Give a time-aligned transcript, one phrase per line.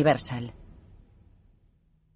[0.00, 0.54] Universal.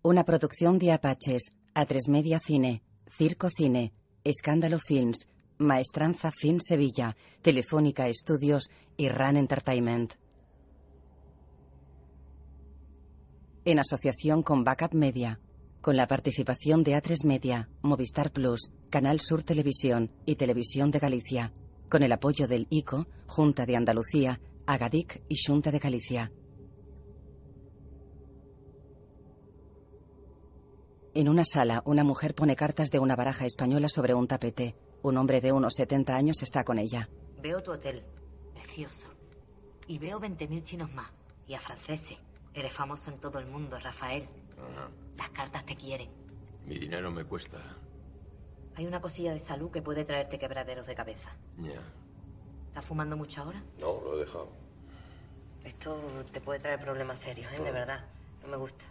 [0.01, 2.83] Una producción de Apaches, A3 Media Cine,
[3.15, 3.93] Circo Cine,
[4.25, 5.29] Escándalo Films,
[5.59, 10.15] Maestranza Film Sevilla, Telefónica Estudios y RAN Entertainment.
[13.67, 15.39] En asociación con Backup Media,
[15.83, 21.53] con la participación de A3 Media, Movistar Plus, Canal Sur Televisión y Televisión de Galicia,
[21.91, 26.33] con el apoyo del ICO, Junta de Andalucía, Agadic y Junta de Galicia.
[31.17, 34.75] En una sala, una mujer pone cartas de una baraja española sobre un tapete.
[35.03, 37.09] Un hombre de unos 70 años está con ella.
[37.41, 38.03] Veo tu hotel.
[38.53, 39.07] Precioso.
[39.87, 41.09] Y veo 20.000 chinos más.
[41.47, 42.19] Y a franceses.
[42.53, 44.25] Eres famoso en todo el mundo, Rafael.
[44.59, 44.91] Ajá.
[45.17, 46.11] Las cartas te quieren.
[46.67, 47.59] Mi dinero me cuesta.
[48.75, 51.31] Hay una cosilla de salud que puede traerte quebraderos de cabeza.
[51.59, 51.81] Ya.
[52.69, 53.63] ¿Estás fumando mucho ahora?
[53.79, 54.49] No, lo he dejado.
[55.63, 55.97] Esto
[56.33, 57.63] te puede traer problemas serios, ¿eh?
[57.63, 58.05] De verdad.
[58.43, 58.85] No me gusta.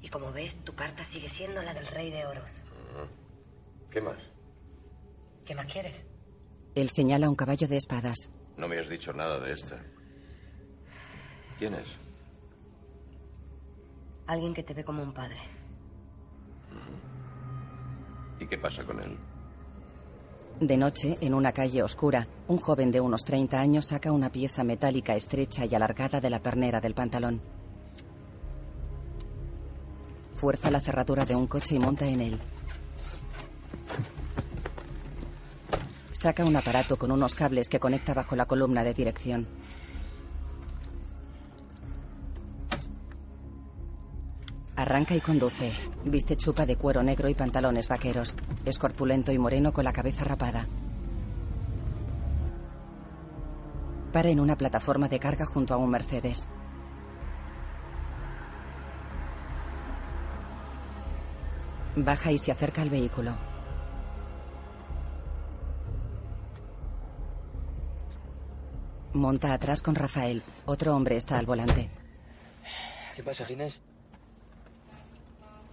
[0.00, 2.62] Y como ves, tu carta sigue siendo la del rey de oros.
[2.94, 3.08] Ajá.
[3.90, 4.18] ¿Qué más?
[5.44, 6.04] ¿Qué más quieres?
[6.74, 8.30] Él señala un caballo de espadas.
[8.56, 9.82] No me has dicho nada de esta.
[11.58, 11.86] ¿Quién es?
[14.26, 15.38] Alguien que te ve como un padre.
[18.40, 19.16] ¿Y qué pasa con él?
[20.60, 24.64] De noche, en una calle oscura, un joven de unos 30 años saca una pieza
[24.64, 27.40] metálica estrecha y alargada de la pernera del pantalón.
[30.38, 32.38] Fuerza la cerradura de un coche y monta en él.
[36.12, 39.48] Saca un aparato con unos cables que conecta bajo la columna de dirección.
[44.76, 45.72] Arranca y conduce.
[46.04, 48.36] Viste chupa de cuero negro y pantalones vaqueros.
[48.64, 50.68] Es corpulento y moreno con la cabeza rapada.
[54.12, 56.46] Para en una plataforma de carga junto a un Mercedes.
[62.04, 63.34] Baja y se acerca al vehículo.
[69.14, 70.42] Monta atrás con Rafael.
[70.66, 71.90] Otro hombre está al volante.
[73.16, 73.80] ¿Qué pasa, Ginés?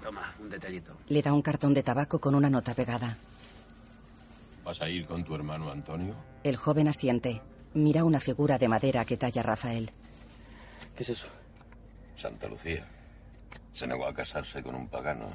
[0.02, 0.94] Toma, un detallito.
[1.08, 3.16] Le da un cartón de tabaco con una nota pegada.
[4.64, 6.16] ¿Vas a ir con tu hermano Antonio?
[6.44, 7.42] El joven asiente.
[7.76, 9.92] Mira una figura de madera que talla Rafael.
[10.96, 11.28] ¿Qué es eso?
[12.16, 12.86] Santa Lucía.
[13.74, 15.28] Se negó a casarse con un pagano.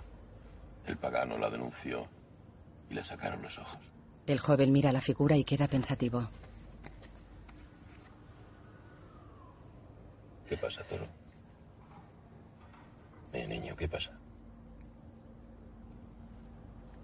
[0.87, 2.09] El pagano la denunció
[2.89, 3.79] y le sacaron los ojos.
[4.27, 6.29] El joven mira la figura y queda pensativo.
[10.49, 11.07] ¿Qué pasa, Toro?
[13.33, 14.11] Eh, niño, ¿qué pasa?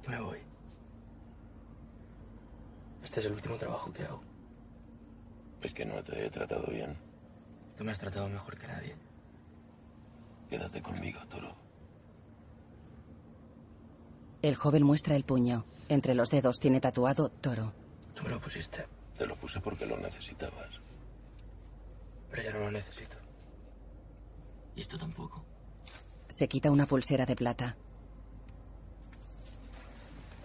[0.09, 0.39] Me voy.
[3.03, 4.23] Este es el último trabajo que hago.
[5.63, 6.97] Es que no te he tratado bien.
[7.77, 8.97] Tú me has tratado mejor que nadie.
[10.49, 11.66] Quédate conmigo, Toro.
[14.47, 15.65] El joven muestra el puño.
[15.89, 17.73] Entre los dedos tiene tatuado toro.
[18.15, 18.87] Tú me lo pusiste,
[19.19, 20.81] Te lo puse porque lo necesitabas.
[22.31, 23.17] pero ya no lo necesito.
[24.77, 25.45] Y esto tampoco.
[26.29, 27.77] Se quita una pulsera de plata.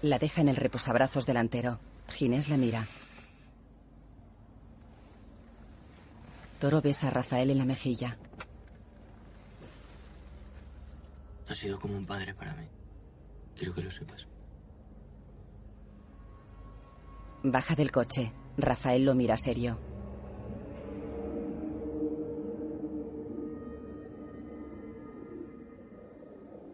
[0.02, 1.80] La deja en el reposabrazos delantero.
[2.10, 2.88] Ginés la mira.
[6.60, 8.18] Toro besa a Rafael en la mejilla.
[11.48, 12.66] Has sido como un padre para mí.
[13.62, 14.26] Quiero que lo sepas.
[17.44, 18.34] Baja del coche.
[18.58, 19.80] Rafael lo mira serio.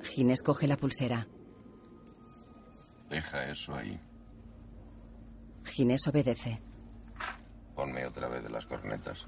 [0.02, 1.28] Ginés coge la pulsera.
[3.10, 4.00] Deja eso ahí.
[5.66, 6.58] Ginés obedece.
[7.76, 9.28] Ponme otra vez de las cornetas.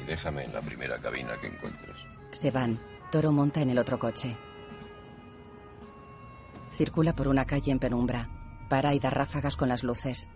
[0.00, 1.96] Y déjame en la primera cabina que encuentres.
[2.32, 2.76] Se van.
[3.12, 4.36] Toro monta en el otro coche.
[6.74, 8.28] Circula por una calle en penumbra.
[8.68, 10.26] Para y da ráfagas con las luces.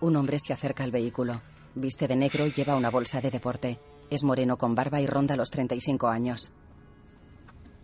[0.00, 1.40] Un hombre se acerca al vehículo.
[1.74, 3.80] Viste de negro y lleva una bolsa de deporte.
[4.10, 6.52] Es moreno con barba y ronda los 35 años.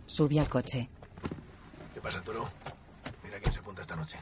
[0.05, 0.89] Sube al coche.
[1.93, 2.47] ¿Qué pasa, Toro?
[3.25, 4.17] Mira quién se apunta esta noche.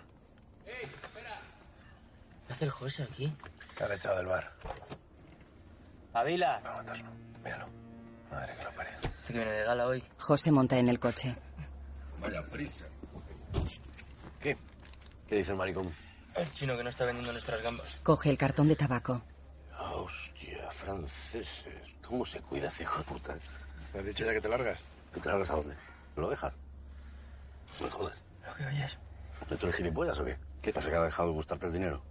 [0.66, 3.32] ¿Qué hace el José aquí?
[3.78, 4.54] Te ha echado del bar.
[6.14, 6.62] ¡Avila!
[6.66, 7.10] Va a matarlo.
[7.44, 7.68] Míralo.
[8.32, 9.13] Madre que lo parió.
[9.24, 10.04] Este que viene de gala hoy.
[10.18, 11.34] José monta en el coche.
[12.20, 12.84] Vaya prisa.
[14.42, 14.58] ¿Qué?
[15.26, 15.90] ¿Qué dice el maricón?
[16.36, 18.02] El chino que no está vendiendo nuestras gambas.
[18.04, 19.22] Coge el cartón de tabaco.
[19.80, 21.96] Hostia, franceses.
[22.06, 23.34] ¿Cómo se cuida ese hijo de puta?
[23.94, 24.82] ¿Te has dicho ya que te largas?
[25.14, 25.76] ¿Que te largas a dónde?
[26.18, 26.54] ¿Lo dejas?
[27.80, 28.18] No me jodas.
[28.46, 28.98] ¿Lo que oyes?
[29.50, 30.38] ¿No tú eres gilipollas o qué?
[30.62, 32.04] ¿Qué pasa que ha dejado de gustarte el dinero?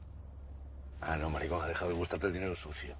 [1.03, 2.97] Ah, no, maricón, ha dejado de gustarte el dinero sucio.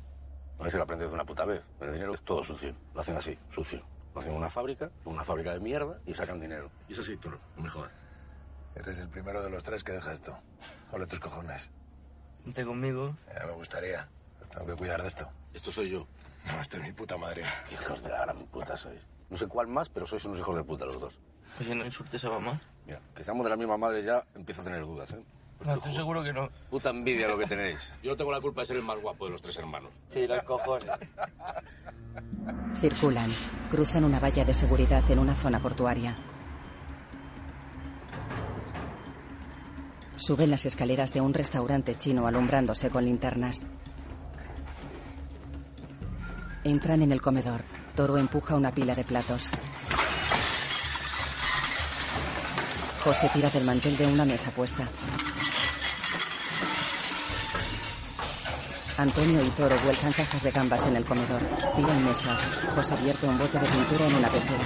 [0.59, 1.65] A ver si lo aprendes de una puta vez.
[1.81, 2.75] El dinero es todo sucio.
[2.93, 3.83] Lo hacen así, sucio.
[4.15, 6.71] Lo hacen en una fábrica, una fábrica de mierda, y sacan dinero.
[6.89, 7.91] Y eso sí, toro, no me jodas.
[8.75, 10.39] Eres el primero de los tres que deja esto.
[10.93, 11.71] Ole tus cojones.
[12.45, 13.15] Vente conmigo.
[13.35, 14.09] Ya me gustaría.
[14.51, 15.31] Tengo que cuidar de esto.
[15.55, 16.07] Esto soy yo.
[16.47, 17.43] No, esto es mi puta madre.
[17.69, 19.07] Qué hijos de la gran puta sois.
[19.31, 21.19] No sé cuál más, pero sois unos hijos de puta los dos.
[21.61, 22.59] Oye, no insultes a mamá.
[22.87, 25.23] Mira, que seamos de la misma madre ya, empiezo a tener dudas, ¿eh?
[25.65, 26.49] No, estoy seguro que no.
[26.71, 27.93] Puta envidia lo que tenéis.
[28.03, 29.91] Yo no tengo la culpa de ser el más guapo de los tres hermanos.
[30.09, 30.89] Sí, los cojones.
[32.81, 33.31] Circulan.
[33.71, 36.17] Cruzan una valla de seguridad en una zona portuaria.
[40.17, 43.67] Suben las escaleras de un restaurante chino alumbrándose con linternas.
[46.65, 47.63] Entran en el comedor.
[47.97, 49.51] Toro empuja una pila de platos.
[53.03, 54.89] José tira del mantel de una mesa puesta.
[58.99, 61.41] Antonio y Toro vuelcan cajas de gambas en el comedor.
[61.75, 62.41] Tiran mesas.
[62.75, 64.65] José vierte un bote de pintura en una pecera.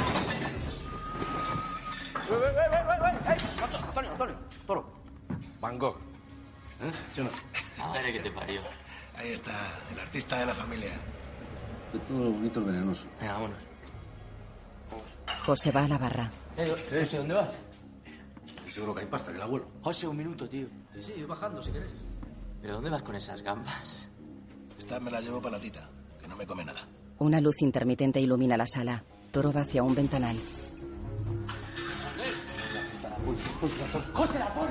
[3.89, 4.37] Antonio, Antonio,
[4.67, 4.93] toro.
[5.61, 5.97] Van Gogh.
[6.83, 6.93] ¿Eh?
[7.13, 7.31] ¿Sí o no?
[7.79, 8.61] Madre que te parió.
[9.17, 9.53] Ahí está,
[9.93, 10.91] el artista de la familia.
[11.93, 13.07] De todo lo bonito el venenoso.
[13.21, 13.59] Venga, vámonos.
[15.45, 16.31] José va a la barra.
[16.57, 17.55] Eh, José, ¿dónde vas?
[18.69, 19.67] Seguro que hay pasta, que el abuelo.
[19.83, 20.67] José, un minuto, tío.
[20.93, 21.93] Sí, sí, ir bajando si queréis.
[22.61, 24.09] ¿Pero dónde vas con esas gambas?
[24.79, 25.89] Esta me la llevo para la tita,
[26.21, 26.87] que no me come nada.
[27.19, 29.03] Una luz intermitente ilumina la sala.
[29.31, 30.37] Toro va hacia un ventanal.
[34.13, 34.71] ¡José, la pone!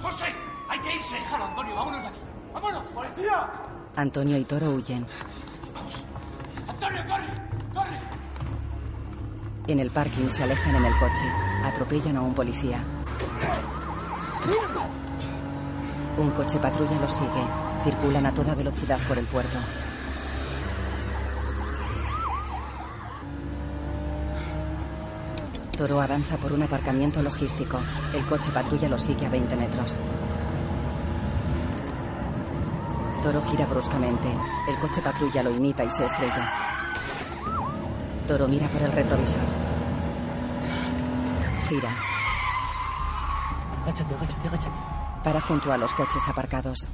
[0.00, 0.26] ¡José!
[0.68, 1.14] ¡Hay que irse!
[1.16, 1.74] ¡Déjalo, Antonio!
[1.74, 2.18] ¡Vámonos de aquí!
[2.52, 2.88] ¡Vámonos!
[2.88, 3.52] ¡Policía!
[3.96, 5.06] Antonio y Toro huyen.
[6.68, 7.26] ¡Antonio, corre!
[7.74, 8.00] ¡Corre!
[9.66, 11.26] En el parking se alejan en el coche.
[11.64, 12.84] Atropellan a un policía.
[16.18, 17.71] Un coche patrulla los sigue.
[17.84, 19.58] Circulan a toda velocidad por el puerto.
[25.76, 27.78] Toro avanza por un aparcamiento logístico.
[28.14, 29.98] El coche patrulla lo sigue a 20 metros.
[33.20, 34.28] Toro gira bruscamente.
[34.68, 36.52] El coche patrulla lo imita y se estrella.
[38.28, 39.42] Toro mira por el retrovisor.
[41.68, 41.90] Gira.
[45.24, 46.88] Para junto a los coches aparcados.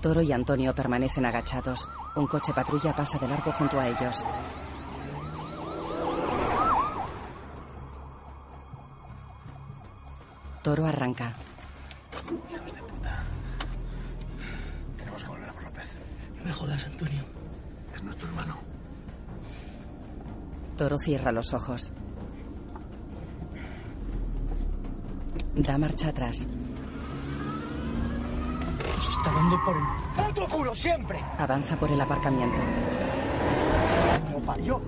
[0.00, 1.88] Toro y Antonio permanecen agachados.
[2.16, 4.24] Un coche patrulla pasa de largo junto a ellos.
[10.62, 11.34] Toro arranca.
[12.50, 13.22] Hijos de puta.
[14.96, 15.98] Tenemos que volver a por López.
[16.38, 17.24] No me jodas, Antonio.
[17.94, 18.56] Es nuestro hermano.
[20.78, 21.92] Toro cierra los ojos.
[25.54, 26.46] Da marcha atrás.
[28.96, 29.82] Nos está dando por el
[30.16, 31.22] puto culo siempre.
[31.38, 32.58] Avanza por el aparcamiento.
[34.30, 34.80] ¡No parió!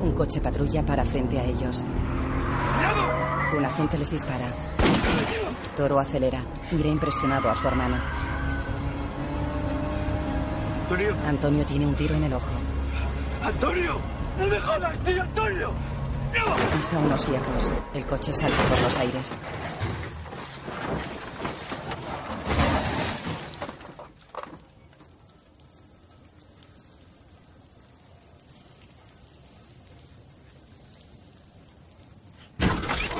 [0.00, 1.84] Un coche patrulla para frente a ellos.
[3.56, 4.46] Un agente les dispara.
[5.74, 6.42] Toro acelera.
[6.72, 7.96] Mira impresionado a su hermano.
[10.82, 11.14] ¡Antonio!
[11.26, 12.50] Antonio tiene un tiro en el ojo.
[13.44, 13.98] ¡Antonio!
[14.38, 15.70] ¡No me jodas, tío, Antonio!
[16.76, 17.72] Pisa unos hierros.
[17.94, 19.36] El coche salta por los aires.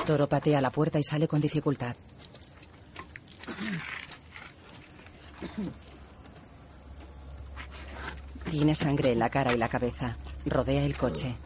[0.08, 1.94] Toro patea la puerta y sale con dificultad.
[8.50, 10.16] Tiene sangre en la cara y la cabeza.
[10.46, 11.36] Rodea el coche.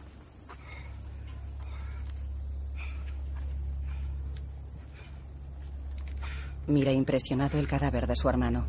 [6.67, 8.65] Mira impresionado el cadáver de su hermano.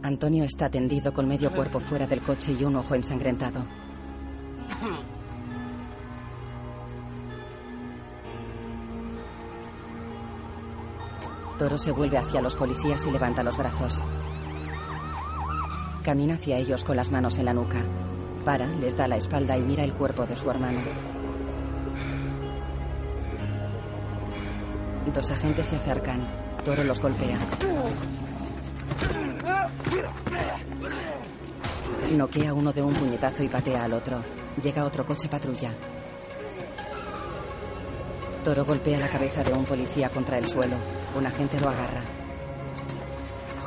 [0.00, 3.66] Antonio está tendido con medio cuerpo fuera del coche y un ojo ensangrentado.
[11.58, 14.02] Toro se vuelve hacia los policías y levanta los brazos.
[16.02, 17.82] Camina hacia ellos con las manos en la nuca.
[18.44, 20.80] Para, les da la espalda y mira el cuerpo de su hermano.
[25.14, 26.26] Dos agentes se acercan.
[26.64, 27.38] Toro los golpea.
[32.16, 34.24] Noquea uno de un puñetazo y patea al otro.
[34.62, 35.72] Llega otro coche patrulla.
[38.42, 40.76] Toro golpea la cabeza de un policía contra el suelo.
[41.14, 42.02] Un agente lo agarra.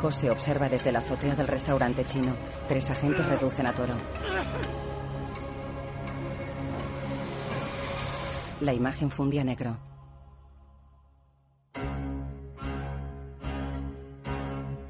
[0.01, 2.35] José observa desde la azotea del restaurante chino.
[2.67, 3.95] Tres agentes reducen a Toro.
[8.61, 9.86] La imagen fundía negro.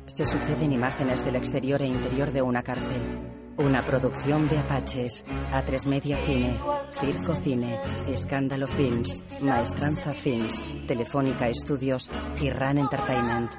[0.07, 3.19] Se suceden imágenes del exterior e interior de una cárcel.
[3.57, 6.57] Una producción de Apaches, A3 Media Cine,
[6.93, 12.09] Circo Cine, Escándalo Films, Maestranza Films, Telefónica Estudios
[12.39, 13.51] y Run Entertainment.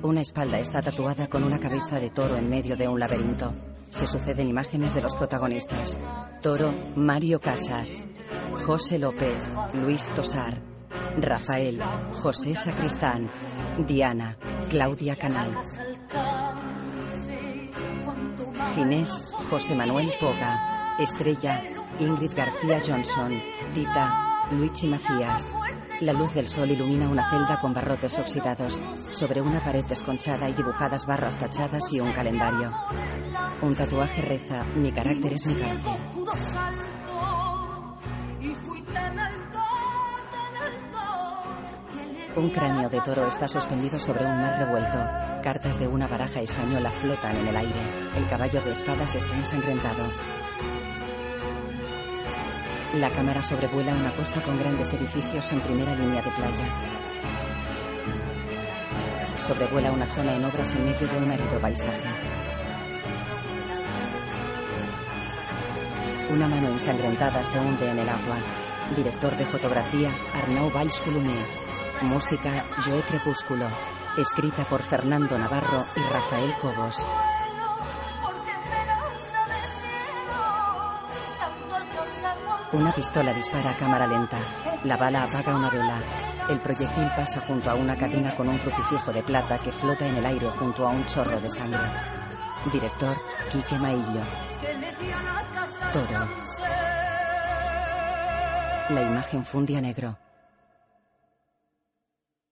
[0.00, 3.54] Una espalda está tatuada con una cabeza de toro en medio de un laberinto.
[3.90, 5.98] Se suceden imágenes de los protagonistas.
[6.40, 8.02] Toro, Mario Casas,
[8.64, 9.42] José López,
[9.74, 10.58] Luis Tosar,
[11.18, 13.28] Rafael, José Sacristán,
[13.84, 14.36] Diana,
[14.70, 15.52] Claudia Canal.
[18.74, 21.62] Ginés, José Manuel Poga, Estrella,
[22.00, 23.42] Ingrid García Johnson,
[23.74, 25.52] Tita, Luigi Macías.
[26.00, 28.82] La luz del sol ilumina una celda con barrotes oxidados.
[29.10, 32.72] Sobre una pared desconchada y dibujadas barras tachadas y un calendario.
[33.62, 35.96] Un tatuaje reza, mi carácter es mi cárcel.
[42.36, 44.98] Un cráneo de toro está suspendido sobre un mar revuelto.
[45.42, 47.80] Cartas de una baraja española flotan en el aire.
[48.14, 50.04] El caballo de espadas está ensangrentado.
[53.00, 56.66] La cámara sobrevuela una costa con grandes edificios en primera línea de playa.
[59.40, 62.08] Sobrevuela una zona en obras en medio de un árido paisaje.
[66.30, 68.36] Una mano ensangrentada se hunde en el agua.
[68.94, 71.65] Director de fotografía, Arnau Valls Colomer.
[72.02, 73.66] Música, Joe Crepúsculo.
[74.18, 77.06] Escrita por Fernando Navarro y Rafael Cobos.
[82.72, 84.38] Una pistola dispara a cámara lenta.
[84.84, 85.98] La bala apaga una vela.
[86.50, 90.16] El proyectil pasa junto a una cadena con un crucifijo de plata que flota en
[90.16, 91.80] el aire junto a un chorro de sangre.
[92.70, 93.16] Director,
[93.50, 94.22] Quique Maillo.
[95.92, 96.28] Toro.
[98.90, 100.25] La imagen funde a negro.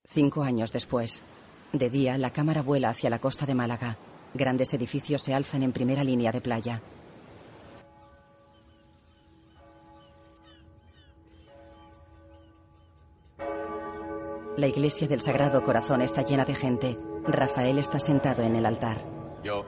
[0.06, 1.22] Cinco años después.
[1.72, 3.96] De día, la cámara vuela hacia la costa de Málaga.
[4.32, 6.82] Grandes edificios se alzan en primera línea de playa.
[14.56, 16.96] La iglesia del Sagrado Corazón está llena de gente.
[17.26, 18.98] Rafael está sentado en el altar.
[19.42, 19.64] Yo,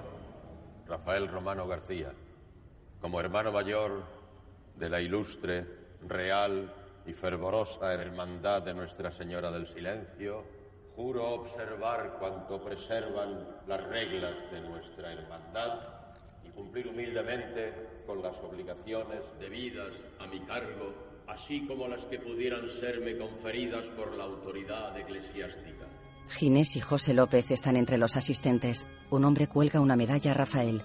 [0.86, 2.12] Rafael Romano García,
[3.00, 4.04] como hermano mayor
[4.76, 5.66] de la ilustre,
[6.06, 6.72] real
[7.06, 10.44] y fervorosa hermandad de Nuestra Señora del Silencio,
[10.94, 15.80] juro observar cuanto preservan las reglas de nuestra hermandad
[16.44, 20.94] y cumplir humildemente con las obligaciones debidas a mi cargo,
[21.26, 25.86] así como las que pudieran serme conferidas por la autoridad eclesiástica.
[26.28, 28.88] Ginés y José López están entre los asistentes.
[29.10, 30.82] Un hombre cuelga una medalla a Rafael.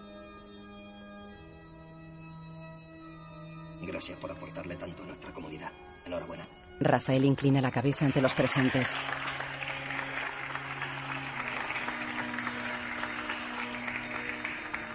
[6.82, 8.96] Rafael inclina la cabeza ante los presentes.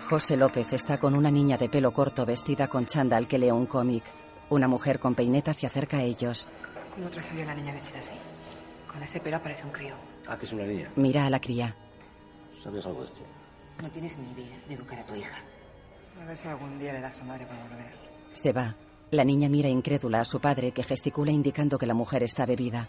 [0.09, 3.67] José López está con una niña de pelo corto vestida con chándal que lee un
[3.67, 4.05] cómic.
[4.51, 6.49] Una mujer con peinetas se acerca a ellos.
[6.95, 8.15] ¿Cómo traes hoy a la niña vestida así?
[8.93, 9.95] Con ese pelo parece un crío.
[10.29, 10.91] Ah, que es una niña.
[10.97, 11.75] Mira a la cría.
[12.63, 13.21] ¿Sabías algo de esto?
[13.83, 15.37] No tienes ni idea de educar a tu hija.
[16.21, 17.93] A ver si algún día le das a su madre para volver.
[18.33, 18.75] Se va.
[19.13, 22.89] La niña mira incrédula a su padre que gesticula indicando que la mujer está bebida.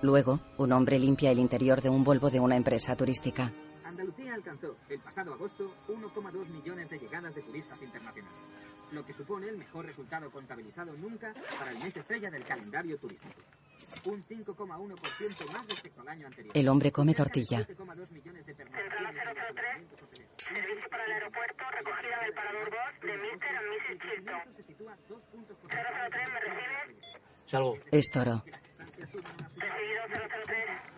[0.00, 3.52] Luego, un hombre limpia el interior de un Volvo de una empresa turística.
[3.84, 8.38] Andalucía alcanzó el pasado agosto 1,2 millones de llegadas de turistas internacionales,
[8.92, 13.42] lo que supone el mejor resultado contabilizado nunca para el mes estrella del calendario turístico.
[14.04, 16.52] Un 5,1% más respecto al año anterior.
[16.56, 17.66] El hombre come tortilla.
[17.66, 20.32] 7,2 millones de pernotaciones en los alojamientos hoteleros.
[20.36, 23.56] Servicio para el aeropuerto, recogida del parador Bosch de Mr.
[23.56, 23.98] and Mrs.
[24.02, 24.56] Chilton.
[24.56, 26.96] Se sitúa dos puntos por 003, ¿me recibe?
[27.46, 27.78] Salgo.
[27.90, 28.44] Es toro.
[29.56, 30.94] Recibido 003.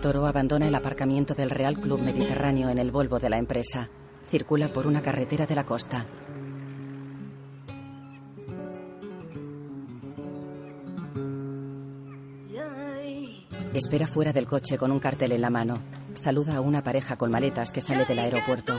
[0.00, 3.88] Toro abandona el aparcamiento del Real Club Mediterráneo en el Volvo de la empresa.
[4.24, 6.04] Circula por una carretera de la costa.
[13.74, 15.78] Espera fuera del coche con un cartel en la mano.
[16.12, 18.78] Saluda a una pareja con maletas que sale del aeropuerto.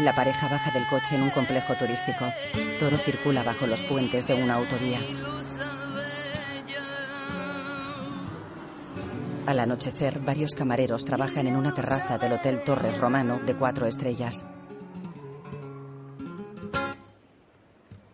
[0.00, 2.24] La pareja baja del coche en un complejo turístico.
[2.80, 4.98] Toro circula bajo los puentes de una autovía.
[9.44, 14.46] Al anochecer, varios camareros trabajan en una terraza del Hotel Torres Romano de cuatro estrellas.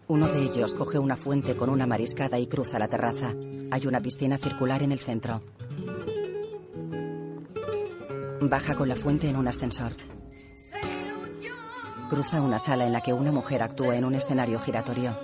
[0.09, 3.35] Uno de ellos coge una fuente con una mariscada y cruza la terraza.
[3.71, 5.43] Hay una piscina circular en el centro.
[8.41, 9.93] Baja con la fuente en un ascensor.
[12.09, 15.15] Cruza una sala en la que una mujer actúa en un escenario giratorio.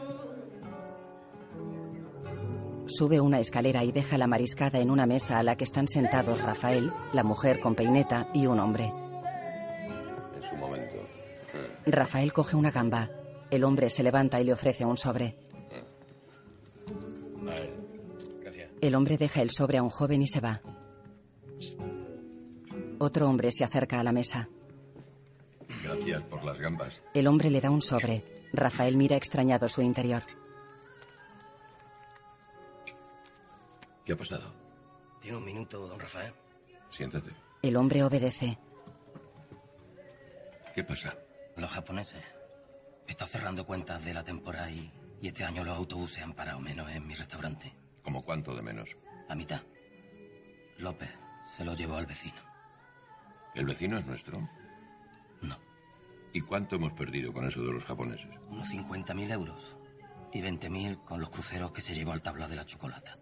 [2.86, 6.42] Sube una escalera y deja la mariscada en una mesa a la que están sentados
[6.42, 8.92] Rafael, la mujer con peineta y un hombre.
[10.36, 10.96] En su momento.
[11.86, 13.08] Rafael coge una gamba.
[13.54, 15.38] El hombre se levanta y le ofrece un sobre.
[17.46, 17.54] A.
[18.40, 18.68] Gracias.
[18.80, 20.60] El hombre deja el sobre a un joven y se va.
[22.98, 24.48] Otro hombre se acerca a la mesa.
[25.84, 27.04] Gracias por las gambas.
[27.14, 28.24] El hombre le da un sobre.
[28.52, 30.24] Rafael mira extrañado su interior.
[34.04, 34.50] ¿Qué ha pasado?
[35.22, 36.32] ¿Tiene un minuto, don Rafael?
[36.90, 37.30] Siéntate.
[37.62, 38.58] El hombre obedece.
[40.74, 41.16] ¿Qué pasa?
[41.56, 42.24] Los japoneses.
[43.06, 46.60] He estado cerrando cuentas de la temporada y, y este año los autobuses han parado
[46.60, 47.74] menos en mi restaurante.
[48.02, 48.96] ¿Cómo cuánto de menos?
[49.28, 49.60] La mitad.
[50.78, 51.10] López
[51.56, 52.36] se lo llevó al vecino.
[53.54, 54.40] ¿El vecino es nuestro?
[55.42, 55.56] No.
[56.32, 58.30] ¿Y cuánto hemos perdido con eso de los japoneses?
[58.50, 59.76] Unos 50.000 euros.
[60.32, 63.16] Y 20.000 con los cruceros que se llevó al tablado de la chocolata.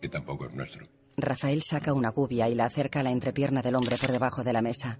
[0.00, 0.88] Que tampoco es nuestro.
[1.16, 4.52] Rafael saca una gubia y la acerca a la entrepierna del hombre por debajo de
[4.52, 4.98] la mesa.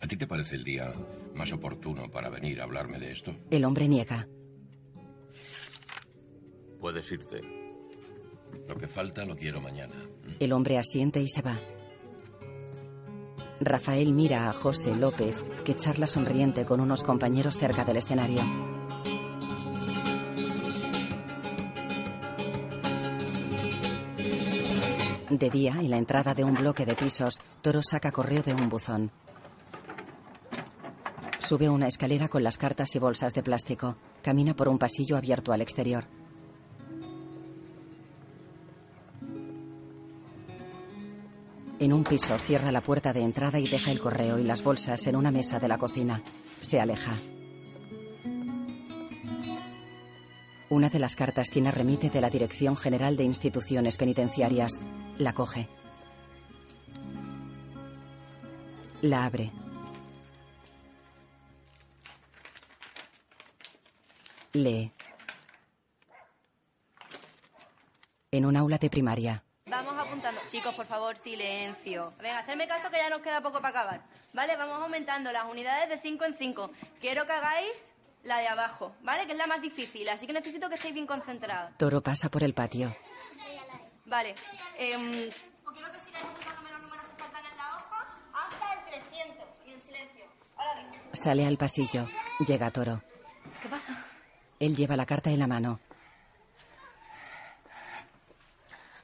[0.00, 0.92] ¿A ti te parece el día
[1.40, 3.34] más oportuno para venir a hablarme de esto?
[3.50, 4.28] El hombre niega.
[6.78, 7.40] Puedes irte.
[8.68, 9.94] Lo que falta lo quiero mañana.
[10.38, 11.56] El hombre asiente y se va.
[13.58, 18.42] Rafael mira a José López, que charla sonriente con unos compañeros cerca del escenario.
[25.30, 28.68] De día, en la entrada de un bloque de pisos, Toro saca correo de un
[28.68, 29.10] buzón.
[31.50, 33.96] Sube una escalera con las cartas y bolsas de plástico.
[34.22, 36.04] Camina por un pasillo abierto al exterior.
[41.80, 45.04] En un piso cierra la puerta de entrada y deja el correo y las bolsas
[45.08, 46.22] en una mesa de la cocina.
[46.60, 47.14] Se aleja.
[50.68, 54.80] Una de las cartas tiene remite de la Dirección General de Instituciones Penitenciarias.
[55.18, 55.68] La coge.
[59.02, 59.50] La abre.
[64.52, 64.92] Lee.
[68.32, 69.42] En un aula de primaria.
[69.66, 70.40] Vamos apuntando.
[70.48, 72.12] Chicos, por favor, silencio.
[72.18, 74.02] Venga, hacerme caso que ya nos queda poco para acabar.
[74.32, 76.70] Vale, vamos aumentando las unidades de 5 en 5.
[77.00, 77.92] Quiero que hagáis
[78.24, 79.26] la de abajo, ¿vale?
[79.26, 81.76] Que es la más difícil, así que necesito que estéis bien concentrados.
[81.76, 82.94] Toro pasa por el patio.
[84.06, 84.34] Vale.
[84.76, 85.30] Eh,
[85.72, 89.72] quiero que sigáis apuntándome los números que faltan en la hoja hasta el 300 y
[89.72, 90.24] en silencio.
[90.56, 91.00] Ahora bien.
[91.12, 92.06] Sale al pasillo.
[92.44, 93.02] Llega Toro.
[93.62, 94.04] ¿Qué pasa?
[94.60, 95.80] Él lleva la carta en la mano.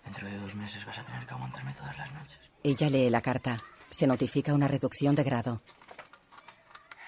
[0.05, 2.39] Dentro de dos meses vas a tener que aguantarme todas las noches.
[2.63, 3.57] Ella lee la carta.
[3.91, 5.63] Se notifica una reducción de grado.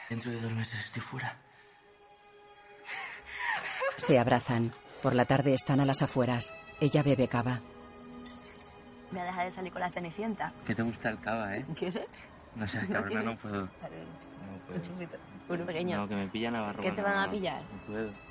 [0.08, 1.36] Dentro de dos meses estoy fuera.
[3.98, 4.72] Se abrazan.
[5.02, 6.52] Por la tarde están a las afueras.
[6.80, 7.60] Ella bebe cava.
[9.10, 10.52] Voy a dejar de salir con la cenicienta.
[10.66, 11.66] Que te gusta el cava, ¿eh?
[11.76, 12.06] ¿Quieres?
[12.54, 13.40] No sé, ¿No cabrona, no quieres?
[13.42, 13.68] puedo.
[13.82, 14.76] Vale, No puedo.
[14.78, 15.16] Un chupito.
[15.48, 15.96] Uno pequeño.
[15.98, 16.82] No, que me pillan a barro.
[16.82, 17.62] ¿Qué te van a pillar?
[17.62, 18.27] No puedo.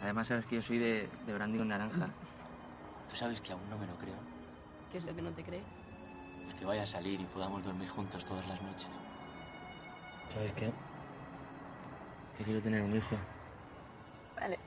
[0.00, 2.08] Además, sabes que yo soy de, de brandy con naranja.
[3.10, 4.16] Tú sabes que aún no me lo creo.
[4.92, 5.64] ¿Qué es lo que no te crees?
[6.44, 8.88] Pues que vaya a salir y podamos dormir juntos todas las noches.
[10.32, 10.72] ¿Sabes qué?
[12.36, 13.16] Que quiero tener un hijo.
[14.36, 14.58] Vale.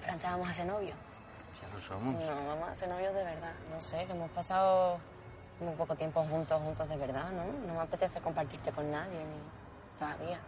[0.00, 0.96] Pero antes vamos a ser novios.
[1.60, 2.14] Ya lo somos.
[2.14, 3.52] No, vamos a ser novios de verdad.
[3.70, 4.98] No sé, que hemos pasado
[5.60, 7.44] muy poco tiempo juntos, juntos de verdad, ¿no?
[7.66, 10.38] No me apetece compartirte con nadie, ni todavía.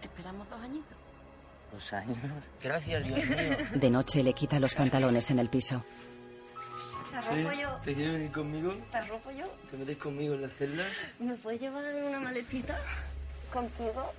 [0.00, 0.95] ¿Esperamos dos añitos?
[1.76, 2.16] Dos años.
[2.62, 3.56] Gracias, Dios mío.
[3.74, 5.84] De noche le quita los pantalones en el piso.
[7.10, 7.70] ¿Te arropo yo?
[7.84, 8.74] ¿Te quieres venir conmigo?
[8.90, 9.44] ¿Te arropo yo?
[9.70, 10.84] ¿Te metes conmigo en la celda?
[11.18, 12.78] ¿Me puedes llevar en una maletita
[13.52, 14.10] contigo?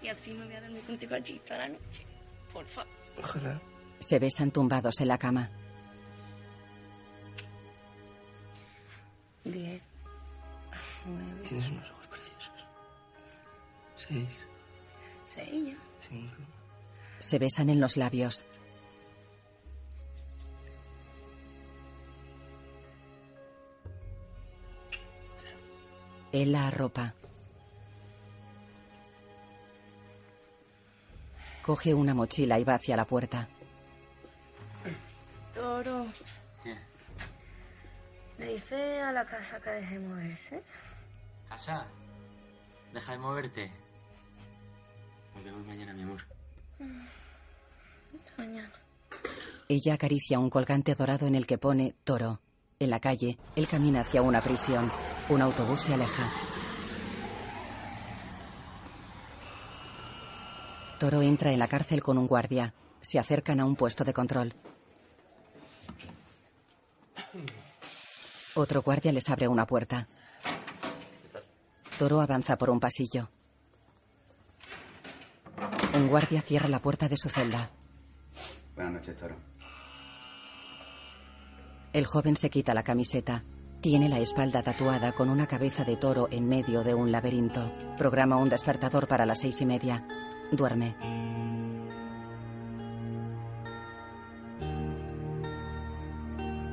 [0.00, 2.04] Y así me voy a dormir contigo allí toda la noche.
[2.52, 2.92] Por favor.
[3.18, 3.60] Ojalá.
[3.98, 5.50] Se besan tumbados en la cama.
[9.42, 9.82] Diez.
[11.04, 11.42] Nueve.
[11.48, 12.64] Tienes unos ojos preciosos.
[13.96, 14.38] Seis,
[15.24, 15.76] Seis ya.
[16.08, 16.36] cinco.
[17.20, 18.46] Se besan en los labios.
[26.32, 27.14] Él la arropa.
[31.62, 33.48] Coge una mochila y va hacia la puerta.
[35.52, 36.06] Toro.
[36.64, 36.76] ¿Qué?
[38.38, 40.62] Le dice a la casa que deje moverse.
[41.50, 41.86] ¿Casa?
[42.94, 43.72] Deja de moverte.
[45.34, 46.39] Nos vemos mañana, mi amor.
[48.36, 48.72] Mañana.
[49.68, 52.40] Ella acaricia un colgante dorado en el que pone Toro.
[52.78, 54.90] En la calle, él camina hacia una prisión.
[55.28, 56.30] Un autobús se aleja.
[60.98, 62.74] Toro entra en la cárcel con un guardia.
[63.00, 64.54] Se acercan a un puesto de control.
[68.54, 70.08] Otro guardia les abre una puerta.
[71.98, 73.30] Toro avanza por un pasillo.
[75.94, 77.70] Un guardia cierra la puerta de su celda.
[78.74, 79.34] Buenas noches, Toro.
[81.92, 83.42] El joven se quita la camiseta.
[83.80, 87.72] Tiene la espalda tatuada con una cabeza de toro en medio de un laberinto.
[87.96, 90.06] Programa un despertador para las seis y media.
[90.52, 90.94] Duerme.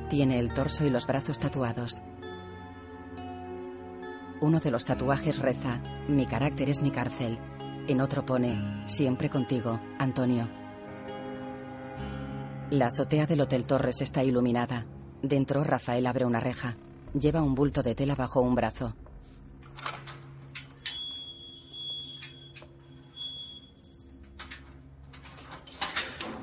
[0.09, 2.01] Tiene el torso y los brazos tatuados.
[4.39, 7.39] Uno de los tatuajes reza, Mi carácter es mi cárcel.
[7.87, 10.45] En otro pone, Siempre contigo, Antonio.
[12.69, 14.85] La azotea del Hotel Torres está iluminada.
[15.23, 16.75] Dentro, Rafael abre una reja.
[17.17, 18.93] Lleva un bulto de tela bajo un brazo.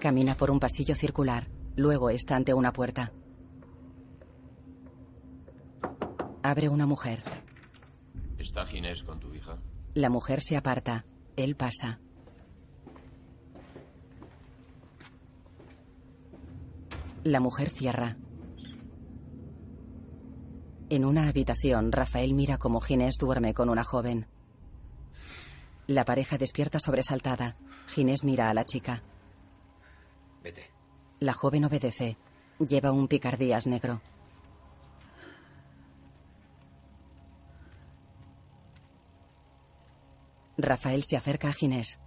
[0.01, 1.49] Camina por un pasillo circular.
[1.77, 3.13] Luego está ante una puerta.
[6.43, 7.23] Abre una mujer.
[8.39, 9.59] ¿Está Ginés con tu hija?
[9.93, 11.05] La mujer se aparta.
[11.37, 12.01] Él pasa.
[17.25, 18.17] La mujer cierra.
[20.91, 24.27] En una habitación, Rafael mira cómo Ginés duerme con una joven.
[25.87, 27.57] La pareja despierta sobresaltada.
[27.89, 29.03] Ginés mira a la chica.
[30.43, 30.71] Vete.
[31.21, 32.17] La joven obedece.
[32.59, 34.01] Lleva un picardías negro.
[40.57, 41.99] Rafael se acerca a Ginés.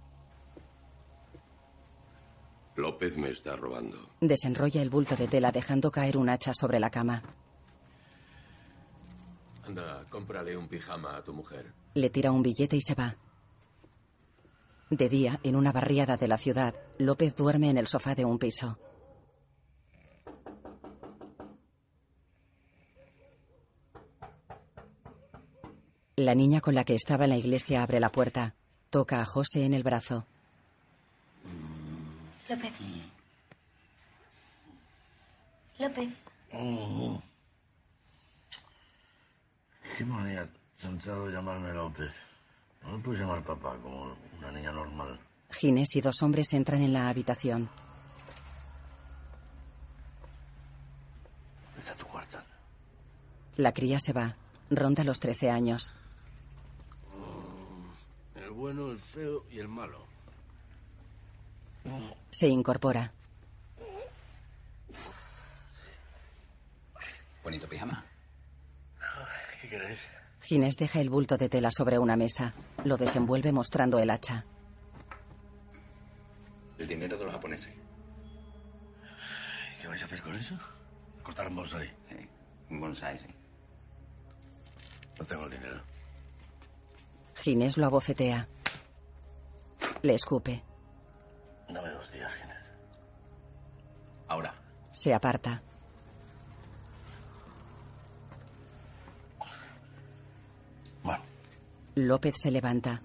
[2.76, 4.10] López me está robando.
[4.20, 7.22] Desenrolla el bulto de tela dejando caer un hacha sobre la cama.
[9.64, 11.72] Anda, cómprale un pijama a tu mujer.
[11.94, 13.16] Le tira un billete y se va.
[14.90, 18.38] De día, en una barriada de la ciudad, López duerme en el sofá de un
[18.38, 18.78] piso.
[26.18, 28.52] La niña con la que estaba en la iglesia abre la puerta.
[28.90, 30.26] Toca a José en el brazo.
[32.48, 32.72] López.
[35.78, 36.20] López.
[39.96, 40.48] Qué manía
[40.80, 42.20] tentado de llamarme López.
[42.82, 45.20] No me puedes llamar papá como una niña normal.
[45.50, 47.70] Ginés y dos hombres entran en la habitación.
[51.76, 52.38] Vete a tu cuarto.
[53.54, 54.34] La cría se va.
[54.68, 55.94] Ronda los 13 años.
[58.58, 60.04] El bueno, el feo y el malo.
[62.28, 63.12] Se incorpora.
[67.44, 68.04] Bonito pijama.
[69.62, 70.00] ¿Qué queréis?
[70.40, 72.52] Ginés deja el bulto de tela sobre una mesa.
[72.84, 74.44] Lo desenvuelve mostrando el hacha.
[76.78, 77.72] El dinero de los japoneses.
[79.80, 80.58] ¿Qué vais a hacer con eso?
[81.22, 81.86] Cortar un bonsai.
[82.08, 82.28] Sí,
[82.70, 83.26] un bonsai, sí.
[85.16, 85.87] No tengo el dinero.
[87.42, 88.48] Ginés lo abofetea.
[90.02, 90.62] Le escupe.
[91.68, 92.58] Dame dos días, Ginés.
[94.26, 94.54] Ahora.
[94.90, 95.62] Se aparta.
[101.02, 101.22] Bueno.
[101.94, 103.00] López se levanta.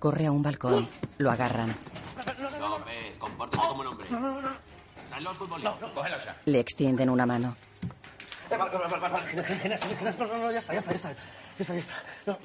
[0.00, 0.88] Corre a un balcón.
[1.18, 1.68] Lo agarran.
[2.60, 4.08] López, compórtate como un hombre.
[5.12, 5.76] Al futbolista.
[5.94, 6.36] Cógelo ya.
[6.46, 7.54] Le extienden una mano.
[8.50, 10.96] Vale, vale, vale, vale, Ginés, Ginés, Ginés, no, no, no, ya está, ya está, ya
[10.96, 11.22] está.
[11.58, 11.94] Está, ya está.
[12.26, 12.38] No.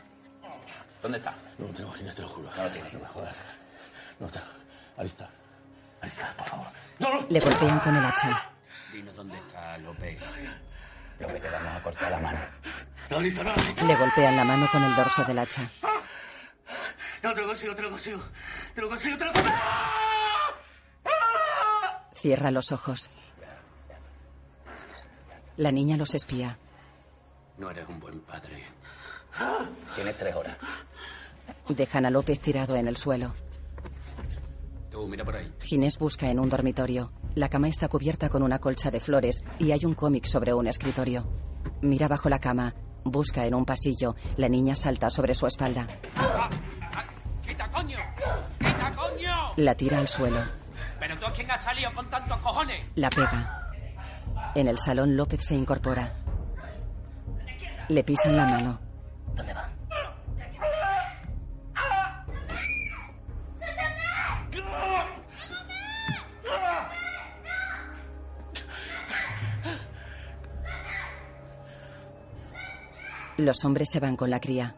[1.01, 1.33] ¿Dónde está?
[1.57, 2.49] No lo tengo, Ginés, te lo juro.
[2.55, 2.89] No lo tiene.
[2.91, 3.35] No me jodas.
[4.19, 4.45] No tengo.
[4.97, 5.29] Ahí está.
[6.01, 6.67] Ahí está, por favor.
[6.99, 7.27] No, no.
[7.29, 8.49] Le golpean con el hacha.
[8.91, 10.19] Dinos dónde está López.
[11.19, 12.39] López, te vamos a cortar la mano.
[13.09, 13.85] No, listo, no, listo.
[13.85, 15.63] Le golpean la mano con el dorso del hacha.
[17.23, 18.21] No, te lo consigo, te lo consigo.
[18.75, 19.55] Te lo consigo, te lo consigo.
[22.13, 23.09] Cierra los ojos.
[25.57, 26.57] La niña los espía.
[27.59, 28.63] No eres un buen padre.
[29.95, 30.55] Tienes tres horas.
[31.67, 33.33] Dejan a López tirado en el suelo.
[34.89, 35.53] Tú, mira por ahí.
[35.59, 37.11] Ginés busca en un dormitorio.
[37.35, 40.67] La cama está cubierta con una colcha de flores y hay un cómic sobre un
[40.67, 41.27] escritorio.
[41.81, 42.73] Mira bajo la cama.
[43.03, 44.15] Busca en un pasillo.
[44.37, 45.87] La niña salta sobre su espalda.
[47.45, 47.97] ¡Quita, coño!
[48.57, 49.53] ¡Quita, coño!
[49.57, 50.39] La tira al suelo.
[50.99, 52.85] ¿Pero tú a quién has salido con tantos cojones?
[52.95, 53.71] La pega.
[54.55, 56.13] En el salón López se incorpora.
[57.89, 58.79] Le pisan la mano.
[59.35, 59.69] ¿Dónde va?
[73.37, 74.75] Los hombres se van con la cría.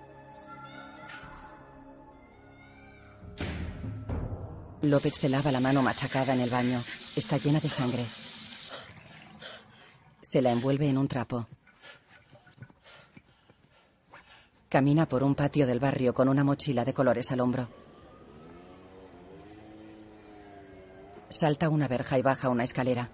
[4.83, 6.81] López se lava la mano machacada en el baño.
[7.17, 8.05] Está llena de sangre.
[10.21, 11.47] Se la envuelve en un trapo.
[14.71, 17.67] Camina por un patio del barrio con una mochila de colores al hombro.
[21.27, 23.09] Salta una verja y baja una escalera.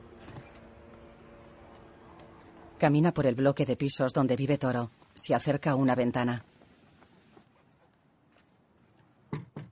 [2.77, 4.91] Camina por el bloque de pisos donde vive Toro.
[5.15, 6.45] Se acerca a una ventana.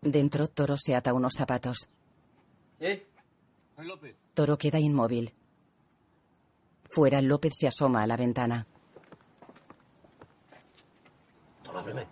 [0.02, 1.88] Dentro, Toro se ata unos zapatos.
[2.80, 3.06] ¿Eh?
[3.78, 4.16] López.
[4.34, 5.36] Toro queda inmóvil.
[6.86, 8.66] Fuera, López se asoma a la ventana.
[11.64, 12.08] Toro, ábreme.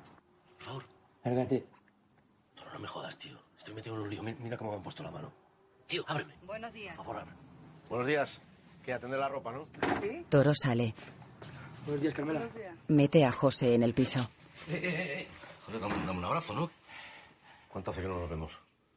[0.57, 0.83] Por favor.
[1.23, 1.65] Lárgate.
[2.55, 3.37] Toro, no me jodas, tío.
[3.57, 4.23] Estoy metido en un lío.
[4.23, 5.31] Mi- Mira cómo me han puesto la mano.
[5.87, 6.33] Tío, ábreme.
[6.45, 6.95] Buenos días.
[6.95, 7.33] Por favor, abre.
[7.89, 8.39] Buenos días.
[8.83, 9.67] Que atender la ropa, ¿no?
[10.29, 10.93] Toro sale.
[11.85, 12.47] Buenos días, Carmela.
[12.89, 14.19] Mete a José en el piso.
[14.69, 15.27] Eh, eh, eh, eh.
[15.65, 16.69] Joder, dame, dame un abrazo, ¿no?
[17.69, 18.51] ¿Cuánto hace que no nos vemos?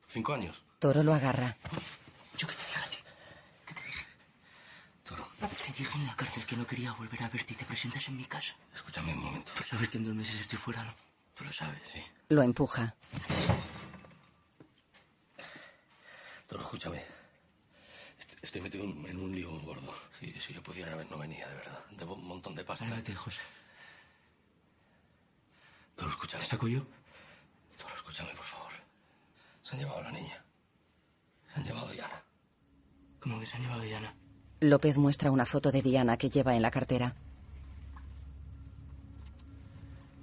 [0.06, 0.62] ¿Cinco años?
[0.78, 1.56] Toro lo agarra.
[2.36, 2.95] Te dije
[5.68, 8.54] en la cárcel que no quería volver a verte y te presentas en mi casa.
[8.74, 9.52] Escúchame un momento.
[9.56, 10.94] Tú sabes que en dos meses estoy fuera, ¿no?
[11.34, 11.80] Tú lo sabes.
[11.92, 12.00] Sí.
[12.28, 12.94] Lo empuja.
[16.46, 16.98] Toro, escúchame.
[18.18, 19.92] Est- Estoy metido en un lío gordo.
[20.20, 21.84] Si, si yo pudiera, no venía, de verdad.
[21.90, 22.86] Debo un montón de pasta.
[22.86, 23.40] Lárgate, José.
[25.96, 26.44] Toro, escúchame.
[26.44, 26.86] ¿Te saco yo?
[27.76, 28.72] Toro, escúchame, por favor.
[29.62, 30.44] Se han llevado a la niña.
[31.52, 32.22] Se han llevado a Diana.
[33.18, 34.14] ¿Cómo que se han llevado a Diana?
[34.60, 37.14] López muestra una foto de Diana que lleva en la cartera.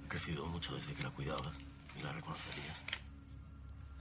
[0.04, 1.56] Ha crecido mucho desde que la cuidabas.
[1.98, 2.76] Y la reconocerías.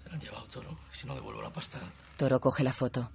[0.01, 0.77] Se la han llevado, Toro.
[0.91, 1.79] Si no devuelvo la pasta...
[2.17, 3.11] Toro coge la foto.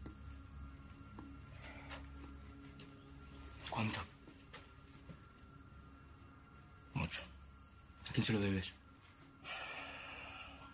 [3.68, 4.00] ¿Cuánto?
[6.94, 7.22] Mucho.
[8.08, 8.72] ¿A quién se lo debes?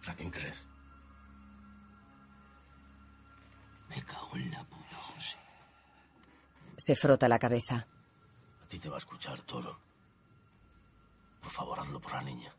[0.07, 0.62] ¿A quién crees?
[3.88, 4.84] Me cago en la puta.
[6.87, 7.87] Se frota la cabeza.
[8.62, 9.79] A ti te va a escuchar, Toro.
[11.40, 12.53] Por favor, hazlo por la niña.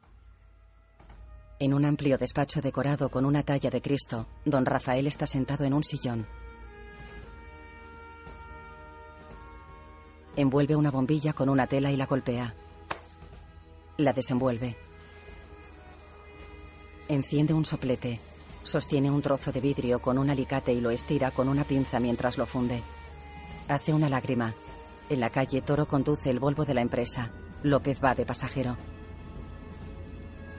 [1.60, 5.76] En un amplio despacho decorado con una talla de Cristo, don Rafael está sentado en
[5.76, 6.26] un sillón.
[10.36, 12.56] Envuelve una bombilla con una tela y la golpea.
[13.98, 14.76] La desenvuelve.
[17.10, 18.20] Enciende un soplete.
[18.64, 22.40] Sostiene un trozo de vidrio con un alicate y lo estira con una pinza mientras
[22.40, 22.82] lo funde.
[23.68, 24.54] Hace una lágrima.
[25.10, 27.32] En la calle, Toro conduce el Volvo de la empresa.
[27.64, 28.78] López va de pasajero.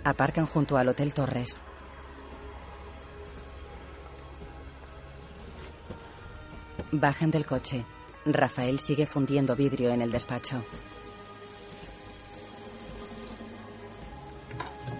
[0.02, 1.62] Aparcan junto al Hotel Torres.
[6.90, 7.84] Bajan del coche.
[8.24, 10.64] Rafael sigue fundiendo vidrio en el despacho.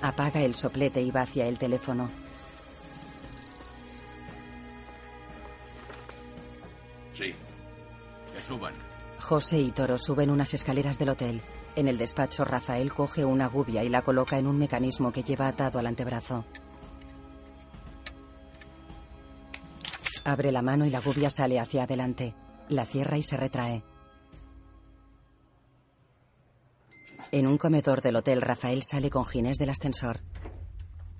[0.02, 2.08] Apaga el soplete y va hacia el teléfono.
[7.14, 7.34] Sí.
[9.18, 11.40] José y Toro suben unas escaleras del hotel.
[11.74, 15.48] En el despacho, Rafael coge una gubia y la coloca en un mecanismo que lleva
[15.48, 16.44] atado al antebrazo.
[20.24, 22.34] Abre la mano y la gubia sale hacia adelante.
[22.68, 23.84] La cierra y se retrae.
[27.30, 30.20] En un comedor del hotel, Rafael sale con Ginés del ascensor.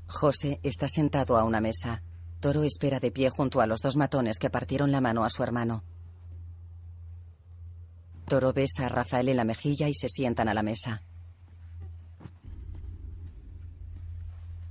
[0.09, 2.02] José está sentado a una mesa.
[2.40, 5.42] Toro espera de pie junto a los dos matones que partieron la mano a su
[5.42, 5.85] hermano.
[8.26, 11.02] Toro besa a Rafael en la mejilla y se sientan a la mesa.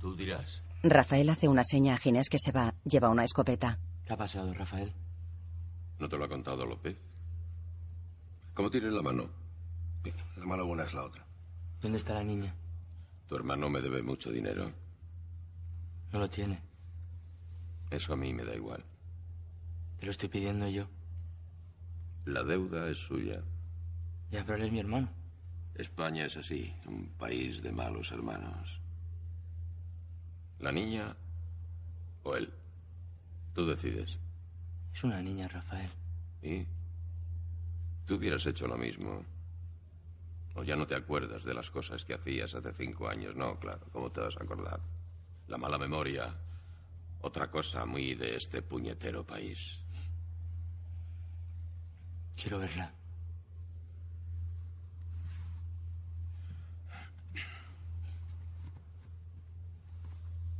[0.00, 0.62] Tú dirás.
[0.82, 2.74] Rafael hace una seña a Ginés que se va.
[2.84, 3.78] Lleva una escopeta.
[4.04, 4.92] ¿Qué ha pasado, Rafael?
[5.98, 6.96] ¿No te lo ha contado López?
[8.54, 9.28] ¿Cómo tienes la mano?
[10.36, 11.26] La mano buena es la otra.
[11.80, 12.54] ¿Dónde está la niña?
[13.26, 14.70] Tu hermano me debe mucho dinero.
[16.12, 16.60] No lo tiene.
[17.90, 18.84] Eso a mí me da igual.
[19.98, 20.86] Te lo estoy pidiendo yo.
[22.26, 23.40] La deuda es suya.
[24.30, 25.08] Ya, pero él es mi hermano.
[25.76, 28.80] España es así, un país de malos hermanos.
[30.58, 31.14] ¿La niña
[32.24, 32.52] o él?
[33.54, 34.18] Tú decides.
[34.92, 35.88] Es una niña, Rafael.
[36.42, 36.66] ¿Y?
[38.06, 39.24] Tú hubieras hecho lo mismo.
[40.56, 43.36] O ya no te acuerdas de las cosas que hacías hace cinco años.
[43.36, 44.80] No, claro, ¿cómo te vas a acordar?
[45.46, 46.34] La mala memoria.
[47.20, 49.78] Otra cosa muy de este puñetero país.
[52.36, 52.92] Quiero verla.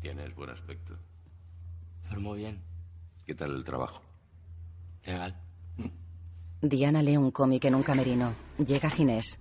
[0.00, 0.96] Tienes buen aspecto.
[2.08, 2.62] Duermo bien.
[3.26, 4.00] ¿Qué tal el trabajo?
[5.04, 5.34] Legal.
[6.62, 8.34] Diana lee un cómic en un camerino.
[8.58, 9.38] Llega Ginés.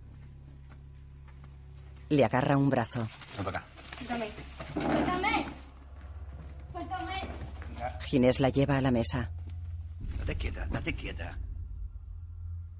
[2.09, 3.07] Le agarra un brazo.
[3.35, 3.67] Ven para acá.
[3.95, 4.27] Suéltame.
[4.73, 5.45] Suéltame.
[6.71, 8.01] Suéltame.
[8.01, 9.31] Ginés la lleva a la mesa.
[10.19, 11.37] Date quieta, date quieta.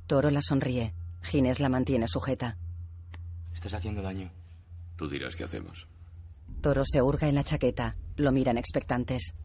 [0.08, 0.94] Toro la sonríe.
[1.24, 2.58] Ginés la mantiene sujeta.
[3.54, 4.32] Estás haciendo daño.
[4.96, 5.88] Tú dirás qué hacemos.
[6.62, 7.96] Toro se hurga en la chaqueta.
[8.16, 9.36] Lo miran expectantes.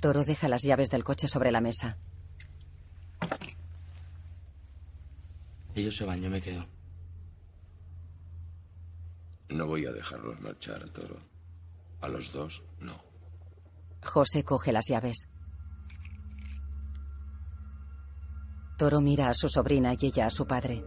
[0.00, 1.96] Toro deja las llaves del coche sobre la mesa.
[5.74, 6.66] Ellos se van, yo me quedo.
[9.48, 11.20] No voy a dejarlos marchar, Toro.
[12.00, 13.00] A los dos, no.
[14.02, 15.28] José coge las llaves.
[18.76, 20.84] Toro mira a su sobrina y ella a su padre.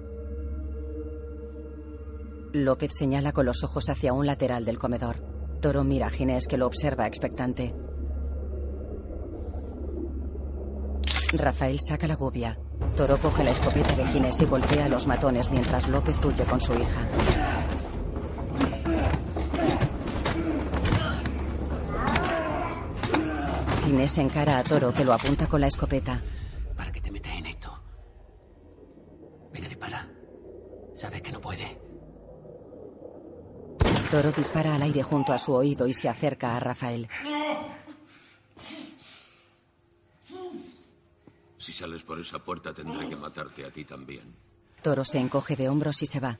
[2.53, 5.17] López señala con los ojos hacia un lateral del comedor.
[5.59, 7.73] Toro mira a Ginés que lo observa expectante.
[11.33, 12.59] Rafael saca la gubia.
[12.95, 16.61] Toro coge la escopeta de Ginés y golpea a los matones mientras López huye con
[16.61, 17.07] su hija.
[23.83, 26.21] Ginés encara a Toro que lo apunta con la escopeta.
[26.75, 27.79] ¿Para qué te metes en esto?
[29.53, 30.07] Venga, dispara.
[30.95, 31.77] Sabes que no puede.
[34.09, 37.07] Toro dispara al aire junto a su oído y se acerca a Rafael.
[41.59, 44.35] Si sales por esa puerta tendré que matarte a ti también.
[44.81, 46.39] Toro se encoge de hombros y se va.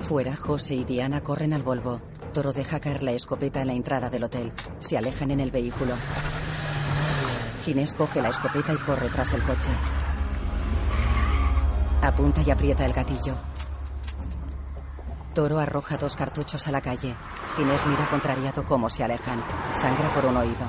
[0.00, 2.00] Fuera, José y Diana corren al Volvo.
[2.32, 4.52] Toro deja caer la escopeta en la entrada del hotel.
[4.80, 5.94] Se alejan en el vehículo.
[7.64, 9.70] Ginés coge la escopeta y corre tras el coche.
[12.08, 13.34] Apunta y aprieta el gatillo.
[15.34, 17.14] Toro arroja dos cartuchos a la calle.
[17.54, 19.44] Ginés mira contrariado cómo se alejan.
[19.74, 20.66] Sangra por un oído.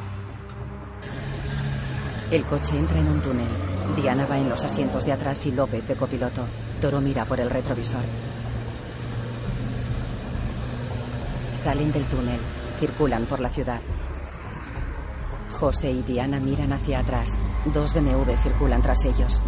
[2.30, 3.48] El coche entra en un túnel.
[3.96, 6.42] Diana va en los asientos de atrás y López de copiloto.
[6.82, 8.04] Toro mira por el retrovisor.
[11.54, 12.40] Salen del túnel.
[12.82, 13.80] Circulan por la ciudad.
[15.58, 17.40] José y Diana miran hacia atrás.
[17.74, 19.42] Dos BMW circulan tras ellos.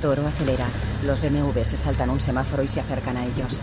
[0.00, 0.66] Toro acelera.
[1.04, 3.60] Los BMW se saltan un semáforo y se acercan a ellos.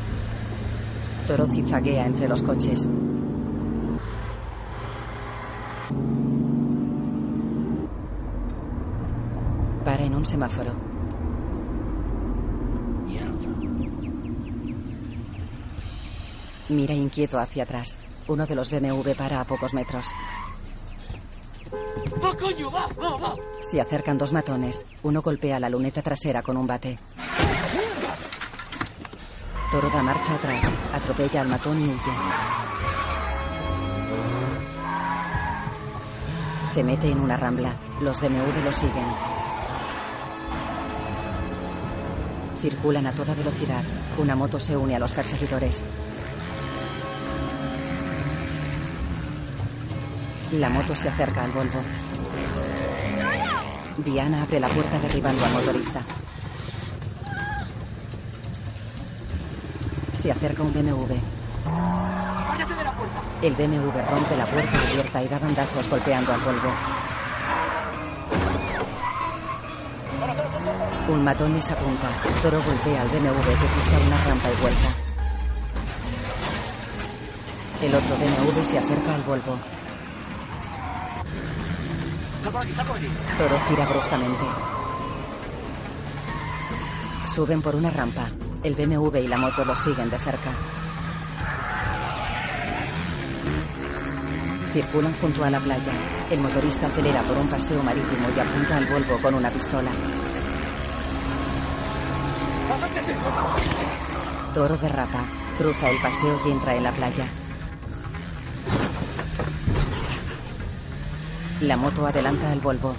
[1.28, 2.90] Toro zigzaguea entre los coches.
[9.86, 10.74] Para en un semáforo.
[16.68, 17.98] Mira inquieto hacia atrás.
[18.28, 20.08] Uno de los BMW para a pocos metros.
[22.26, 23.36] ¡Va.
[23.60, 24.86] Se acercan dos matones.
[25.04, 26.98] Uno golpea la luneta trasera con un bate.
[29.72, 30.72] Toro da marcha atrás.
[30.94, 32.12] Atropella al matón y huye.
[36.66, 37.74] Se mete en una rambla.
[38.02, 39.06] Los BMW lo siguen.
[42.62, 43.84] Circulan a toda velocidad.
[44.18, 45.84] Una moto se une a los perseguidores.
[50.60, 51.82] La moto se acerca al Volvo.
[53.98, 56.00] Diana abre la puerta derribando al motorista.
[60.14, 61.14] Se acerca un BMW.
[63.42, 66.74] El BMW rompe la puerta abierta y da bandazos golpeando al Volvo.
[71.10, 72.10] Un matón les apunta.
[72.42, 74.90] Toro golpea al BMW que pisa una rampa y vuelta.
[77.82, 79.58] El otro BMW se acerca al Volvo.
[82.45, 82.45] ¡Sal por aquí, sal por aquí!
[82.56, 84.46] Toro gira bruscamente.
[87.28, 88.30] Suben por una rampa.
[88.64, 90.52] El BMW y la moto los siguen de cerca.
[94.72, 95.92] Circulan junto a la playa.
[96.30, 99.92] El motorista acelera por un paseo marítimo y apunta al Volvo con una pistola.
[104.54, 105.26] Toro derrapa,
[105.58, 107.28] cruza el paseo y entra en la playa.
[111.62, 112.94] La moto adelanta al Volvo.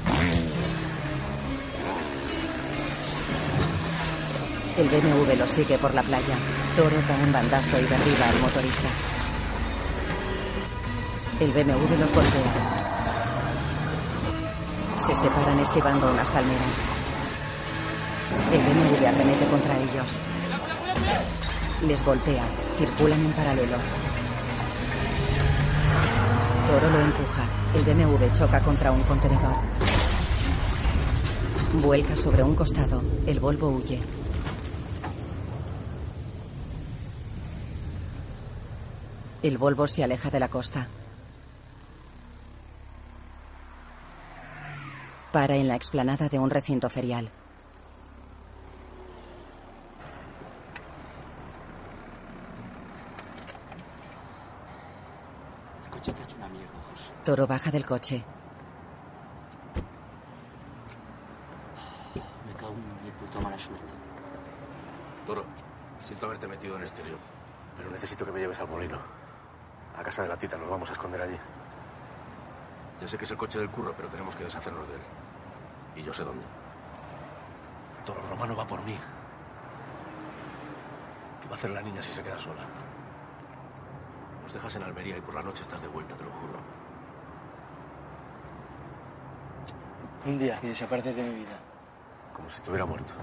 [4.78, 6.34] El BMW lo sigue por la playa.
[6.74, 8.88] Toro da un bandazo y derriba al motorista.
[11.38, 12.52] El BMW los golpea.
[14.96, 16.80] Se separan esquivando unas palmeras.
[18.52, 20.20] El BMW arremete contra ellos.
[21.86, 22.44] Les golpea.
[22.78, 23.76] Circulan en paralelo.
[26.66, 27.46] Toro lo empuja.
[27.74, 29.54] El BMW choca contra un contenedor.
[31.74, 33.02] Vuelca sobre un costado.
[33.24, 34.00] El Volvo huye.
[39.44, 40.88] El Volvo se aleja de la costa.
[45.30, 47.30] Para en la explanada de un recinto ferial.
[55.96, 57.15] coche está hecho una mierda, José.
[57.26, 58.22] Toro baja del coche.
[62.46, 63.92] Me cago en mi puta mala suerte.
[65.26, 65.44] Toro,
[66.04, 67.18] siento haberte metido en estéreo,
[67.76, 69.00] pero necesito que me lleves al molino.
[69.98, 71.36] A casa de la tita, nos vamos a esconder allí.
[73.00, 75.00] Ya sé que es el coche del curro, pero tenemos que deshacernos de él.
[75.96, 76.44] Y yo sé dónde.
[78.04, 78.96] Toro Romano va por mí.
[81.42, 82.62] ¿Qué va a hacer la niña si se queda sola?
[84.44, 86.85] Nos dejas en Almería y por la noche estás de vuelta, te lo juro.
[90.26, 91.58] Un día que desapareces de mi vida.
[92.34, 93.14] Como si estuviera muerto.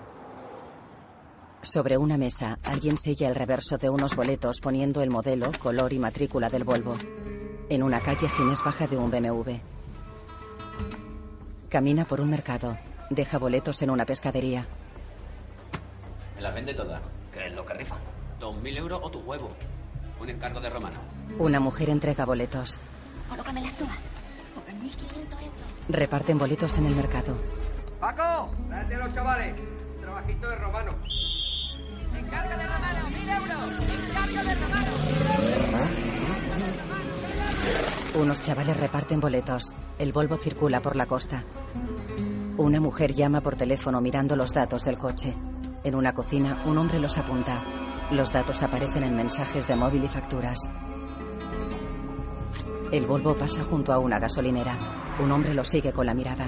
[1.61, 5.99] Sobre una mesa, alguien sella el reverso de unos boletos poniendo el modelo, color y
[5.99, 6.95] matrícula del Volvo.
[7.69, 9.51] En una calle, Ginés baja de un BMW.
[11.69, 12.77] Camina por un mercado.
[13.09, 14.65] Deja boletos en una pescadería.
[16.35, 17.01] Me las vende todas.
[17.33, 17.95] ¿Qué es lo que rifa?
[18.39, 19.49] Dos mil euros o tu huevo.
[20.19, 20.99] Un encargo de Romano.
[21.37, 22.79] Una mujer entrega boletos.
[23.29, 24.12] Colócamelas todas.
[24.83, 25.89] Por 1.500 euros.
[25.89, 27.37] Reparten boletos en el mercado.
[27.99, 29.55] Paco, a los chavales.
[30.01, 30.91] Trabajito de romano.
[32.17, 33.59] Encargo de Romano, mil euros.
[34.09, 34.91] Encargo de Romano.
[38.15, 39.73] Unos chavales reparten boletos.
[39.97, 41.43] El Volvo circula por la costa.
[42.57, 45.33] Una mujer llama por teléfono mirando los datos del coche.
[45.83, 47.63] En una cocina, un hombre los apunta.
[48.11, 50.59] Los datos aparecen en mensajes de móvil y facturas.
[52.93, 54.77] El Volvo pasa junto a una gasolinera.
[55.19, 56.47] Un hombre lo sigue con la mirada.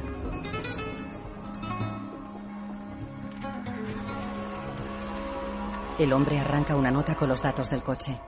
[5.97, 8.21] El hombre arranca una nota con los datos del coche.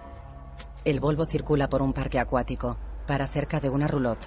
[0.83, 2.75] El Volvo circula por un parque acuático.
[3.05, 4.25] Para cerca de una roulotte.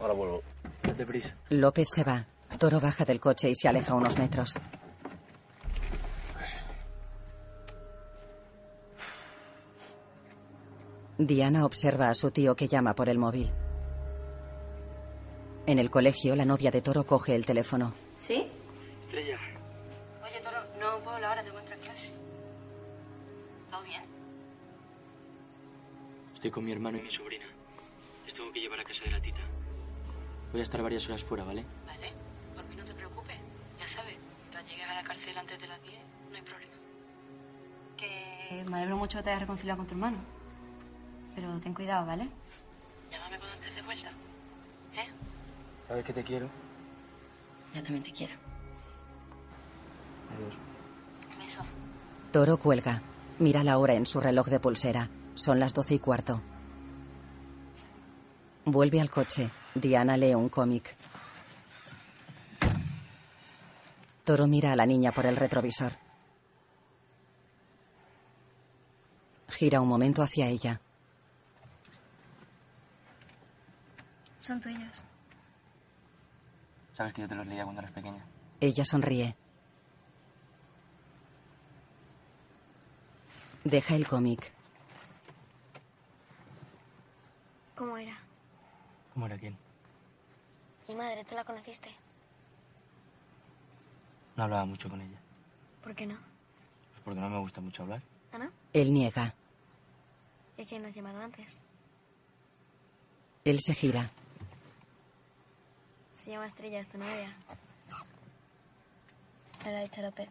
[0.00, 0.42] Ahora vuelvo.
[0.82, 1.36] Date prisa.
[1.50, 2.24] López se va.
[2.58, 4.58] Toro baja del coche y se aleja unos metros.
[11.18, 13.50] Diana observa a su tío que llama por el móvil.
[15.66, 17.92] En el colegio, la novia de Toro coge el teléfono.
[18.20, 18.46] ¿Sí?
[19.06, 19.36] Estrella.
[20.24, 22.12] Oye, Toro, no puedo hablar de vuestra clase.
[23.68, 24.02] ¿Todo bien?
[26.34, 27.46] Estoy con mi hermano y mi sobrina.
[28.24, 29.40] Les tengo que llevar a casa de la tita.
[30.52, 31.64] Voy a estar varias horas fuera, ¿vale?
[31.84, 32.12] Vale,
[32.54, 33.36] por mí no te preocupes.
[33.78, 35.94] Ya sabes, mientras llegues a la cárcel antes de las 10,
[36.30, 36.72] no hay problema.
[37.96, 40.37] Que me alegro mucho que te hayas reconciliado con tu hermano.
[41.38, 42.28] Pero ten cuidado, ¿vale?
[43.12, 44.08] Llámame cuando estés de vuelta.
[44.96, 45.08] ¿Eh?
[45.86, 46.50] ¿Sabes que te quiero?
[47.72, 48.34] Yo también te quiero.
[50.34, 50.54] Adiós.
[51.38, 51.60] Beso.
[52.32, 53.02] Toro cuelga.
[53.38, 55.10] Mira la hora en su reloj de pulsera.
[55.36, 56.42] Son las doce y cuarto.
[58.64, 59.48] Vuelve al coche.
[59.76, 60.96] Diana lee un cómic.
[64.24, 65.92] Toro mira a la niña por el retrovisor.
[69.50, 70.80] Gira un momento hacia ella.
[74.48, 75.04] Son tuyos.
[76.96, 78.24] ¿Sabes que yo te los leía cuando eras pequeña?
[78.60, 79.36] Ella sonríe.
[83.62, 84.50] Deja el cómic.
[87.74, 88.16] ¿Cómo era?
[89.12, 89.54] ¿Cómo era quién?
[90.88, 91.90] Mi madre, ¿tú la conociste?
[94.34, 95.18] No hablaba mucho con ella.
[95.82, 96.14] ¿Por qué no?
[96.14, 98.02] Pues porque no me gusta mucho hablar.
[98.32, 98.50] ¿Ana?
[98.72, 99.34] Él niega.
[100.56, 101.62] ¿Y quién has llamado antes?
[103.44, 104.10] Él se gira.
[106.18, 107.32] Se llama Estrella, es tu novia.
[109.64, 110.28] Me lo ha dicho López.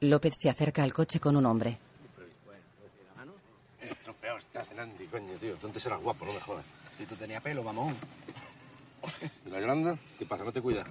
[0.00, 1.76] López se acerca al coche con un hombre.
[3.80, 5.56] Estropeado estás en Andy, coño, tío.
[5.56, 6.64] Tú antes eras guapo, no me jodas.
[6.96, 7.96] Si tú tenías pelo, mamón.
[9.44, 9.98] ¿Y la Yolanda?
[10.20, 10.44] ¿Qué pasa?
[10.44, 10.84] ¿No te cuida?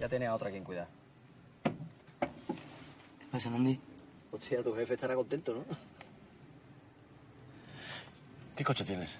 [0.00, 0.88] Ya tenía a otra quien cuidar.
[1.62, 3.78] ¿Qué pasa, Nandi?
[4.32, 5.64] Hostia, tu jefe estará contento, ¿no?
[8.56, 9.14] ¿Qué coche tienes?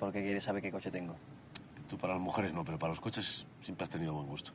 [0.00, 1.14] ¿Por qué quieres saber qué coche tengo?
[1.88, 4.52] Tú para las mujeres no, pero para los coches siempre has tenido buen gusto.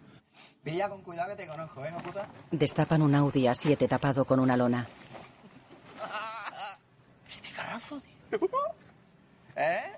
[0.64, 2.28] Pilla con cuidado que te conozco, ¿eh, hijo puta?
[2.52, 4.88] Destapan un Audi A7 tapado con una lona.
[7.30, 8.40] Este carrazo, tío.
[9.56, 9.94] ¿Eh?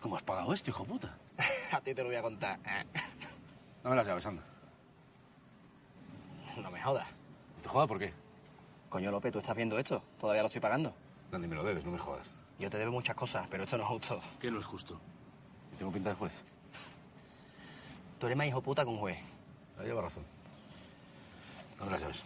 [0.00, 1.16] ¿Cómo has pagado esto, hijo puta?
[1.72, 2.58] a ti te lo voy a contar.
[3.82, 4.42] Dame las llaves, anda.
[6.56, 7.06] No me jodas.
[7.62, 8.12] ¿Te jodas por qué?
[8.88, 10.02] Coño, López, ¿tú estás viendo esto?
[10.18, 10.94] Todavía lo estoy pagando.
[11.32, 12.34] Andy, me lo debes, no me jodas.
[12.58, 14.20] Yo te debo muchas cosas, pero esto no es justo.
[14.40, 15.00] ¿Qué no es justo?
[15.72, 16.44] ¿Y tengo pinta de juez?
[18.24, 19.18] Tú eres más hijo puta que un juez.
[19.78, 20.24] Ahí lleva razón.
[21.78, 22.24] Dame las llaves.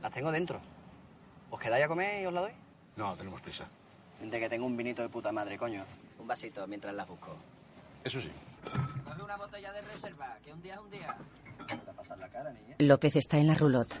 [0.00, 0.60] Las tengo dentro.
[1.50, 2.52] ¿Os quedáis a comer y os la doy?
[2.94, 3.66] No, tenemos prisa.
[4.22, 5.84] De que tengo un vinito de puta madre, coño.
[6.20, 7.34] Un vasito mientras las busco.
[8.04, 8.30] Eso sí.
[9.04, 11.16] Coge una botella de reserva, que un día es un día.
[12.30, 12.76] cara, niña.
[12.78, 13.98] López está en la roulotte.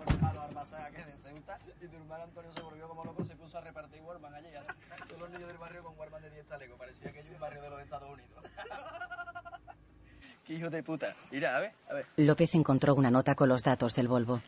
[0.00, 3.22] dimos el palo al masaje de Ceuta y tu hermano Antonio se volvió como loco
[3.22, 4.48] y se puso a repartir Warman allí?
[5.08, 6.78] Todos los niños del barrio con Warman de 10 chalecos.
[6.78, 8.44] Parecía que hay un barrio de los Estados Unidos.
[10.46, 11.12] ¡Qué hijo de puta!
[11.30, 12.06] Mira, a ver, a ver.
[12.16, 14.40] López encontró una nota con los datos del Volvo.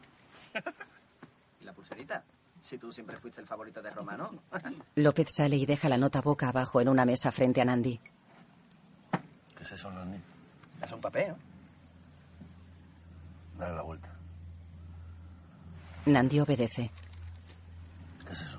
[1.60, 2.24] ¿Y la pulserita?
[2.60, 4.30] Si tú siempre fuiste el favorito de Romano.
[4.96, 8.00] López sale y deja la nota boca abajo en una mesa frente a Nandi.
[9.56, 10.18] ¿Qué es eso, Nandi?
[10.82, 11.36] Es un papel, ¿no?
[13.58, 14.11] Dale la vuelta.
[16.06, 16.90] Nandi obedece.
[18.26, 18.58] ¿Qué es eso?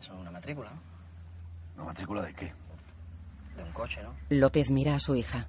[0.00, 0.80] Eso es una matrícula, ¿no?
[1.76, 2.52] ¿Una matrícula de qué?
[3.56, 4.14] De un coche, ¿no?
[4.30, 5.46] López mira a su hija.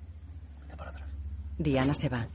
[0.62, 1.08] Vete para atrás.
[1.58, 2.28] Diana se va.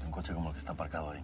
[0.00, 1.22] De un coche como el que está aparcado ahí.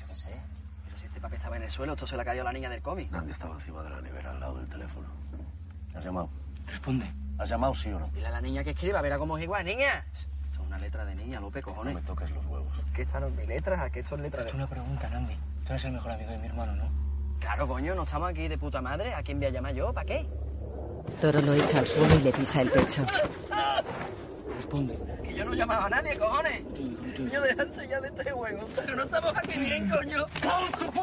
[0.00, 0.40] Yo qué sé.
[0.84, 2.52] Pero si este papel estaba en el suelo, esto se le ha caído a la
[2.52, 3.10] niña del cómic.
[3.10, 5.08] Nandi estaba encima de la nevera, al lado del teléfono.
[5.94, 6.28] ¿Has llamado?
[6.66, 7.06] Responde.
[7.38, 8.08] ¿Has llamado sí o no?
[8.10, 10.04] Dile a la niña que escriba, verá cómo es igual, niña.
[10.54, 11.94] Esto es una letra de niña, López, cojones.
[11.94, 12.80] No me toques los huevos.
[12.94, 13.82] ¿Qué esta no es mi letra?
[13.82, 14.48] ¿A qué esto es letra He de...?
[14.50, 15.34] hecho una pregunta, Nandi.
[15.66, 16.92] Tú eres el mejor amigo de mi hermano, ¿no?
[17.40, 19.14] Claro, coño, no estamos aquí de puta madre.
[19.14, 19.92] ¿A quién voy a llamar yo?
[19.92, 20.28] ¿Para qué?
[21.20, 23.04] Toro lo echa al suelo y le pisa el pecho.
[24.54, 24.96] Responde.
[25.24, 26.62] Que yo no llamaba a nadie, cojones.
[27.16, 28.68] Coño, dejarse ya de este juego.
[28.76, 30.24] Pero no estamos aquí bien, coño.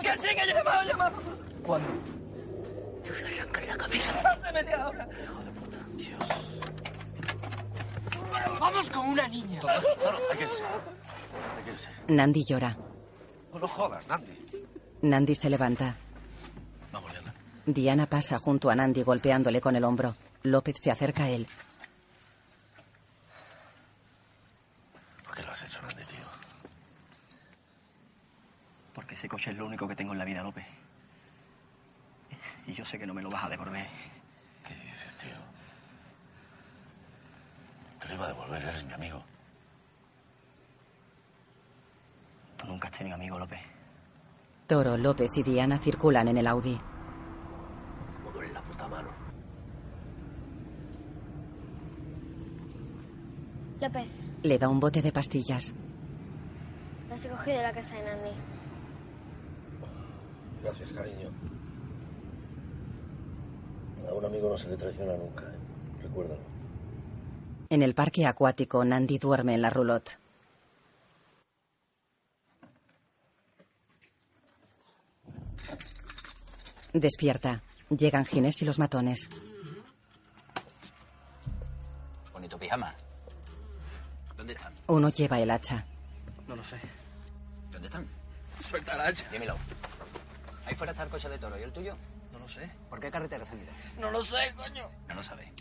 [0.01, 1.11] Que sí, que yo he llamado, he llamado.
[1.61, 1.89] ¿Cuándo?
[3.03, 4.31] Yo voy a arrancar la cabeza.
[4.31, 5.07] Hace media hora.
[8.59, 9.61] ¡Vamos con una niña!
[12.07, 12.77] Nandi llora.
[13.53, 14.37] No lo jodas, Nandi.
[15.01, 15.95] Nandi se levanta.
[16.91, 17.33] Vamos, Diana.
[17.65, 20.15] Diana pasa junto a Nandi golpeándole con el hombro.
[20.43, 21.47] López se acerca a él.
[25.25, 26.25] ¿Por qué lo has hecho, Nandi, tío?
[28.93, 30.65] Porque ese coche es lo único que tengo en la vida, López.
[32.67, 33.87] Y yo sé que no me lo vas a devolver.
[34.67, 35.50] ¿Qué dices, tío?
[38.01, 39.21] Te lo iba a devolver, eres mi amigo.
[42.57, 43.59] Tú nunca has tenido amigo, López.
[44.67, 46.79] Toro, López y Diana circulan en el Audi.
[48.23, 49.09] Como duele la puta mano.
[53.81, 54.07] López,
[54.43, 55.73] Le da un bote de pastillas.
[57.09, 58.31] las he cogido de la casa de Nandi.
[60.63, 61.29] Gracias, cariño.
[64.09, 65.57] A un amigo no se le traiciona nunca, ¿eh?
[66.03, 66.41] Recuérdalo.
[67.71, 70.17] En el parque acuático, Nandi duerme en la roulotte.
[76.91, 77.61] Despierta.
[77.89, 79.29] Llegan Ginés y los matones.
[82.33, 82.93] Bonito pijama.
[84.35, 84.73] ¿Dónde están?
[84.87, 85.85] Uno lleva el hacha.
[86.49, 86.77] No lo sé.
[87.71, 88.05] ¿Dónde están?
[88.61, 89.29] Suelta el hacha.
[89.31, 89.55] Dímelo.
[90.65, 91.57] Ahí fuera está el coche de toro.
[91.57, 91.95] ¿Y el tuyo?
[92.33, 92.69] No lo sé.
[92.89, 93.71] ¿Por qué carretera se han ido?
[93.97, 94.89] No lo sé, coño.
[95.07, 95.53] No lo sabe.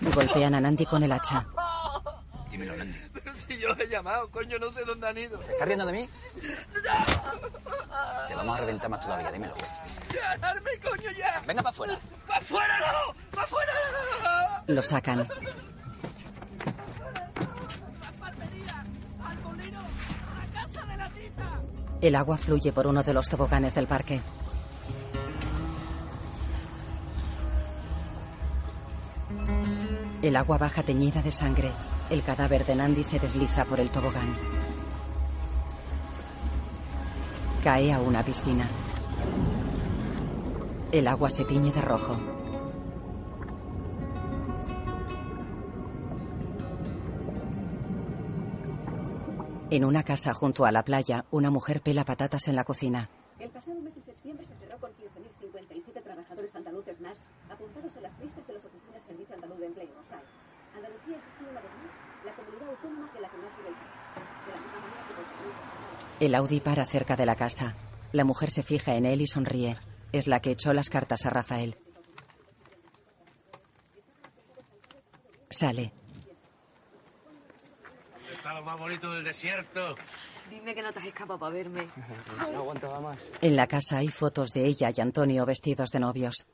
[0.00, 1.46] Golpean a Nandi con el hacha.
[2.50, 2.98] Dímelo, Nandi.
[3.12, 5.38] Pero si yo he llamado, coño, no sé dónde han ido.
[5.38, 6.08] ¿Te estás riendo de mí?
[8.28, 9.30] Te vamos a reventar más todavía.
[9.32, 9.54] Dímelo.
[10.14, 11.42] ¡Ganarme, coño, ya!
[11.46, 11.98] Venga para afuera.
[12.26, 13.14] ¡Para afuera no!
[13.30, 13.72] ¡Para afuera
[14.66, 14.74] no!
[14.74, 15.20] Lo sacan.
[19.24, 19.80] ¡Al molino!
[19.80, 21.60] ¡A la casa de la tita!
[22.00, 24.20] El agua fluye por uno de los toboganes del parque.
[30.26, 31.70] El agua baja teñida de sangre.
[32.10, 34.34] El cadáver de Nandi se desliza por el tobogán.
[37.62, 38.66] Cae a una piscina.
[40.90, 42.16] El agua se tiñe de rojo.
[49.70, 53.08] En una casa junto a la playa, una mujer pela patatas en la cocina.
[53.38, 58.18] El pasado mes de septiembre se cerró con 15.057 trabajadores andaluces más apuntados en las
[58.18, 60.22] listas de las oficinas Servicio Andaluz de Empleo, SAE.
[60.76, 63.74] Andalucía es así una vez más la comunidad autónoma que la que más sube el
[63.74, 63.90] paro.
[64.46, 67.74] De la misma manera que los países El Audi para cerca de la casa.
[68.12, 69.76] La mujer se fija en él y sonríe.
[70.12, 71.76] Es la que echó las cartas a Rafael.
[75.50, 75.92] Sale.
[78.32, 79.94] Está lo más bonito del desierto.
[80.50, 81.86] Dime que no te has escapado para verme.
[82.52, 83.18] No aguantaba más.
[83.40, 86.46] En la casa hay fotos de ella y Antonio vestidos de novios.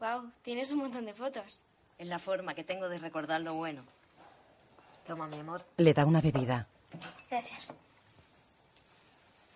[0.00, 1.64] Wow, tienes un montón de fotos.
[1.98, 3.82] Es la forma que tengo de recordar lo bueno.
[5.06, 5.64] Toma, mi amor.
[5.76, 6.68] Le da una bebida.
[7.30, 7.74] Gracias.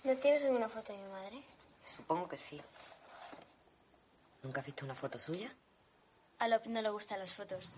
[0.03, 1.43] ¿No tienes alguna foto de mi madre?
[1.84, 2.61] Supongo que sí.
[4.43, 5.53] ¿Nunca has visto una foto suya?
[6.40, 7.76] A López no le gustan las fotos.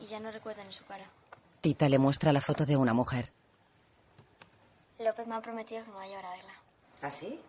[0.00, 1.04] Y ya no recuerda ni su cara.
[1.60, 3.30] Tita le muestra la foto de una mujer.
[4.98, 6.54] López me ha prometido que me va a llevar a verla.
[7.02, 7.40] ¿Ah, sí?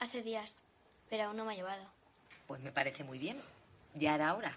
[0.00, 0.62] Hace días,
[1.08, 1.84] pero aún no me ha llevado.
[2.48, 3.40] Pues me parece muy bien.
[3.94, 4.56] Ya era hora.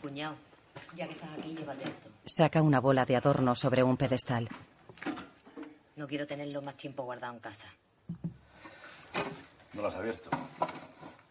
[0.00, 0.34] Cuñado,
[0.94, 2.08] ya que estás aquí, llévate esto.
[2.26, 4.48] Saca una bola de adorno sobre un pedestal.
[5.96, 7.68] No quiero tenerlo más tiempo guardado en casa.
[9.74, 10.30] No lo has abierto.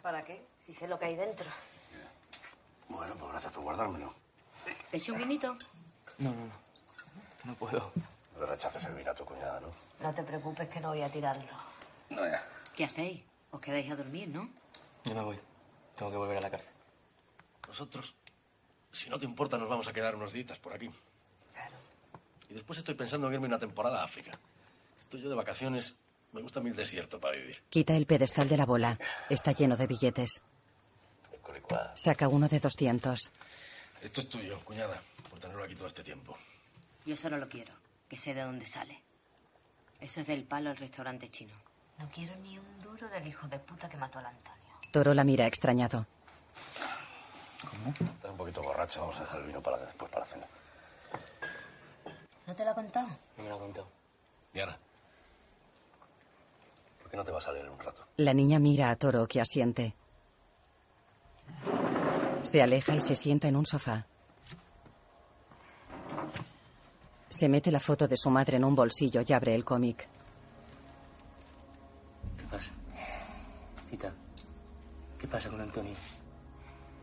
[0.01, 0.45] ¿Para qué?
[0.65, 1.49] Si sé lo que hay dentro.
[2.87, 4.13] Bueno, pues gracias por guardármelo.
[4.89, 5.57] ¿Te echo un vinito?
[6.19, 6.53] No, no, no.
[7.43, 7.91] No puedo.
[8.35, 9.67] No le rechaces el vino a tu cuñada, ¿no?
[10.01, 11.51] No te preocupes que no voy a tirarlo.
[12.09, 12.41] No, ya.
[12.75, 13.21] ¿Qué hacéis?
[13.51, 14.49] Os quedáis a dormir, ¿no?
[15.03, 15.39] Yo me voy.
[16.01, 16.73] Tengo que volver a la cárcel.
[17.67, 18.15] Nosotros,
[18.89, 20.89] si no te importa, nos vamos a quedar unos días por aquí.
[21.53, 21.75] Claro.
[22.49, 24.31] Y después estoy pensando en irme una temporada a África.
[24.97, 25.95] Estoy yo de vacaciones.
[26.31, 27.61] Me gusta mi desierto para vivir.
[27.69, 28.97] Quita el pedestal de la bola.
[29.29, 30.41] Está lleno de billetes.
[31.93, 33.31] Saca uno de 200.
[34.01, 34.99] Esto es tuyo, cuñada,
[35.29, 36.35] por tenerlo aquí todo este tiempo.
[37.05, 37.75] Yo solo lo quiero,
[38.09, 39.03] que sé de dónde sale.
[39.99, 41.53] Eso es del palo al restaurante chino.
[41.99, 44.60] No quiero ni un duro del hijo de puta que mató al Antonio.
[44.91, 46.05] Toro la mira extrañado.
[47.99, 50.45] Estás un poquito borracha, vamos a dejar el vino para después, para la cena.
[52.45, 53.07] ¿No te lo ha contado?
[53.37, 53.87] No me lo ha contado.
[54.53, 54.77] Diana,
[57.01, 58.05] ¿por qué no te vas a leer un rato?
[58.17, 59.95] La niña mira a Toro que asiente.
[62.41, 64.05] Se aleja y se sienta en un sofá.
[67.29, 70.07] Se mete la foto de su madre en un bolsillo y abre el cómic.
[72.37, 72.71] ¿Qué pasa?
[73.89, 74.13] Tita,
[75.21, 75.93] ¿qué pasa con Antonio?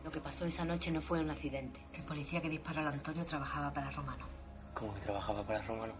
[0.03, 1.79] Lo que pasó esa noche no fue un accidente.
[1.93, 4.25] El policía que disparó al Antonio trabajaba para Romano.
[4.73, 5.93] ¿Cómo que trabajaba para Romano?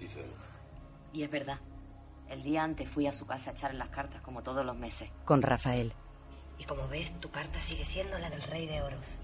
[0.00, 0.30] Dice él.
[1.12, 1.58] Y es verdad.
[2.30, 5.10] El día antes fui a su casa a echarle las cartas, como todos los meses.
[5.26, 5.92] Con Rafael.
[6.58, 9.18] Y como ves, tu carta sigue siendo la del rey de oros.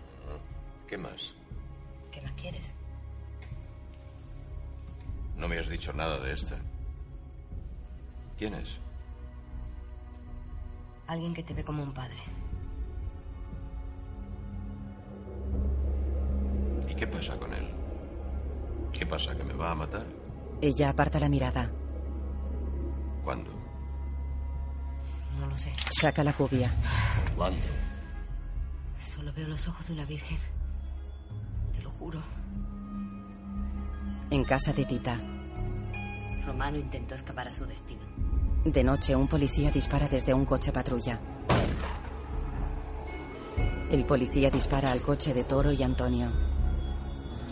[0.86, 1.32] ¿Qué más?
[2.12, 2.74] ¿Qué más quieres?
[5.36, 6.56] No me has dicho nada de esta.
[8.38, 8.78] ¿Quién es?
[11.06, 12.16] Alguien que te ve como un padre.
[16.88, 17.68] ¿Y qué pasa con él?
[18.92, 19.36] ¿Qué pasa?
[19.36, 20.06] ¿Que me va a matar?
[20.62, 21.70] Ella aparta la mirada.
[23.22, 23.50] ¿Cuándo?
[25.40, 25.72] No lo sé.
[26.00, 26.72] Saca la cubia.
[27.36, 27.60] ¿Cuándo?
[29.00, 30.38] Solo veo los ojos de una virgen.
[31.74, 32.20] Te lo juro.
[34.30, 35.18] En casa de Tita.
[36.46, 38.02] Romano intentó escapar a su destino.
[38.64, 41.20] De noche, un policía dispara desde un coche patrulla.
[43.90, 46.32] El policía dispara al coche de Toro y Antonio.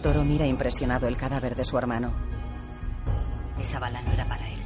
[0.03, 2.15] Toro mira impresionado el cadáver de su hermano.
[3.61, 4.61] Esa bala no era para él.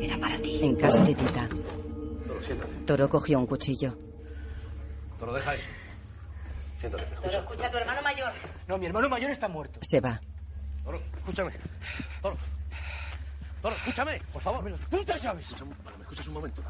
[0.00, 0.58] Era para ti.
[0.60, 1.48] En casa de Tita.
[1.48, 2.72] Toro, siéntate.
[2.84, 3.96] Toro cogió un cuchillo.
[5.18, 5.68] Toro, deja eso.
[6.76, 7.04] Siéntate.
[7.22, 8.32] Toro, escucha a tu hermano mayor.
[8.66, 9.78] No, mi hermano mayor está muerto.
[9.82, 10.20] Se va.
[10.84, 11.52] Toro, escúchame.
[12.20, 12.36] Toro.
[13.64, 14.78] Toro, escúchame, por favor.
[14.90, 15.54] ¡Putas llaves!
[15.58, 16.62] Vale, me escuchas un momento.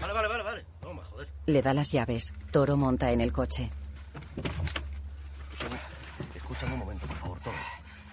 [0.00, 0.66] Vale, vale, vale, vale.
[0.80, 1.28] Toma, joder.
[1.44, 2.32] Le da las llaves.
[2.50, 3.70] Toro monta en el coche.
[5.50, 5.76] Escúchame.
[6.34, 7.56] Escúchame un momento, por favor, Toro.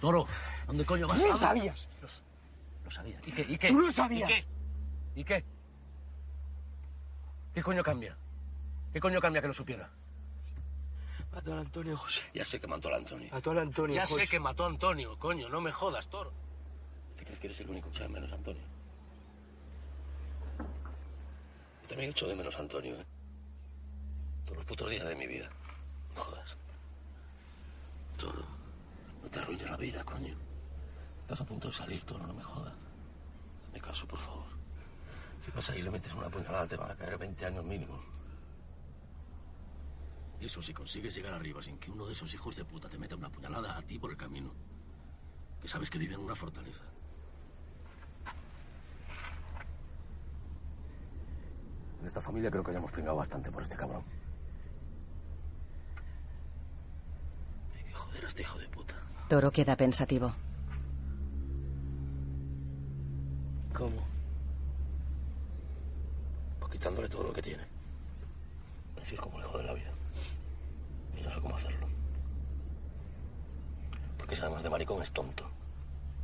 [0.02, 0.28] Toro,
[0.68, 1.18] ¿dónde coño vas?
[1.18, 1.88] ¡Tú lo sabías!
[2.02, 2.08] Lo,
[2.84, 3.18] lo sabía.
[3.26, 3.42] ¿Y qué?
[3.48, 3.68] ¿Y qué?
[3.70, 4.30] ¡Tú lo sabías!
[4.30, 4.46] ¿Y qué?
[5.16, 5.46] ¿Y qué?
[7.54, 8.18] ¿Qué coño cambia?
[8.92, 9.90] ¿Qué coño cambia que lo supiera?
[11.32, 12.24] Mató al Antonio, José.
[12.34, 13.30] Ya sé que mató al Antonio.
[13.32, 14.24] Mató al Antonio, Ya José.
[14.26, 16.43] sé que mató a Antonio, coño, no me jodas, Toro.
[17.24, 18.64] ¿Te crees que eres el único que de menos Antonio?
[21.82, 23.06] Yo también echo de menos Antonio, ¿eh?
[24.44, 25.50] Todos los putos días de mi vida.
[26.14, 26.58] No jodas.
[28.18, 28.44] Toro,
[29.24, 30.36] no te arruines la vida, coño.
[31.22, 32.74] Estás a punto de salir, Toro, no me jodas.
[33.68, 34.48] Hazme caso, por favor.
[35.40, 37.98] Si vas ahí y le metes una puñalada, te van a caer 20 años mínimo.
[40.42, 43.16] Eso si consigues llegar arriba sin que uno de esos hijos de puta te meta
[43.16, 44.54] una puñalada a ti por el camino.
[45.62, 46.84] Que sabes que vive en una fortaleza.
[52.04, 54.04] En esta familia creo que hayamos pringado bastante por este cabrón.
[57.78, 58.96] Hay que joder a este hijo de puta.
[59.30, 60.36] Toro queda pensativo.
[63.74, 64.06] ¿Cómo?
[66.60, 67.64] Pues quitándole todo lo que tiene.
[69.02, 69.94] Así es como le jode la vida.
[71.18, 71.88] Y no sé cómo hacerlo.
[74.18, 75.50] Porque si además de maricón es tonto.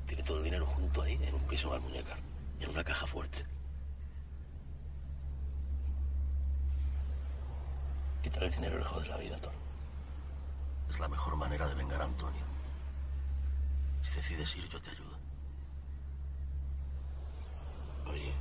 [0.06, 2.18] Tiene todo el dinero junto ahí, en un piso al muñecar.
[2.60, 3.46] Y en una caja fuerte.
[8.30, 9.58] Quitar el dinero le jode la vida, Toro.
[10.88, 12.44] Es la mejor manera de vengar a Antonio.
[14.04, 15.18] Si decides ir, yo te ayudo.
[18.06, 18.32] Oye.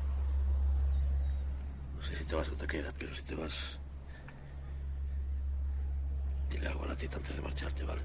[1.97, 3.79] No sé si te vas o te quedas, pero si te vas.
[6.51, 8.03] Dile algo a la tita antes de marcharte, ¿vale?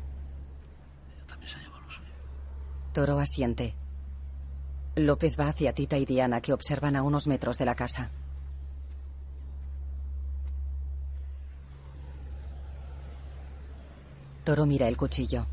[1.15, 2.13] Ella también se ha llevado lo suyo.
[2.93, 3.75] Toro asiente.
[4.95, 8.09] López va hacia Tita y Diana que observan a unos metros de la casa.
[14.43, 15.47] Toro mira el cuchillo.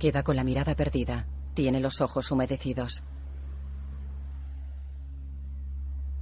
[0.00, 1.26] Queda con la mirada perdida.
[1.54, 3.04] Tiene los ojos humedecidos.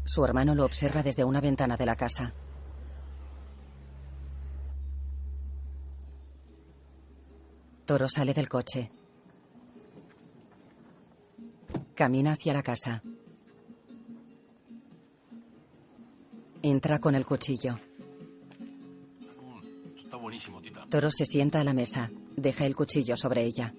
[0.05, 2.33] Su hermano lo observa desde una ventana de la casa.
[7.87, 8.91] Toro sale del coche.
[11.95, 13.03] Camina hacia la casa.
[16.63, 17.79] Entra con el cuchillo.
[20.03, 20.87] Está buenísimo, tita.
[20.89, 22.11] Toro se sienta a la mesa.
[22.37, 23.73] Deja el cuchillo sobre ella.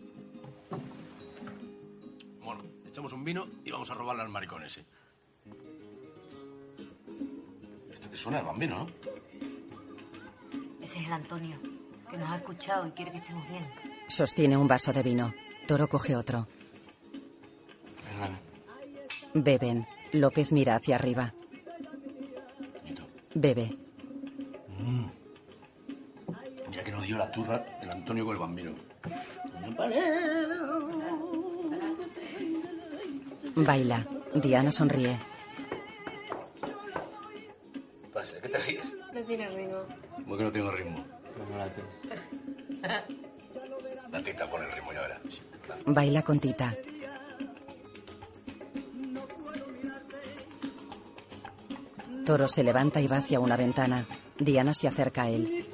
[2.44, 4.86] Bueno, echamos un vino y vamos a robarle al maricón ese.
[7.92, 8.88] Esto que suena el bambino, ¿no?
[10.82, 11.58] Ese es el Antonio,
[12.10, 13.68] que nos ha escuchado y quiere que estemos bien.
[14.08, 15.34] Sostiene un vaso de vino.
[15.68, 16.48] Toro coge otro.
[19.34, 19.86] Beben.
[20.14, 21.34] López mira hacia arriba.
[23.40, 23.78] Bebe.
[26.72, 28.72] Ya que nos dio la turra el Antonio con el bambino.
[33.56, 34.06] Baila.
[34.34, 35.16] Diana sonríe.
[38.14, 38.84] Pasa, ¿de qué te ríes?
[39.14, 39.80] No tiene ritmo.
[40.16, 41.06] ¿Cómo que no tengo ritmo?
[44.12, 45.22] La tita pone el ritmo, ya verás.
[45.86, 46.76] Baila con Tita.
[52.28, 54.06] Toro se levanta y va hacia una ventana.
[54.38, 55.66] Diana se acerca a él.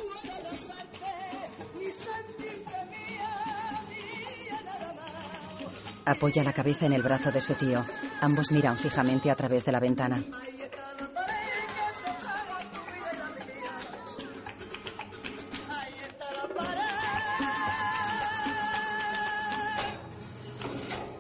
[6.06, 7.84] Apoya la cabeza en el brazo de su tío.
[8.22, 10.24] Ambos miran fijamente a través de la ventana.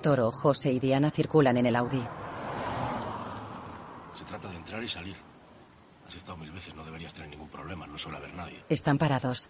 [0.03, 2.03] Toro, José y Diana circulan en el Audi.
[4.73, 5.15] Entrar y salir.
[6.07, 8.63] Has estado mil veces, no deberías tener ningún problema, no suele haber nadie.
[8.69, 9.47] Están parados.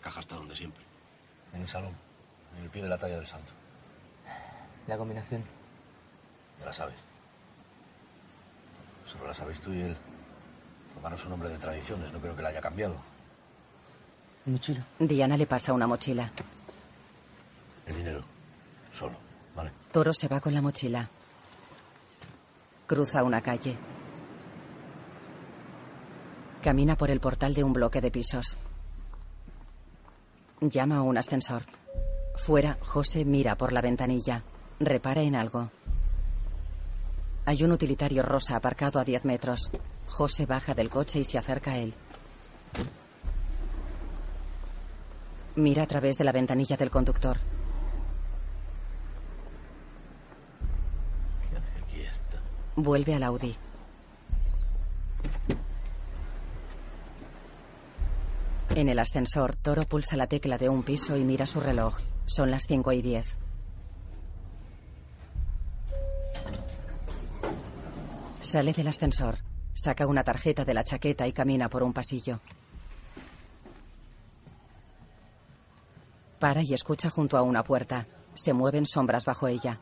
[0.00, 0.84] Caja está donde siempre.
[1.52, 1.92] En el salón,
[2.56, 3.50] en el pie de la talla del santo.
[4.86, 5.42] La combinación.
[6.60, 6.94] Ya la sabes.
[9.06, 9.96] Solo la sabéis tú y él.
[10.94, 12.96] Romano es un hombre de tradiciones, no creo que la haya cambiado.
[14.46, 14.84] Mochila.
[15.00, 16.30] Diana le pasa una mochila.
[17.86, 18.22] El dinero,
[18.92, 19.18] solo,
[19.56, 19.72] ¿vale?
[19.90, 21.08] Toro se va con la mochila.
[22.86, 23.76] Cruza una calle.
[26.62, 28.58] Camina por el portal de un bloque de pisos.
[30.60, 31.62] Llama a un ascensor.
[32.34, 34.44] Fuera, José mira por la ventanilla.
[34.78, 35.70] Repara en algo.
[37.46, 39.70] Hay un utilitario rosa aparcado a 10 metros.
[40.06, 41.94] José baja del coche y se acerca a él.
[45.56, 47.38] Mira a través de la ventanilla del conductor.
[51.82, 52.38] Aquí está.
[52.76, 53.56] Vuelve al Audi.
[58.80, 61.98] En el ascensor, Toro pulsa la tecla de un piso y mira su reloj.
[62.24, 63.36] Son las 5 y 10.
[68.40, 69.36] Sale del ascensor.
[69.74, 72.40] Saca una tarjeta de la chaqueta y camina por un pasillo.
[76.38, 78.06] Para y escucha junto a una puerta.
[78.32, 79.78] Se mueven sombras bajo ella.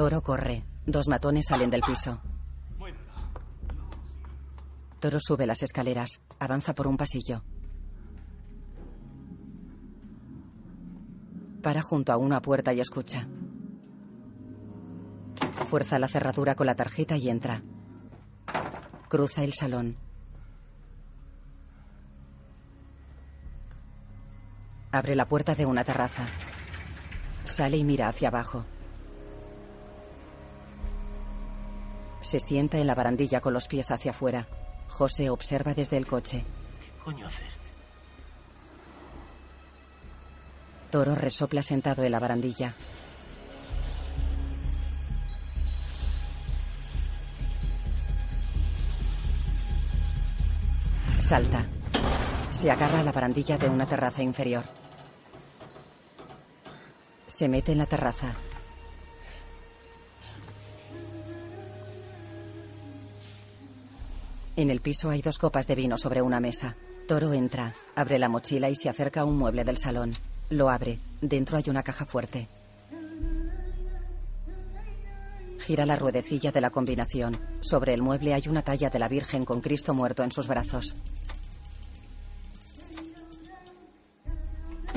[0.00, 0.64] Toro corre.
[0.86, 2.22] Dos matones salen del piso.
[4.98, 6.22] Toro sube las escaleras.
[6.38, 7.42] Avanza por un pasillo.
[11.62, 13.28] Para junto a una puerta y escucha.
[15.68, 17.62] Fuerza la cerradura con la tarjeta y entra.
[19.10, 19.98] Cruza el salón.
[24.92, 26.24] Abre la puerta de una terraza.
[27.44, 28.64] Sale y mira hacia abajo.
[32.20, 34.46] Se sienta en la barandilla con los pies hacia afuera.
[34.88, 36.44] José observa desde el coche.
[36.80, 37.68] ¿Qué coño hace este?
[40.90, 42.74] Toro resopla sentado en la barandilla.
[51.20, 51.64] Salta.
[52.50, 54.64] Se agarra a la barandilla de una terraza inferior.
[57.28, 58.34] Se mete en la terraza.
[64.60, 66.76] En el piso hay dos copas de vino sobre una mesa.
[67.08, 70.12] Toro entra, abre la mochila y se acerca a un mueble del salón.
[70.50, 70.98] Lo abre.
[71.22, 72.46] Dentro hay una caja fuerte.
[75.60, 77.38] Gira la ruedecilla de la combinación.
[77.60, 80.94] Sobre el mueble hay una talla de la Virgen con Cristo muerto en sus brazos.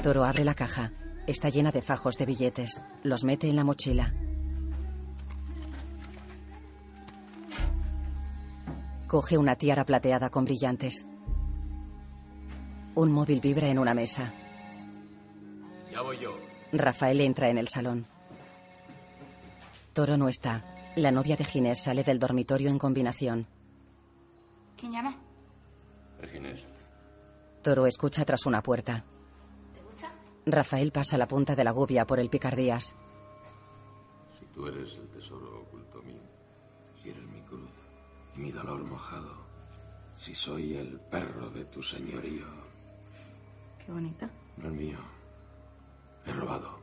[0.01, 0.91] Toro abre la caja.
[1.25, 2.81] Está llena de fajos de billetes.
[3.01, 4.13] Los mete en la mochila.
[9.13, 11.05] Coge una tiara plateada con brillantes.
[12.95, 14.33] Un móvil vibra en una mesa.
[15.91, 16.31] Ya voy yo.
[16.71, 18.07] Rafael entra en el salón.
[19.93, 20.65] Toro no está.
[20.95, 23.45] La novia de Ginés sale del dormitorio en combinación.
[24.75, 25.15] ¿Quién llama?
[26.31, 26.65] Ginés.
[27.61, 29.05] Toro escucha tras una puerta.
[29.75, 30.11] ¿Te gusta?
[30.47, 32.95] Rafael pasa la punta de la gubia por el picardías.
[34.39, 35.52] Si tú eres el tesoro
[38.35, 39.33] y mi dolor mojado,
[40.17, 42.45] si soy el perro de tu señorío,
[43.85, 44.29] Qué bonita.
[44.57, 44.97] no es mío.
[46.25, 46.79] He robado,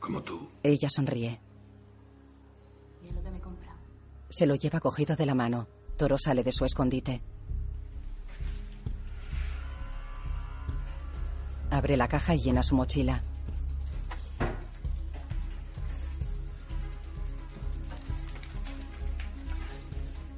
[0.00, 0.48] como tú.
[0.62, 1.40] Ella sonríe.
[3.02, 3.78] Y es lo que me he comprado.
[4.28, 5.68] Se lo lleva cogido de la mano.
[5.96, 7.22] Toro sale de su escondite.
[11.70, 13.22] Abre la caja y llena su mochila.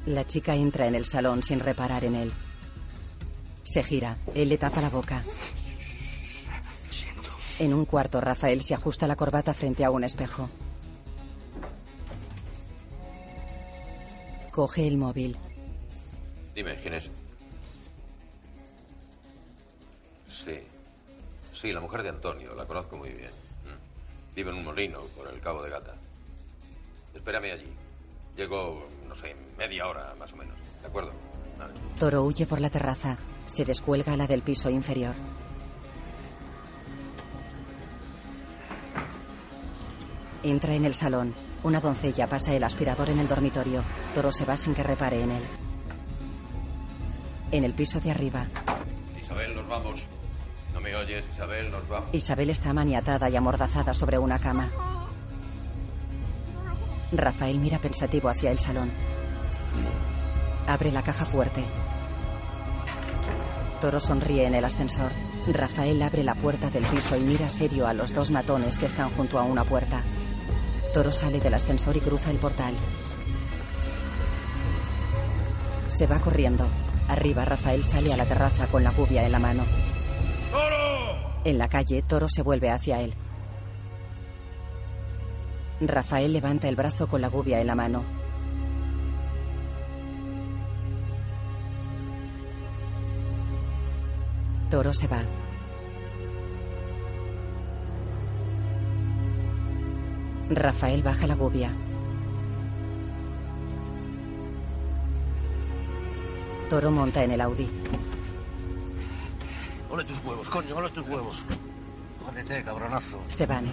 [0.08, 2.32] La chica entra en el salón sin reparar en él.
[3.62, 4.16] Se gira.
[4.34, 5.22] Él le tapa la boca.
[7.58, 10.48] En un cuarto, Rafael se ajusta la corbata frente a un espejo.
[14.50, 15.36] Coge el móvil.
[16.54, 17.10] Dime, ¿quién es?
[20.26, 20.58] Sí.
[21.52, 22.54] Sí, la mujer de Antonio.
[22.54, 23.30] La conozco muy bien.
[23.30, 24.34] Mm.
[24.34, 25.94] Vive en un molino por el Cabo de Gata.
[27.14, 27.68] Espérame allí.
[28.38, 30.54] Llego, no sé, media hora más o menos.
[30.80, 31.12] ¿De acuerdo?
[31.58, 31.72] Vale.
[31.98, 33.16] Toro huye por la terraza.
[33.46, 35.14] Se descuelga a la del piso inferior.
[40.42, 41.34] Entra en el salón.
[41.64, 43.82] Una doncella pasa el aspirador en el dormitorio.
[44.14, 45.42] Toro se va sin que repare en él.
[47.50, 48.46] En el piso de arriba,
[49.18, 50.06] Isabel, nos vamos.
[50.74, 51.70] ¿No me oyes, Isabel?
[51.70, 52.10] Nos vamos.
[52.12, 54.68] Isabel está maniatada y amordazada sobre una cama.
[57.12, 58.90] Rafael mira pensativo hacia el salón.
[60.66, 61.64] Abre la caja fuerte.
[63.80, 65.10] Toro sonríe en el ascensor.
[65.46, 69.08] Rafael abre la puerta del piso y mira serio a los dos matones que están
[69.10, 70.02] junto a una puerta.
[70.92, 72.74] Toro sale del ascensor y cruza el portal.
[75.86, 76.66] Se va corriendo.
[77.08, 79.64] Arriba, Rafael sale a la terraza con la gubia en la mano.
[81.44, 83.14] En la calle, Toro se vuelve hacia él.
[85.80, 88.02] Rafael levanta el brazo con la gubia en la mano.
[94.70, 95.22] Toro se va.
[100.50, 101.70] Rafael baja la gubia.
[106.68, 107.68] Toro monta en el Audi.
[109.90, 111.44] Ole tus huevos, coño, ole tus huevos.
[112.26, 113.20] Jódete, cabronazo.
[113.28, 113.64] Se van.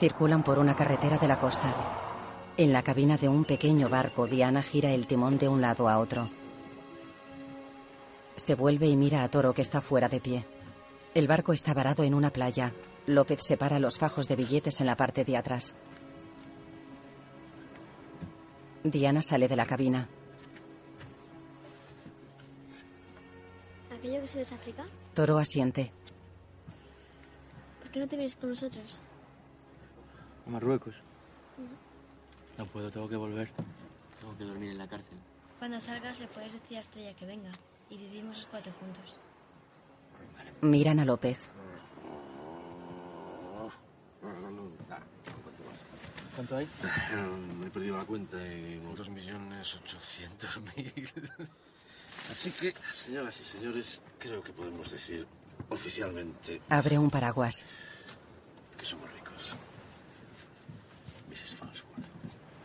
[0.00, 1.74] Circulan por una carretera de la costa.
[2.56, 5.98] En la cabina de un pequeño barco, Diana gira el timón de un lado a
[5.98, 6.30] otro.
[8.34, 10.46] Se vuelve y mira a Toro que está fuera de pie.
[11.12, 12.72] El barco está varado en una playa.
[13.04, 15.74] López separa los fajos de billetes en la parte de atrás.
[18.82, 20.08] Diana sale de la cabina.
[23.94, 24.86] ¿Aquello que se ve es África?
[25.12, 25.92] Toro asiente.
[27.82, 29.02] ¿Por qué no te vienes con nosotros?
[30.46, 30.94] A Marruecos.
[32.58, 33.50] No puedo, tengo que volver.
[34.20, 35.16] Tengo que dormir en la cárcel.
[35.58, 37.50] Cuando salgas le puedes decir a Estrella que venga
[37.88, 39.20] y vivimos los cuatro juntos.
[40.62, 41.48] Miran a López.
[46.36, 46.64] ¿Cuánto hay?
[46.64, 48.80] Eh, he perdido la cuenta y...
[48.96, 50.92] Dos millones ochocientos mil.
[52.30, 55.26] Así que, señoras y señores, creo que podemos decir
[55.68, 57.64] oficialmente Abre un paraguas.
[58.76, 59.54] que somos ricos.
[61.40, 61.54] Mrs.
[61.54, 62.04] Farnsworth.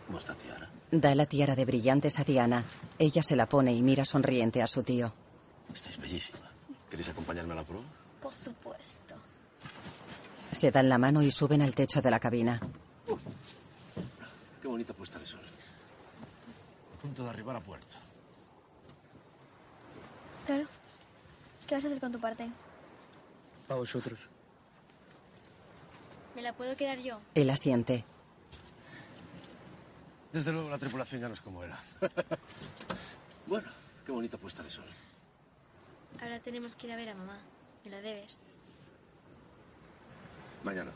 [0.06, 0.70] ¿Cómo está Tiara?
[0.92, 2.64] Da la tiara de brillantes a Diana.
[3.00, 5.14] Ella se la pone y mira sonriente a su tío.
[5.74, 6.52] Estáis bellísima.
[6.90, 7.86] ¿Queréis acompañarme a la prueba?
[8.22, 9.16] Por supuesto.
[10.52, 12.60] Se dan la mano y suben al techo de la cabina.
[14.62, 15.42] Qué bonita puesta de sol.
[16.98, 17.96] A punto de arribar a puerto.
[20.46, 20.66] Claro.
[21.68, 22.50] ¿Qué vas a hacer con tu parte?
[23.68, 24.28] Para vosotros.
[26.36, 27.20] ¿Me la puedo quedar yo?
[27.34, 28.06] Él asiente.
[30.36, 31.80] Desde luego la tripulación ya no es como era.
[33.48, 33.70] bueno,
[34.06, 34.84] qué bonita puesta de sol.
[36.22, 37.40] Ahora tenemos que ir a ver a mamá.
[37.86, 38.42] Me la debes.
[40.62, 40.92] Mañana.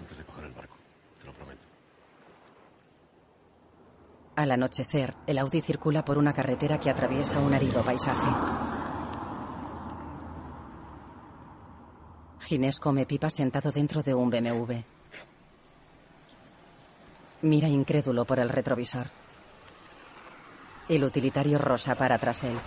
[0.00, 0.74] Antes de coger el barco,
[1.20, 1.64] te lo prometo.
[4.34, 8.26] Al anochecer, el Audi circula por una carretera que atraviesa un árido paisaje.
[12.40, 14.95] Ginés come pipa sentado dentro de un BMW.
[17.46, 19.06] Mira incrédulo por el retrovisor.
[20.88, 22.58] El utilitario rosa para tras él.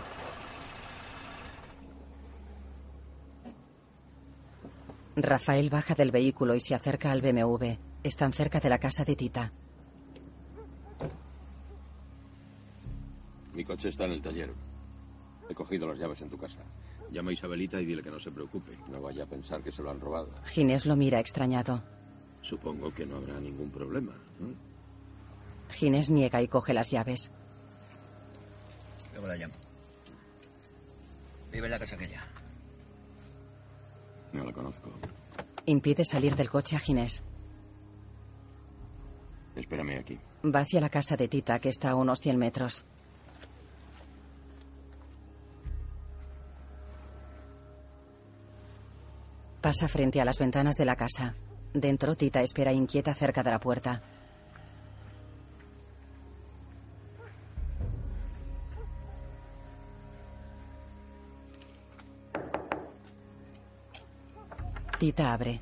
[5.17, 7.73] Rafael baja del vehículo y se acerca al BMW.
[8.03, 9.51] Están cerca de la casa de Tita.
[13.53, 14.53] Mi coche está en el taller.
[15.49, 16.61] He cogido las llaves en tu casa.
[17.11, 18.77] Llama a Isabelita y dile que no se preocupe.
[18.89, 20.31] No vaya a pensar que se lo han robado.
[20.45, 21.83] Ginés lo mira extrañado.
[22.41, 24.13] Supongo que no habrá ningún problema.
[24.39, 24.68] ¿no?
[25.69, 27.31] Ginés niega y coge las llaves.
[29.15, 29.53] ¿Cómo la llamo?
[31.51, 32.21] Vive en la casa aquella.
[34.33, 34.91] No la conozco.
[35.65, 37.23] Impide salir del coche a Ginés.
[39.55, 40.19] Espérame aquí.
[40.45, 42.85] Va hacia la casa de Tita, que está a unos 100 metros.
[49.61, 51.35] Pasa frente a las ventanas de la casa.
[51.73, 54.01] Dentro, Tita espera inquieta cerca de la puerta.
[65.17, 65.59] Abre.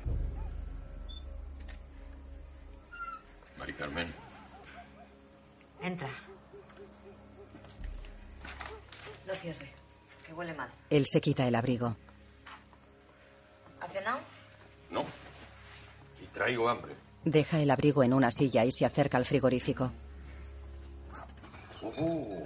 [3.58, 4.14] Mari Carmen.
[5.80, 6.08] Entra.
[9.26, 9.70] No cierre,
[10.26, 10.70] que huele mal.
[10.90, 11.96] Él se quita el abrigo.
[13.80, 14.20] ¿Ha cenado?
[14.90, 15.04] No.
[16.22, 16.94] Y traigo hambre.
[17.24, 19.92] Deja el abrigo en una silla y se acerca al frigorífico.
[21.82, 22.44] Uh,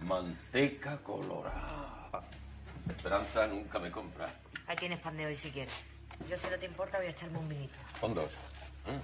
[0.00, 2.22] manteca colorada.
[2.88, 4.26] Esperanza nunca me compra.
[4.66, 5.74] Ahí tienes pan de hoy si quieres.
[6.28, 7.78] Yo, si no te importa, voy a echarme un vinito.
[8.00, 8.32] Con dos.
[8.86, 9.00] ¿Eh?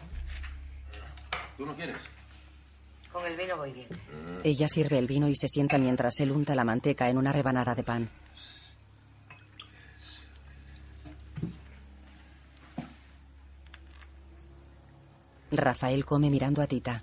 [1.57, 1.97] ¿Tú no quieres?
[3.13, 3.89] Con el vino voy bien.
[4.45, 7.75] Ella sirve el vino y se sienta mientras él unta la manteca en una rebanada
[7.75, 8.11] de pan.
[15.51, 17.03] Rafael come mirando a Tita.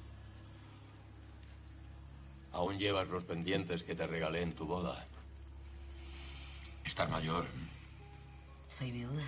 [2.51, 5.07] Aún llevas los pendientes que te regalé en tu boda.
[6.85, 7.47] Estás mayor.
[8.69, 9.23] Soy viuda.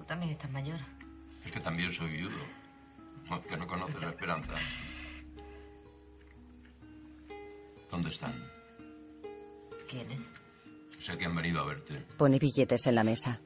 [0.00, 0.80] Tú también estás mayor.
[1.44, 2.38] Es que también soy viudo.
[3.28, 4.54] No, que no conoces la esperanza.
[7.90, 8.32] ¿Dónde están?
[9.90, 10.18] ¿Quiénes?
[10.98, 11.98] Sé que han venido a verte.
[12.16, 13.42] Pone billetes en la mesa.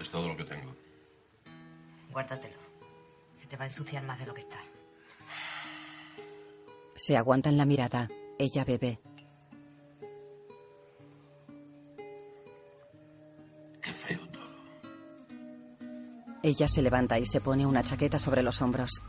[0.00, 0.74] Es todo lo que tengo.
[2.10, 2.58] Guárdatelo.
[3.40, 4.58] Se te va a ensuciar más de lo que está.
[6.96, 8.08] Se aguantan la mirada.
[8.36, 8.98] Ella bebe.
[16.46, 19.02] Ella se levanta y se pone una chaqueta sobre los hombros.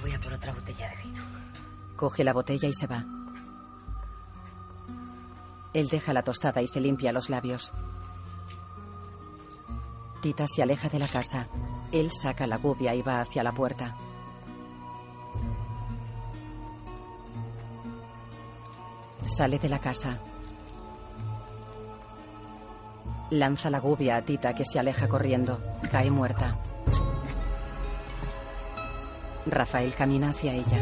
[0.00, 1.22] Voy a por otra botella de vino.
[1.94, 3.04] Coge la botella y se va.
[5.72, 7.72] Él deja la tostada y se limpia los labios.
[10.20, 11.46] Tita se aleja de la casa.
[11.92, 13.96] Él saca la gubia y va hacia la puerta.
[19.26, 20.18] Sale de la casa.
[23.34, 25.58] Lanza la gubia a Tita que se aleja corriendo.
[25.90, 26.56] Cae muerta.
[29.44, 30.78] Rafael camina hacia ella.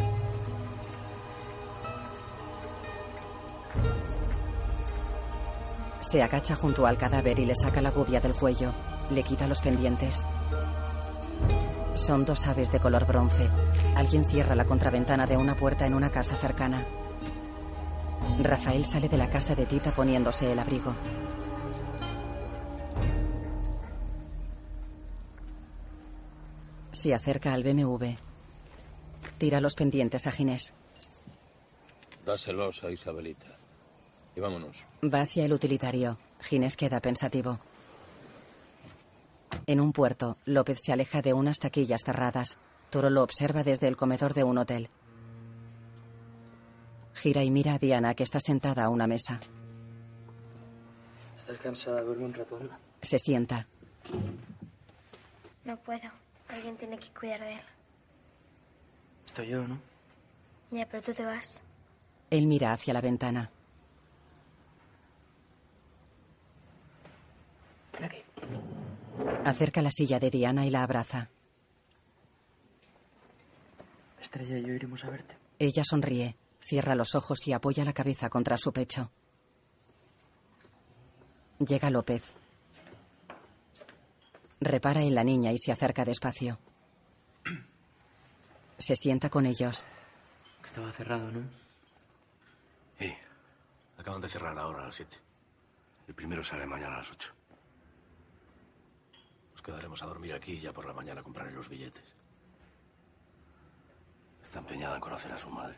[6.00, 8.74] Se agacha junto al cadáver y le saca la gubia del cuello.
[9.08, 10.26] Le quita los pendientes.
[11.94, 13.48] Son dos aves de color bronce.
[13.96, 16.84] Alguien cierra la contraventana de una puerta en una casa cercana.
[18.42, 20.94] Rafael sale de la casa de Tita poniéndose el abrigo.
[27.02, 28.14] Se acerca al BMW.
[29.36, 30.72] Tira los pendientes a Ginés.
[32.24, 33.48] Dáselos a Isabelita.
[34.36, 34.84] Y vámonos.
[35.02, 36.16] Va hacia el utilitario.
[36.38, 37.58] Ginés queda pensativo.
[39.66, 42.56] En un puerto, López se aleja de unas taquillas cerradas.
[42.88, 44.88] Toro lo observa desde el comedor de un hotel.
[47.14, 49.40] Gira y mira a Diana, que está sentada a una mesa.
[51.36, 52.02] ¿Estás cansada?
[52.02, 52.78] Duerme un rato, anda.
[53.02, 53.66] Se sienta.
[55.64, 56.21] No puedo.
[56.52, 57.60] Alguien tiene que cuidar de él.
[59.26, 59.80] Estoy yo, ¿no?
[60.70, 61.62] Ya, pero tú te vas.
[62.30, 63.50] Él mira hacia la ventana.
[67.94, 68.22] Ven aquí.
[69.44, 71.28] Acerca la silla de Diana y la abraza.
[74.20, 75.36] Estrella y yo iremos a verte.
[75.58, 79.10] Ella sonríe, cierra los ojos y apoya la cabeza contra su pecho.
[81.58, 82.32] Llega López.
[84.64, 86.58] Repara en la niña y se acerca despacio.
[88.78, 89.86] Se sienta con ellos.
[90.64, 91.40] Estaba cerrado, ¿no?
[92.98, 93.12] Sí.
[93.98, 95.16] Acaban de cerrar ahora a las 7.
[96.08, 97.32] El primero sale mañana a las 8.
[99.52, 102.02] Nos quedaremos a dormir aquí y ya por la mañana compraré los billetes.
[104.42, 105.76] Está empeñada en conocer a su madre.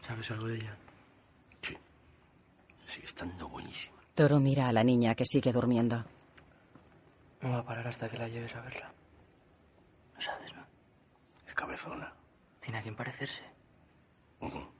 [0.00, 0.76] ¿Sabes algo de ella?
[2.86, 3.96] Sigue estando buenísima.
[4.16, 6.04] Toro mira a la niña que sigue durmiendo.
[7.40, 8.92] No va a parar hasta que la lleves a verla.
[10.14, 10.64] Lo sabes, ¿no?
[11.46, 12.12] Es cabezona.
[12.60, 13.44] Tiene a quien parecerse.
[14.40, 14.70] No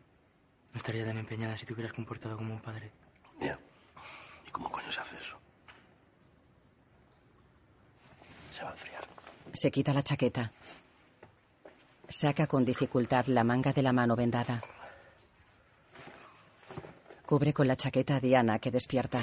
[0.75, 2.93] estaría tan empeñada si te hubieras comportado como un padre.
[3.41, 3.59] Ya.
[4.47, 5.39] ¿Y cómo coño se hace eso?
[8.53, 9.07] Se va a enfriar.
[9.53, 10.53] Se quita la chaqueta.
[12.09, 14.61] Saca con dificultad la manga de la mano vendada.
[17.25, 19.21] Cubre con la chaqueta a Diana, que despierta.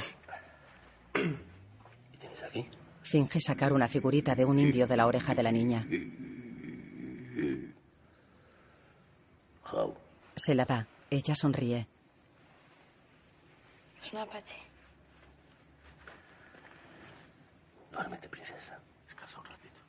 [3.09, 5.87] Finge sacar una figurita de un indio de la oreja de la niña.
[10.35, 10.85] Se la da.
[11.09, 11.87] Ella sonríe.
[14.01, 14.57] Es un apache.
[17.93, 18.77] Duérmete, princesa.
[19.05, 19.81] Descansa un ratito.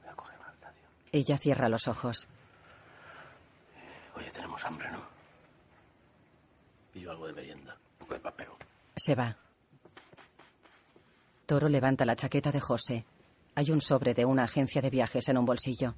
[0.00, 0.88] Voy a coger más tío.
[1.10, 2.28] Ella cierra los ojos.
[4.14, 5.02] Oye, tenemos hambre, ¿no?
[6.92, 7.76] Pillo algo de merienda.
[7.94, 8.56] Un poco de papeo.
[8.96, 9.36] Se va.
[11.46, 13.04] Toro levanta la chaqueta de José.
[13.54, 15.94] Hay un sobre de una agencia de viajes en un bolsillo.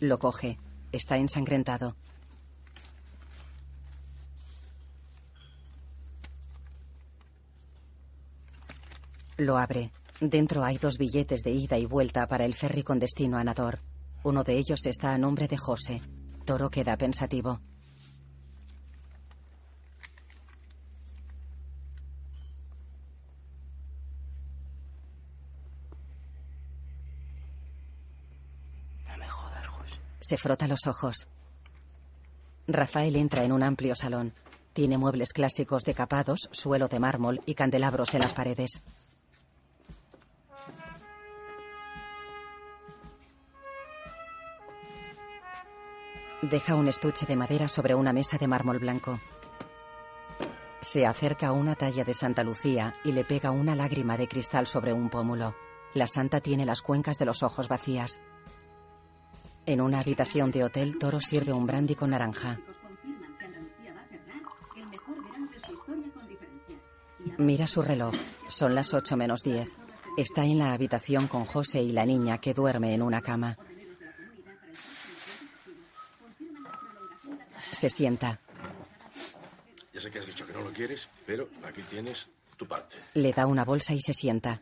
[0.00, 0.58] Lo coge.
[0.92, 1.96] Está ensangrentado.
[9.36, 9.90] Lo abre.
[10.20, 13.78] Dentro hay dos billetes de ida y vuelta para el ferry con destino a Nador.
[14.22, 16.02] Uno de ellos está a nombre de José.
[16.44, 17.60] Toro queda pensativo.
[29.08, 29.96] No me jodas, José.
[30.20, 31.28] Se frota los ojos.
[32.66, 34.32] Rafael entra en un amplio salón.
[34.72, 38.82] Tiene muebles clásicos decapados, suelo de mármol y candelabros en las paredes.
[46.42, 49.20] Deja un estuche de madera sobre una mesa de mármol blanco.
[50.80, 54.66] Se acerca a una talla de Santa Lucía y le pega una lágrima de cristal
[54.66, 55.54] sobre un pómulo.
[55.92, 58.20] La santa tiene las cuencas de los ojos vacías.
[59.66, 62.58] En una habitación de hotel, Toro sirve un brandy con naranja.
[67.38, 68.14] Mira su reloj.
[68.48, 69.68] Son las 8 menos 10.
[70.16, 73.56] Está en la habitación con José y la niña que duerme en una cama.
[77.72, 78.40] Se sienta.
[79.94, 82.96] Ya sé que has dicho que no lo quieres, pero aquí tienes tu parte.
[83.14, 84.60] Le da una bolsa y se sienta.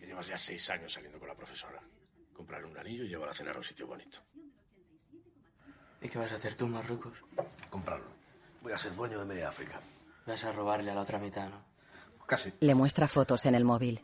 [0.00, 1.80] Que llevas ya seis años saliendo con la profesora.
[2.46, 4.18] Comprar un anillo y llevar a cenar a un sitio bonito.
[6.00, 7.18] ¿Y qué vas a hacer tú, Marruecos?
[7.68, 8.06] Comprarlo.
[8.62, 9.80] Voy a ser dueño de media África.
[10.24, 11.60] Vas a robarle a la otra mitad, ¿no?
[12.24, 12.52] Casi.
[12.60, 14.00] Le muestra fotos en el móvil.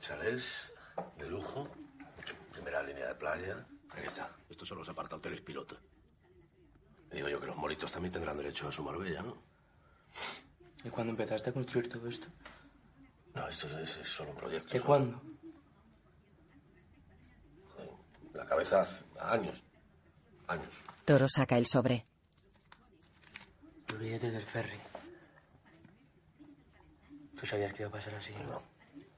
[0.00, 0.74] Chalés
[1.18, 1.68] de lujo.
[2.50, 3.64] Primera línea de playa.
[3.90, 4.28] Aquí está.
[4.50, 5.78] Estos son los apartahoteles piloto.
[7.12, 9.46] Digo yo que los moritos también tendrán derecho a su Marbella, ¿no?
[10.86, 12.28] ¿Y cuándo empezaste a construir todo esto?
[13.34, 14.68] No, esto es, es solo un proyecto.
[14.68, 15.22] ¿De solo- cuándo?
[18.32, 19.64] La cabeza hace años.
[20.46, 20.74] Años.
[21.04, 22.06] Toro saca el sobre.
[23.88, 24.78] Los billetes del ferry.
[27.38, 28.32] ¿Tú sabías que iba a pasar así?
[28.48, 28.62] No.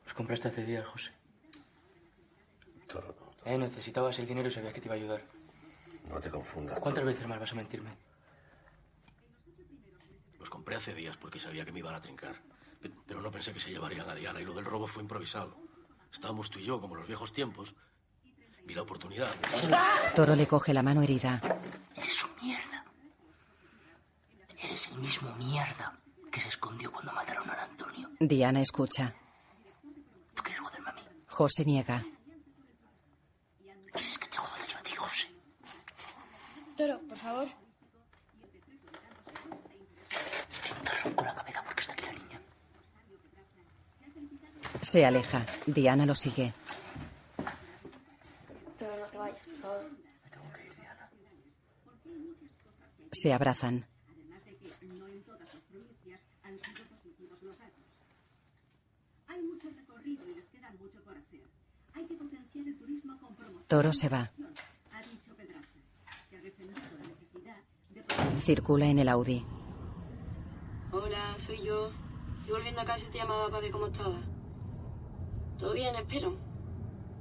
[0.04, 1.12] Los compraste hace días, José.
[2.86, 3.14] Toro,
[3.44, 5.22] Eh, necesitabas el dinero y sabías que te iba a ayudar.
[6.08, 6.80] no te confundas.
[6.80, 7.90] ¿Cuántas veces más vas a mentirme?
[10.48, 12.34] Los compré hace días porque sabía que me iban a trincar.
[12.80, 15.54] Pe- Pero no pensé que se llevarían a Diana y lo del robo fue improvisado.
[16.10, 17.74] Estábamos tú y yo como en los viejos tiempos.
[18.64, 19.28] Vi la oportunidad.
[20.16, 21.38] Toro le coge la mano herida.
[21.94, 22.82] Eres un mierda.
[24.62, 25.98] Eres el mismo mierda
[26.32, 28.08] que se escondió cuando mataron a Antonio.
[28.18, 29.14] Diana escucha.
[30.34, 31.02] ¿Tú quieres joderme a mí?
[31.26, 32.02] José niega.
[33.92, 35.28] ¿Quieres que te joda yo a ti, José?
[36.74, 37.48] Toro, por favor.
[41.14, 42.40] Con la cabeza porque está aquí la niña.
[44.82, 45.44] Se aleja.
[45.66, 46.52] Diana lo sigue.
[48.78, 49.90] Toro, no te vayas, por favor.
[53.12, 53.86] Se abrazan.
[54.06, 57.84] Además de que no en todas las provincias han sido positivos los datos.
[59.28, 61.40] Hay mucho recorrido y les queda mucho por hacer.
[61.94, 63.64] Hay que potenciar el turismo con promoción.
[63.66, 64.30] Toro se va.
[68.42, 69.44] Circula en el Audi.
[71.46, 71.90] Soy yo.
[72.48, 74.20] Volviendo a casa te llamaba para ver cómo estaba.
[75.58, 75.94] ¿Todo bien?
[75.94, 76.36] Espero.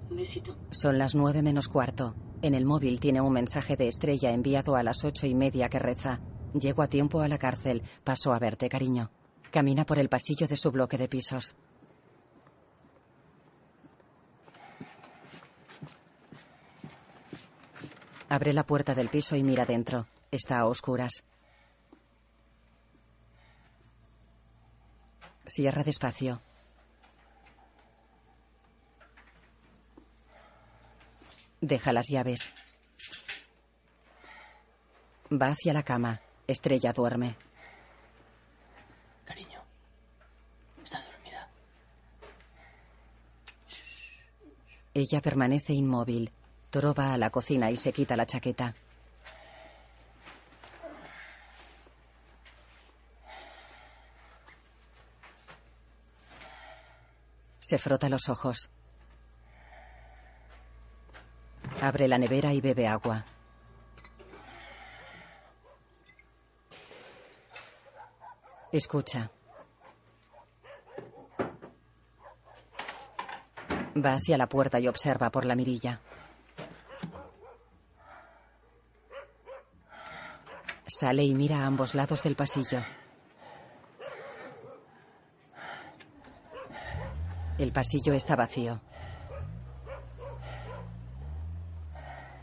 [0.09, 0.55] Un besito.
[0.71, 2.15] Son las nueve menos cuarto.
[2.41, 5.79] En el móvil tiene un mensaje de estrella enviado a las ocho y media que
[5.79, 6.21] reza.
[6.53, 7.81] Llego a tiempo a la cárcel.
[8.03, 9.11] Paso a verte, cariño.
[9.51, 11.55] Camina por el pasillo de su bloque de pisos.
[18.29, 20.05] Abre la puerta del piso y mira dentro.
[20.31, 21.23] Está a oscuras.
[25.47, 26.41] Cierra despacio.
[31.61, 32.53] Deja las llaves.
[35.31, 36.21] Va hacia la cama.
[36.47, 37.35] Estrella duerme.
[39.25, 39.61] Cariño.
[40.83, 41.49] Está dormida.
[44.93, 46.31] Ella permanece inmóvil.
[46.69, 48.75] Toro va a la cocina y se quita la chaqueta.
[57.69, 58.69] Se frota los ojos.
[61.81, 63.25] Abre la nevera y bebe agua.
[68.71, 69.29] Escucha.
[73.97, 75.99] Va hacia la puerta y observa por la mirilla.
[80.85, 82.79] Sale y mira a ambos lados del pasillo.
[87.57, 88.79] El pasillo está vacío.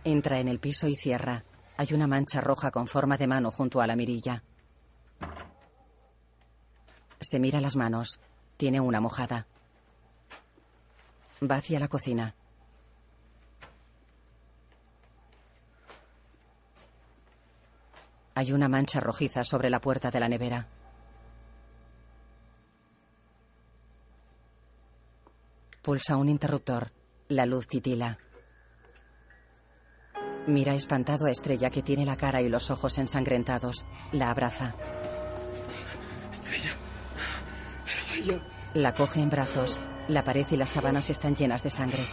[0.02, 1.44] Entra en el piso y cierra.
[1.76, 4.42] Hay una mancha roja con forma de mano junto a la mirilla.
[7.20, 8.18] Se mira las manos.
[8.56, 9.46] Tiene una mojada.
[11.48, 12.34] Va hacia la cocina.
[18.34, 20.66] Hay una mancha rojiza sobre la puerta de la nevera.
[25.84, 26.92] Pulsa un interruptor.
[27.28, 28.16] La luz titila.
[30.46, 33.84] Mira espantado a Estrella que tiene la cara y los ojos ensangrentados.
[34.10, 34.74] La abraza.
[36.32, 36.70] Estrella.
[37.86, 38.42] Estrella.
[38.72, 39.78] La coge en brazos.
[40.08, 42.08] La pared y las sábanas están llenas de sangre.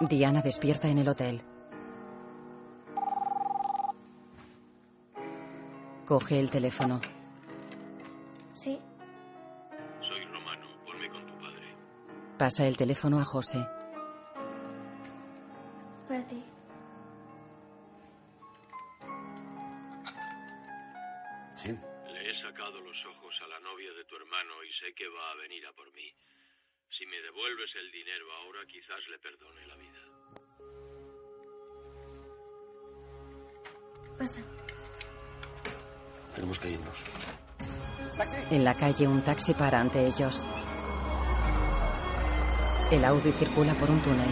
[0.00, 1.55] Diana despierta en el hotel.
[6.06, 7.00] Coge el teléfono.
[8.54, 8.78] Sí.
[10.00, 11.74] Soy Romano, ponme con tu padre.
[12.38, 13.58] Pasa el teléfono a José.
[16.06, 16.44] Para ti.
[21.56, 21.72] ¿Sí?
[21.72, 25.32] Le he sacado los ojos a la novia de tu hermano y sé que va
[25.32, 26.14] a venir a por mí.
[26.96, 30.02] Si me devuelves el dinero ahora, quizás le perdone la vida.
[34.16, 34.65] Pasa.
[36.36, 36.96] Tenemos que irnos.
[38.50, 40.46] En la calle un taxi para ante ellos.
[42.90, 44.28] El Audi circula por un túnel.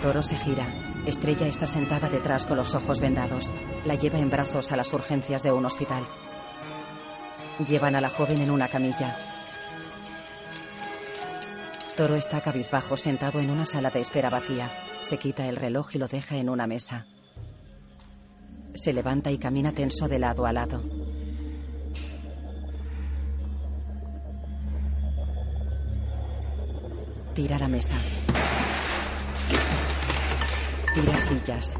[0.00, 0.64] Toro se gira.
[1.06, 3.52] Estrella está sentada detrás con los ojos vendados.
[3.84, 6.06] La lleva en brazos a las urgencias de un hospital.
[7.68, 9.16] Llevan a la joven en una camilla.
[11.96, 14.70] Toro está cabizbajo sentado en una sala de espera vacía.
[15.00, 17.06] Se quita el reloj y lo deja en una mesa.
[18.76, 20.82] Se levanta y camina tenso de lado a lado.
[27.34, 27.96] Tira la mesa.
[30.94, 31.78] Tira sillas.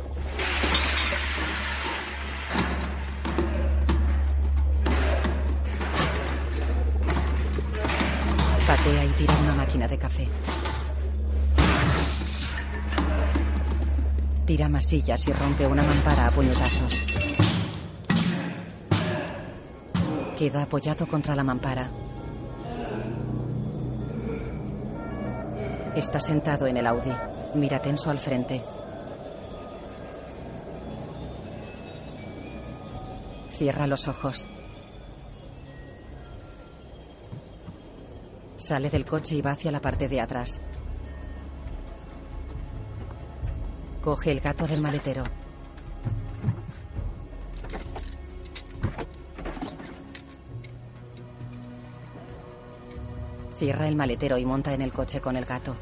[8.66, 10.28] Patea y tira una máquina de café.
[14.46, 17.02] Tira más sillas y rompe una mampara a puñetazos.
[20.38, 21.90] Queda apoyado contra la mampara.
[25.96, 27.10] Está sentado en el Audi.
[27.56, 28.62] Mira tenso al frente.
[33.50, 34.46] Cierra los ojos.
[38.56, 40.60] Sale del coche y va hacia la parte de atrás.
[44.06, 45.24] Coge el gato del maletero.
[53.58, 55.74] Cierra el maletero y monta en el coche con el gato.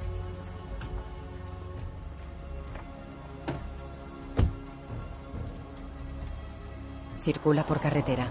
[7.21, 8.29] Circula por carretera.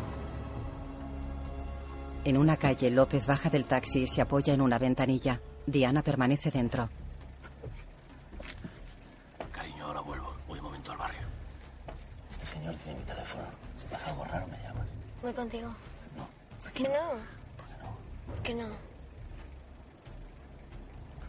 [2.25, 5.39] En una calle, López baja del taxi y se apoya en una ventanilla.
[5.67, 6.89] Diana permanece dentro.
[9.51, 10.33] Cariño, ahora vuelvo.
[10.47, 11.21] Voy un momento al barrio.
[12.29, 13.45] Este señor tiene mi teléfono.
[13.77, 14.87] Si pasa algo raro, me llamas.
[15.23, 15.69] Voy contigo.
[16.17, 16.27] No.
[16.61, 16.89] ¿Por qué no?
[17.57, 18.33] ¿Por qué no?
[18.33, 18.93] ¿Por qué no?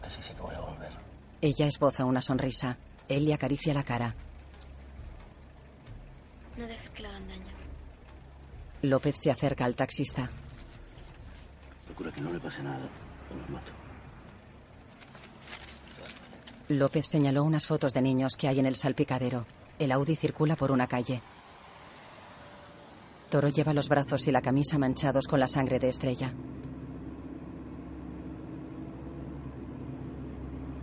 [0.03, 0.91] que sí, sí que voy a volver.
[1.41, 2.77] Ella esboza una sonrisa.
[3.07, 4.13] Él le acaricia la cara.
[6.57, 7.45] No dejes que le hagan daño.
[8.81, 10.29] López se acerca al taxista.
[11.85, 12.87] Procura que no le pase nada
[13.31, 13.71] o los mato.
[16.67, 19.45] López señaló unas fotos de niños que hay en el salpicadero.
[19.79, 21.21] El Audi circula por una calle.
[23.35, 26.31] Toro lleva los brazos y la camisa manchados con la sangre de estrella.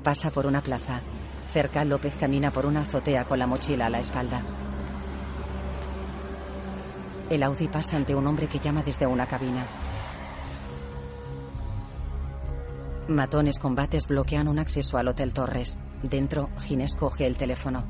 [0.05, 1.01] Pasa por una plaza.
[1.47, 4.43] Cerca, López camina por una azotea con la mochila a la espalda.
[7.31, 9.65] El Audi pasa ante un hombre que llama desde una cabina.
[13.09, 15.79] Matones combates bloquean un acceso al Hotel Torres.
[16.03, 17.83] Dentro, Ginés coge el teléfono.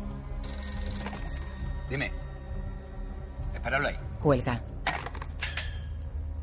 [1.90, 2.12] Dime.
[3.54, 4.11] Espéralo ahí.
[4.22, 4.62] Cuelga.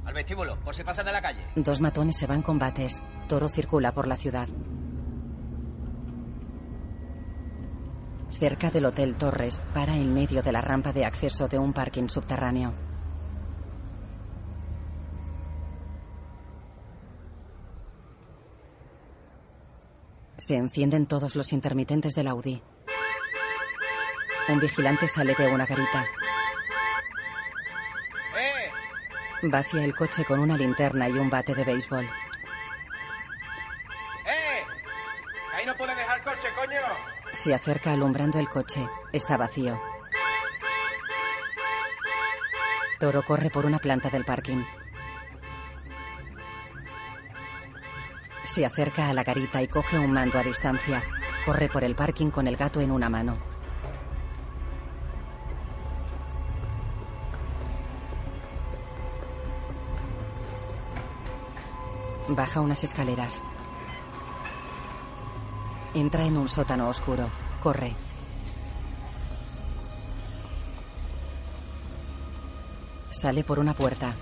[0.05, 1.45] Al vestíbulo, por si pasas de la calle.
[1.55, 3.01] Dos matones se van combates.
[3.27, 4.47] Toro circula por la ciudad.
[8.31, 12.07] Cerca del Hotel Torres, para en medio de la rampa de acceso de un parking
[12.07, 12.73] subterráneo.
[20.37, 22.61] Se encienden todos los intermitentes del Audi.
[24.47, 26.05] Un vigilante sale de una garita.
[29.41, 32.03] Vacía el coche con una linterna y un bate de béisbol.
[34.25, 34.63] ¡Eh!
[35.55, 36.79] Ahí no puede dejar coche, coño.
[37.33, 38.85] Se acerca alumbrando el coche.
[39.13, 39.81] Está vacío.
[42.99, 44.61] Toro corre por una planta del parking.
[48.43, 51.01] Se acerca a la garita y coge un mando a distancia.
[51.45, 53.37] Corre por el parking con el gato en una mano.
[62.35, 63.41] Baja unas escaleras.
[65.95, 67.27] Entra en un sótano oscuro.
[67.59, 67.95] Corre.
[73.09, 74.13] Sale por una puerta.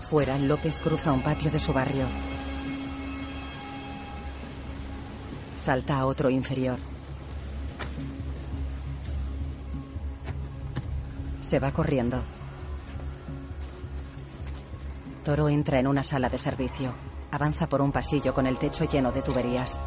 [0.00, 2.04] Fuera, López cruza un patio de su barrio.
[5.56, 6.78] Salta a otro inferior.
[11.40, 12.22] Se va corriendo.
[15.24, 16.94] Toro entra en una sala de servicio.
[17.30, 19.78] Avanza por un pasillo con el techo lleno de tuberías.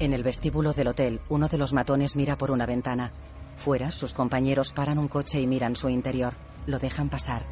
[0.00, 3.12] En el vestíbulo del hotel, uno de los matones mira por una ventana.
[3.56, 6.34] Fuera, sus compañeros paran un coche y miran su interior.
[6.66, 7.42] Lo dejan pasar.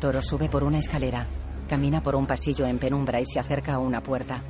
[0.00, 1.26] Toro sube por una escalera.
[1.68, 4.42] Camina por un pasillo en penumbra y se acerca a una puerta.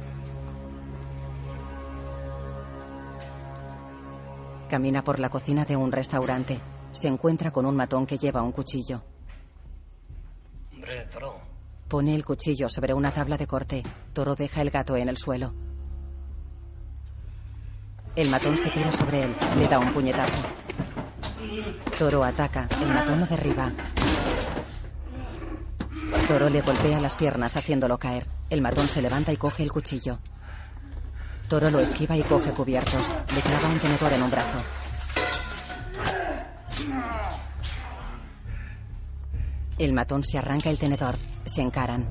[4.72, 6.58] Camina por la cocina de un restaurante.
[6.92, 9.02] Se encuentra con un matón que lleva un cuchillo.
[10.72, 11.36] Hombre, Toro.
[11.88, 13.82] Pone el cuchillo sobre una tabla de corte.
[14.14, 15.52] Toro deja el gato en el suelo.
[18.16, 19.34] El matón se tira sobre él.
[19.58, 20.42] Le da un puñetazo.
[21.98, 22.66] Toro ataca.
[22.80, 23.70] El matón lo derriba.
[26.26, 28.26] Toro le golpea las piernas haciéndolo caer.
[28.48, 30.18] El matón se levanta y coge el cuchillo.
[31.52, 33.12] Toro lo esquiva y coge cubiertos.
[33.34, 34.58] Le clava un tenedor en un brazo.
[39.76, 41.14] El matón se arranca el tenedor.
[41.44, 42.10] Se encaran.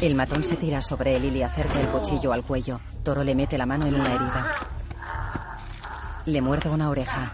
[0.00, 2.80] El matón se tira sobre él y le acerca el cuchillo al cuello.
[3.02, 4.52] Toro le mete la mano en una herida.
[6.26, 7.32] Le muerde una oreja.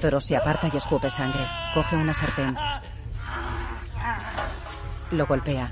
[0.00, 1.44] Toro se aparta y escupe sangre.
[1.74, 2.56] Coge una sartén.
[5.10, 5.70] Lo golpea.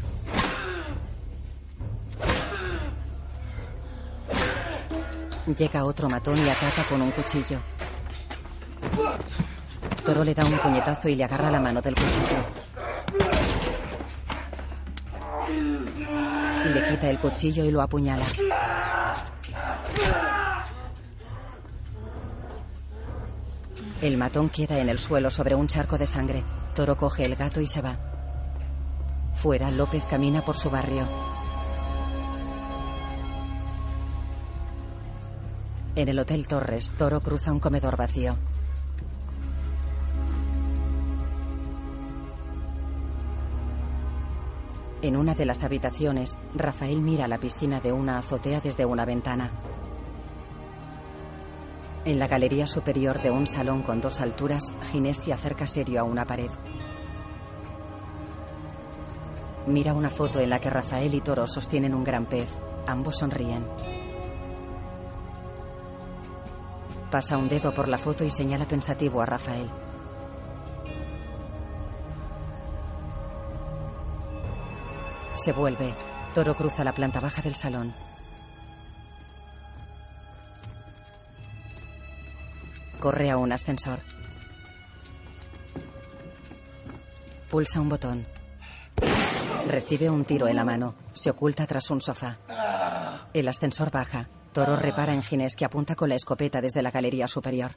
[5.47, 7.59] Llega otro matón y ataca con un cuchillo.
[10.05, 12.71] Toro le da un puñetazo y le agarra la mano del cuchillo.
[16.73, 18.25] Le quita el cuchillo y lo apuñala.
[24.03, 26.43] El matón queda en el suelo sobre un charco de sangre.
[26.75, 27.97] Toro coge el gato y se va.
[29.35, 31.07] Fuera, López camina por su barrio.
[35.97, 38.37] En el Hotel Torres, Toro cruza un comedor vacío.
[45.03, 49.51] En una de las habitaciones, Rafael mira la piscina de una azotea desde una ventana.
[52.05, 56.05] En la galería superior de un salón con dos alturas, Ginés se acerca serio a
[56.05, 56.51] una pared.
[59.67, 62.49] Mira una foto en la que Rafael y Toro sostienen un gran pez.
[62.87, 63.65] Ambos sonríen.
[67.11, 69.69] Pasa un dedo por la foto y señala pensativo a Rafael.
[75.35, 75.95] Se vuelve.
[76.35, 77.93] Toro cruza la planta baja del salón.
[83.01, 83.99] Corre a un ascensor.
[87.49, 88.27] Pulsa un botón.
[89.67, 90.95] Recibe un tiro en la mano.
[91.15, 92.37] Se oculta tras un sofá.
[93.33, 94.29] El ascensor baja.
[94.53, 97.73] Toro repara en Ginés que apunta con la escopeta desde la galería superior.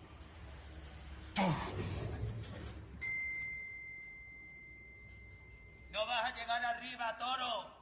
[5.91, 7.73] No vas a llegar arriba, toro.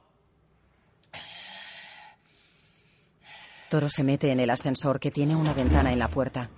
[3.70, 6.50] Toro se mete en el ascensor que tiene una ventana en la puerta.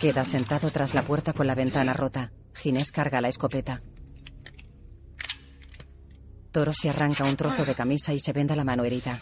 [0.00, 2.30] Queda sentado tras la puerta con la ventana rota.
[2.54, 3.82] Ginés carga la escopeta.
[6.52, 9.18] Toro se arranca un trozo de camisa y se venda la mano herida.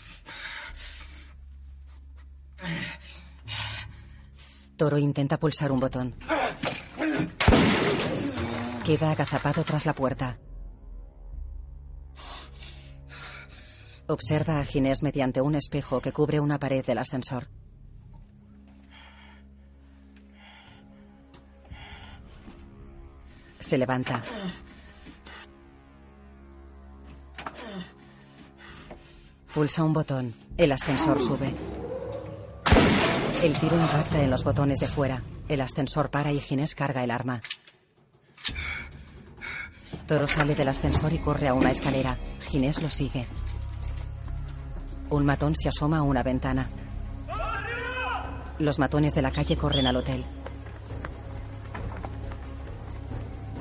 [4.82, 6.12] Toro intenta pulsar un botón.
[8.84, 10.40] Queda agazapado tras la puerta.
[14.08, 17.46] Observa a Ginés mediante un espejo que cubre una pared del ascensor.
[23.60, 24.20] Se levanta.
[29.54, 30.34] Pulsa un botón.
[30.56, 31.54] El ascensor sube.
[33.42, 35.20] El tiro impacta en los botones de fuera.
[35.48, 37.42] El ascensor para y Ginés carga el arma.
[40.06, 42.16] Toro sale del ascensor y corre a una escalera.
[42.48, 43.26] Ginés lo sigue.
[45.10, 46.70] Un matón se asoma a una ventana.
[48.60, 50.24] Los matones de la calle corren al hotel.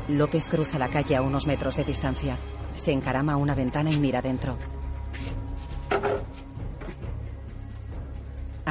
[0.09, 2.37] López cruza la calle a unos metros de distancia.
[2.75, 4.59] Se encarama a una ventana y mira dentro.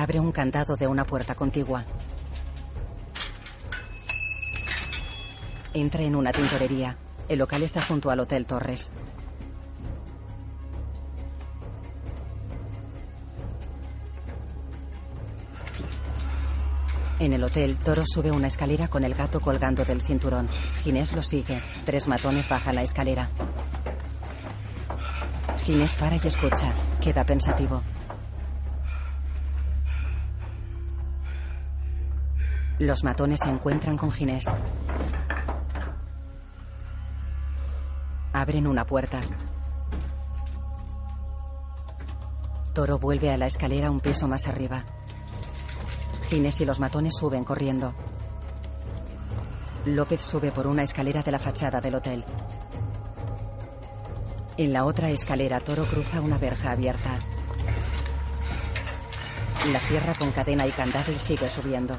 [0.00, 1.84] Abre un candado de una puerta contigua.
[5.74, 6.96] Entra en una tintorería.
[7.28, 8.90] El local está junto al Hotel Torres.
[17.18, 20.48] En el hotel, Toro sube una escalera con el gato colgando del cinturón.
[20.82, 21.60] Ginés lo sigue.
[21.84, 23.28] Tres matones bajan la escalera.
[25.62, 26.72] Ginés para y escucha.
[27.02, 27.82] Queda pensativo.
[32.80, 34.46] Los matones se encuentran con Ginés.
[38.32, 39.20] Abren una puerta.
[42.72, 44.82] Toro vuelve a la escalera un piso más arriba.
[46.30, 47.92] Ginés y los matones suben corriendo.
[49.84, 52.24] López sube por una escalera de la fachada del hotel.
[54.56, 57.18] En la otra escalera, Toro cruza una verja abierta.
[59.70, 61.98] La cierra con cadena y candado y sigue subiendo.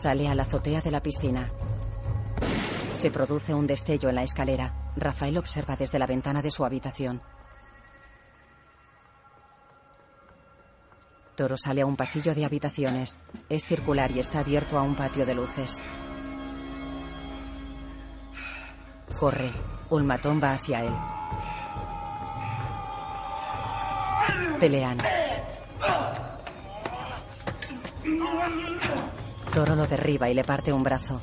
[0.00, 1.46] Sale a la azotea de la piscina.
[2.94, 4.92] Se produce un destello en la escalera.
[4.96, 7.20] Rafael observa desde la ventana de su habitación.
[11.34, 13.20] Toro sale a un pasillo de habitaciones.
[13.50, 15.78] Es circular y está abierto a un patio de luces.
[19.18, 19.50] Corre.
[19.90, 20.94] Un matón va hacia él.
[24.58, 24.96] Pelean.
[29.54, 31.20] Toro lo derriba y le parte un brazo.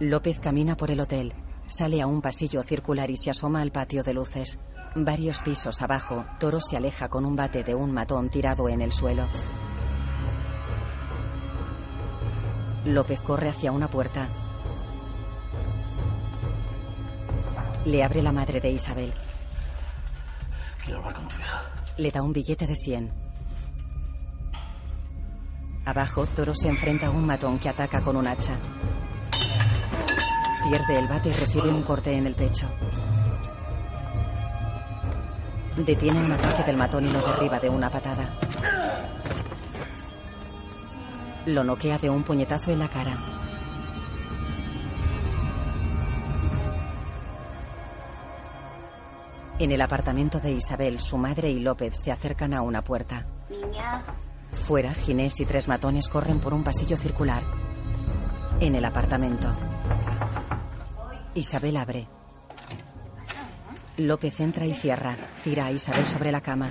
[0.00, 1.32] López camina por el hotel.
[1.66, 4.58] Sale a un pasillo circular y se asoma al patio de luces.
[4.94, 8.92] Varios pisos abajo, Toro se aleja con un bate de un matón tirado en el
[8.92, 9.26] suelo.
[12.84, 14.28] López corre hacia una puerta.
[17.86, 19.12] Le abre la madre de Isabel.
[20.84, 21.62] Quiero hablar con tu hija.
[21.96, 23.21] Le da un billete de 100.
[25.84, 28.54] Abajo, Toro se enfrenta a un matón que ataca con un hacha.
[30.68, 32.68] Pierde el bate y recibe un corte en el pecho.
[35.76, 38.28] Detiene un ataque del matón y lo derriba de una patada.
[41.46, 43.18] Lo noquea de un puñetazo en la cara.
[49.58, 53.26] En el apartamento de Isabel, su madre y López se acercan a una puerta.
[53.50, 54.02] Niña.
[54.52, 57.42] Fuera, Ginés y tres matones corren por un pasillo circular.
[58.60, 59.52] En el apartamento.
[61.34, 62.06] Isabel abre.
[63.96, 65.16] López entra y cierra.
[65.42, 66.70] Tira a Isabel sobre la cama.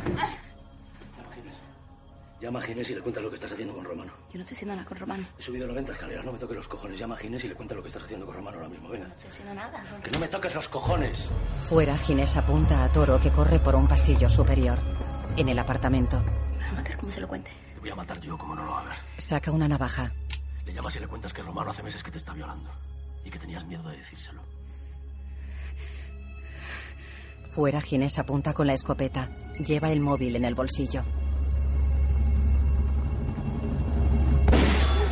[2.40, 4.12] Llama a Ginés y le cuenta lo que estás haciendo con Romano.
[4.32, 5.24] Yo no estoy haciendo nada con Romano.
[5.38, 6.98] He subido 90 escaleras, no me toques los cojones.
[6.98, 8.90] Llama a Ginés y le cuenta lo que estás haciendo con Romano ahora mismo.
[8.90, 9.08] Venga.
[9.10, 9.84] No estoy haciendo nada.
[10.04, 11.30] Que no me toques los cojones.
[11.70, 14.80] Fuera, Ginés apunta a Toro que corre por un pasillo superior.
[15.38, 16.20] En el apartamento,
[16.58, 17.52] Me va a matar como se lo cuente.
[17.82, 19.00] Voy a matar yo como no lo hagas.
[19.18, 20.12] saca una navaja.
[20.66, 22.70] Le llamas y le cuentas que Romano hace meses que te está violando.
[23.26, 24.42] Y que tenías miedo de decírselo.
[27.56, 29.30] Fuera, Ginés apunta con la escopeta.
[29.60, 31.04] Lleva el móvil en el bolsillo.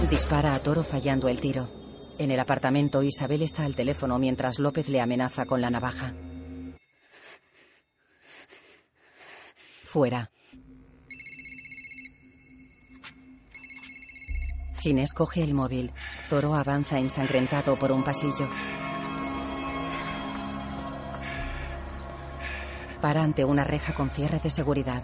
[0.09, 1.69] Dispara a Toro fallando el tiro.
[2.17, 6.13] En el apartamento, Isabel está al teléfono mientras López le amenaza con la navaja.
[9.85, 10.29] Fuera.
[14.79, 15.91] Ginés coge el móvil.
[16.29, 18.47] Toro avanza ensangrentado por un pasillo.
[23.01, 25.03] Para ante una reja con cierre de seguridad.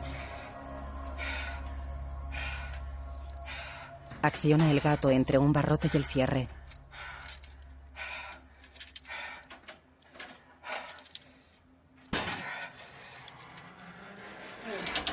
[4.22, 6.48] Acciona el gato entre un barrote y el cierre.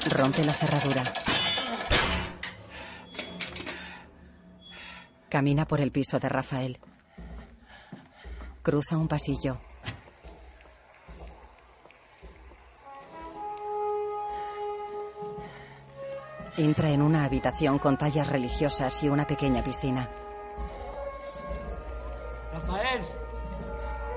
[0.08, 1.31] Rompe la cerradura.
[5.32, 6.78] Camina por el piso de Rafael.
[8.60, 9.58] Cruza un pasillo.
[16.58, 20.06] Entra en una habitación con tallas religiosas y una pequeña piscina.
[22.52, 23.02] Rafael.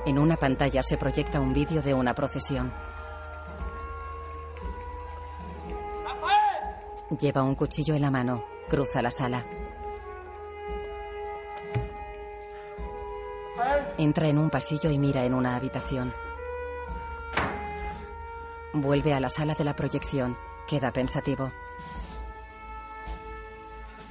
[0.05, 2.73] En una pantalla se proyecta un vídeo de una procesión.
[7.17, 8.43] Lleva un cuchillo en la mano.
[8.67, 9.45] Cruza la sala.
[14.05, 16.13] Entra en un pasillo y mira en una habitación.
[18.71, 20.37] Vuelve a la sala de la proyección.
[20.67, 21.51] Queda pensativo.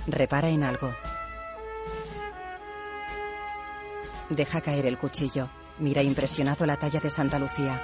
[0.09, 0.93] Repara en algo.
[4.31, 5.49] Deja caer el cuchillo.
[5.79, 7.81] Mira impresionado la talla de Santa Lucía.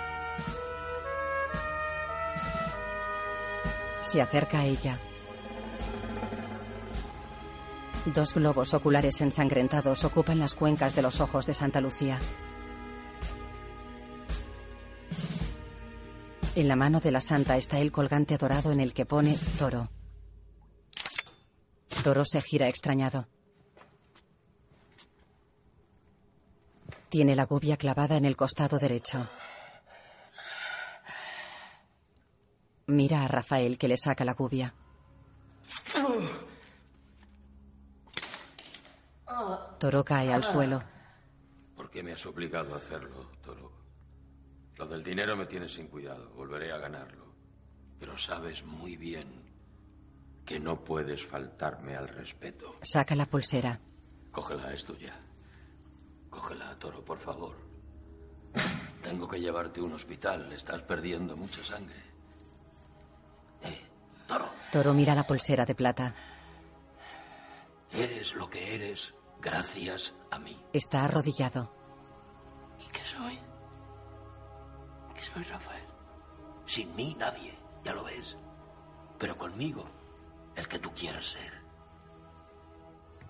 [4.00, 4.98] Se acerca a ella.
[8.06, 12.18] Dos globos oculares ensangrentados ocupan las cuencas de los ojos de Santa Lucía.
[16.54, 19.90] En la mano de la santa está el colgante dorado en el que pone toro.
[22.02, 23.28] Toro se gira extrañado.
[27.10, 29.28] Tiene la gubia clavada en el costado derecho.
[32.86, 34.74] Mira a Rafael que le saca la gubia.
[39.78, 40.82] Toro cae al suelo.
[41.76, 43.72] ¿Por qué me has obligado a hacerlo, Toro?
[44.76, 46.30] Lo del dinero me tiene sin cuidado.
[46.30, 47.26] Volveré a ganarlo.
[47.98, 49.26] Pero sabes muy bien
[50.44, 52.74] que no puedes faltarme al respeto.
[52.82, 53.78] Saca la pulsera.
[54.30, 55.14] Cógela, es tuya.
[56.30, 57.56] Cógela, Toro, por favor.
[59.02, 60.52] Tengo que llevarte a un hospital.
[60.52, 62.10] Estás perdiendo mucha sangre.
[64.70, 66.14] Toro mira la pulsera de plata.
[67.92, 70.56] Eres lo que eres gracias a mí.
[70.72, 71.72] Está arrodillado.
[72.78, 73.38] ¿Y qué soy?
[75.14, 75.84] ¿Qué soy, Rafael?
[76.66, 78.36] Sin mí nadie, ya lo ves.
[79.18, 79.84] Pero conmigo,
[80.56, 81.52] el que tú quieras ser.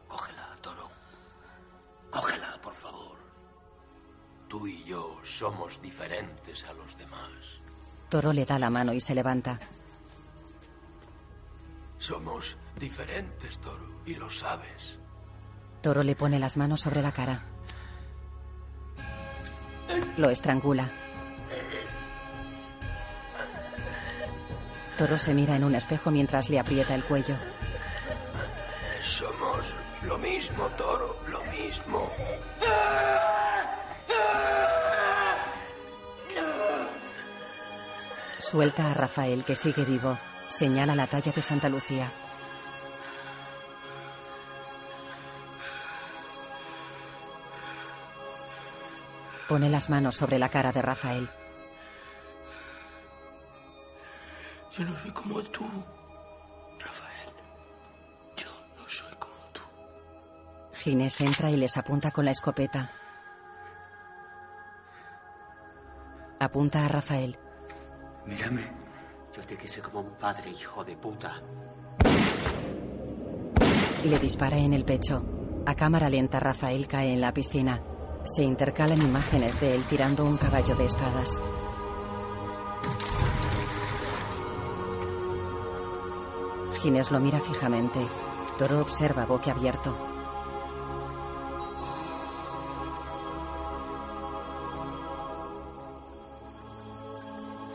[0.07, 0.89] Cógela, Toro.
[2.11, 3.19] Cógela, por favor.
[4.49, 7.31] Tú y yo somos diferentes a los demás.
[8.09, 9.59] Toro le da la mano y se levanta.
[11.99, 15.00] Somos diferentes, Toro, y lo sabes.
[15.81, 17.43] Toro le pone las manos sobre la cara.
[20.16, 20.89] Lo estrangula.
[24.98, 27.35] Toro se mira en un espejo mientras le aprieta el cuello.
[29.01, 32.11] Somos lo mismo, Toro, lo mismo.
[38.39, 40.19] Suelta a Rafael, que sigue vivo.
[40.48, 42.11] Señala la talla de Santa Lucía.
[49.51, 51.29] Pone las manos sobre la cara de Rafael.
[54.71, 55.67] Yo no soy como tú,
[56.79, 57.31] Rafael.
[58.37, 58.47] Yo
[58.77, 59.61] no soy como tú.
[60.75, 62.93] Ginés entra y les apunta con la escopeta.
[66.39, 67.37] Apunta a Rafael.
[68.27, 68.63] Mírame.
[69.35, 71.43] Yo te quise como un padre, hijo de puta.
[74.05, 75.25] Le dispara en el pecho.
[75.67, 77.83] A cámara lenta, Rafael cae en la piscina.
[78.25, 81.41] Se intercalan imágenes de él tirando un caballo de espadas.
[86.81, 88.01] Ginés lo mira fijamente.
[88.59, 89.97] Toro observa boquiabierto.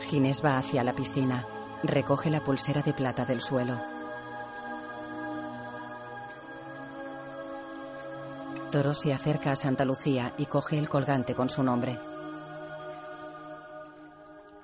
[0.08, 1.44] Ginés va hacia la piscina.
[1.82, 3.95] Recoge la pulsera de plata del suelo.
[8.76, 11.98] Toro se acerca a Santa Lucía y coge el colgante con su nombre.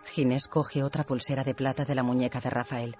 [0.04, 2.96] Ginés coge otra pulsera de plata de la muñeca de Rafael.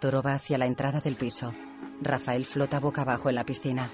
[0.00, 1.52] Toro va hacia la entrada del piso.
[2.00, 3.90] Rafael flota boca abajo en la piscina.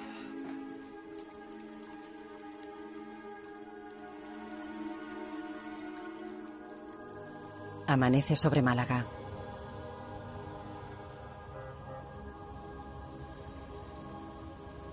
[7.89, 9.18] Amanece sobre Málaga.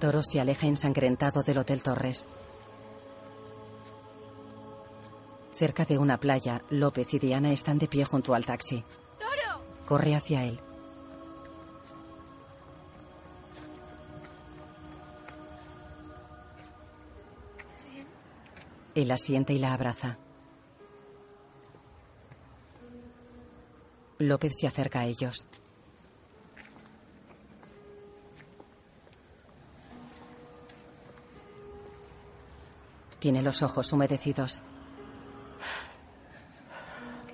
[0.06, 2.30] Toro se aleja ensangrentado del Hotel Torres.
[5.52, 8.84] Cerca de una playa, López y Diana están de pie junto al taxi.
[9.18, 9.64] ¡Toro!
[9.88, 10.60] Corre hacia él.
[17.57, 18.07] ¿Estás bien?
[18.94, 20.19] Él la siente y la abraza.
[24.19, 25.48] López se acerca a ellos.
[33.26, 34.61] Tiene los ojos humedecidos.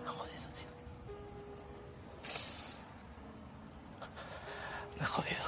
[0.06, 0.70] Jodido, tío.
[4.96, 5.44] Lo he jodido.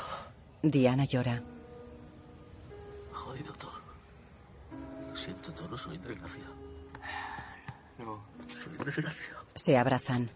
[0.61, 1.41] Diana llora.
[3.13, 3.79] Jodido todo.
[5.11, 6.53] Lo siento, todo soy desgraciado.
[7.99, 9.45] No, soy desgraciado.
[9.55, 10.29] Se abrazan.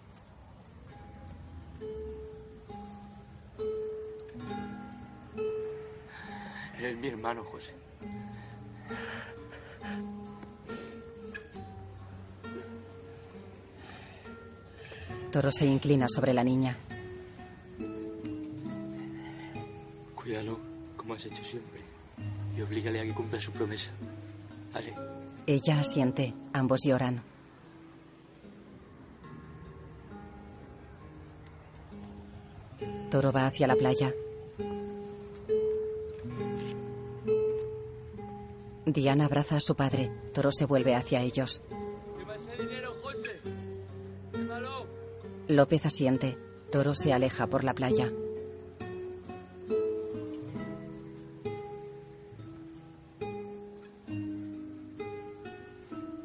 [6.78, 7.87] Eres mi hermano, José.
[15.32, 16.78] Toro se inclina sobre la niña.
[20.16, 20.60] Cuídalo,
[20.96, 21.82] como has hecho siempre.
[22.58, 23.92] Y oblígale a que cumpla su promesa.
[24.74, 24.94] ¿Vale?
[25.46, 26.34] Ella asiente.
[26.54, 27.22] Ambos lloran.
[33.10, 34.14] Toro va hacia la playa.
[38.86, 40.12] Diana abraza a su padre.
[40.34, 41.62] Toro se vuelve hacia ellos.
[45.58, 46.38] López asiente.
[46.72, 48.12] Toro se aleja por la playa.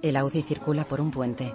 [0.03, 1.55] El Audi circula por un puente.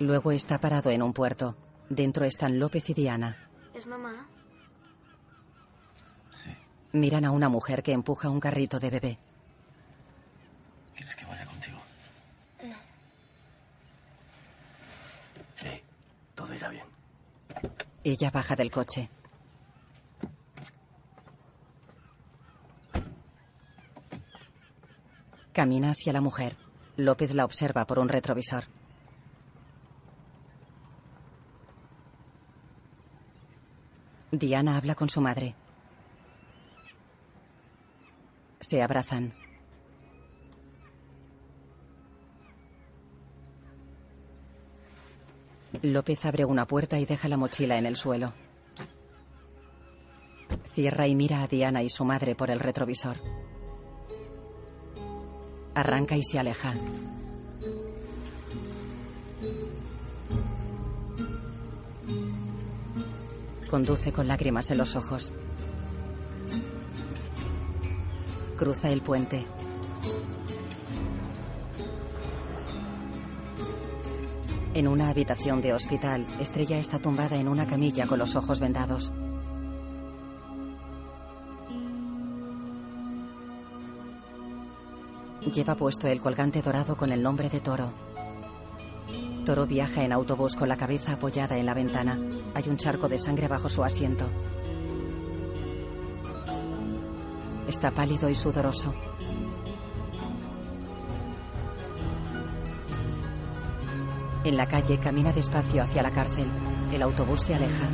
[0.00, 1.56] Luego está parado en un puerto.
[1.88, 3.48] Dentro están López y Diana.
[3.72, 4.28] ¿Es mamá?
[6.92, 9.18] Miran a una mujer que empuja un carrito de bebé.
[10.94, 11.78] ¿Quieres que vaya contigo?
[15.56, 15.68] Sí,
[16.34, 16.84] todo irá bien.
[18.08, 19.10] Ella baja del coche.
[25.52, 26.56] Camina hacia la mujer.
[26.96, 28.62] López la observa por un retrovisor.
[34.30, 35.56] Diana habla con su madre.
[38.60, 39.34] Se abrazan.
[45.92, 48.32] López abre una puerta y deja la mochila en el suelo.
[50.72, 53.16] Cierra y mira a Diana y su madre por el retrovisor.
[55.74, 56.74] Arranca y se aleja.
[63.70, 65.32] Conduce con lágrimas en los ojos.
[68.56, 69.44] Cruza el puente.
[74.76, 79.10] En una habitación de hospital, Estrella está tumbada en una camilla con los ojos vendados.
[85.40, 87.90] Lleva puesto el colgante dorado con el nombre de Toro.
[89.46, 92.20] Toro viaja en autobús con la cabeza apoyada en la ventana.
[92.52, 94.28] Hay un charco de sangre bajo su asiento.
[97.66, 98.92] Está pálido y sudoroso.
[104.46, 106.46] En la calle camina despacio hacia la cárcel.
[106.92, 107.88] El autobús se aleja.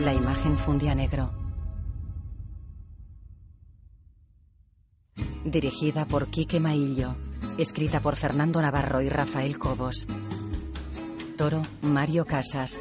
[0.00, 1.39] La imagen funde a negro.
[5.50, 7.16] Dirigida por Quique Maillo.
[7.58, 10.06] Escrita por Fernando Navarro y Rafael Cobos.
[11.36, 12.80] Toro, Mario Casas.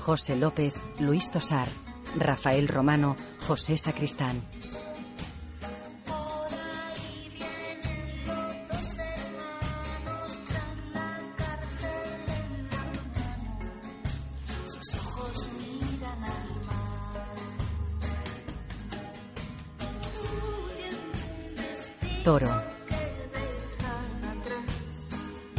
[0.00, 1.68] José López, Luis Tosar.
[2.16, 3.14] Rafael Romano,
[3.46, 4.42] José Sacristán.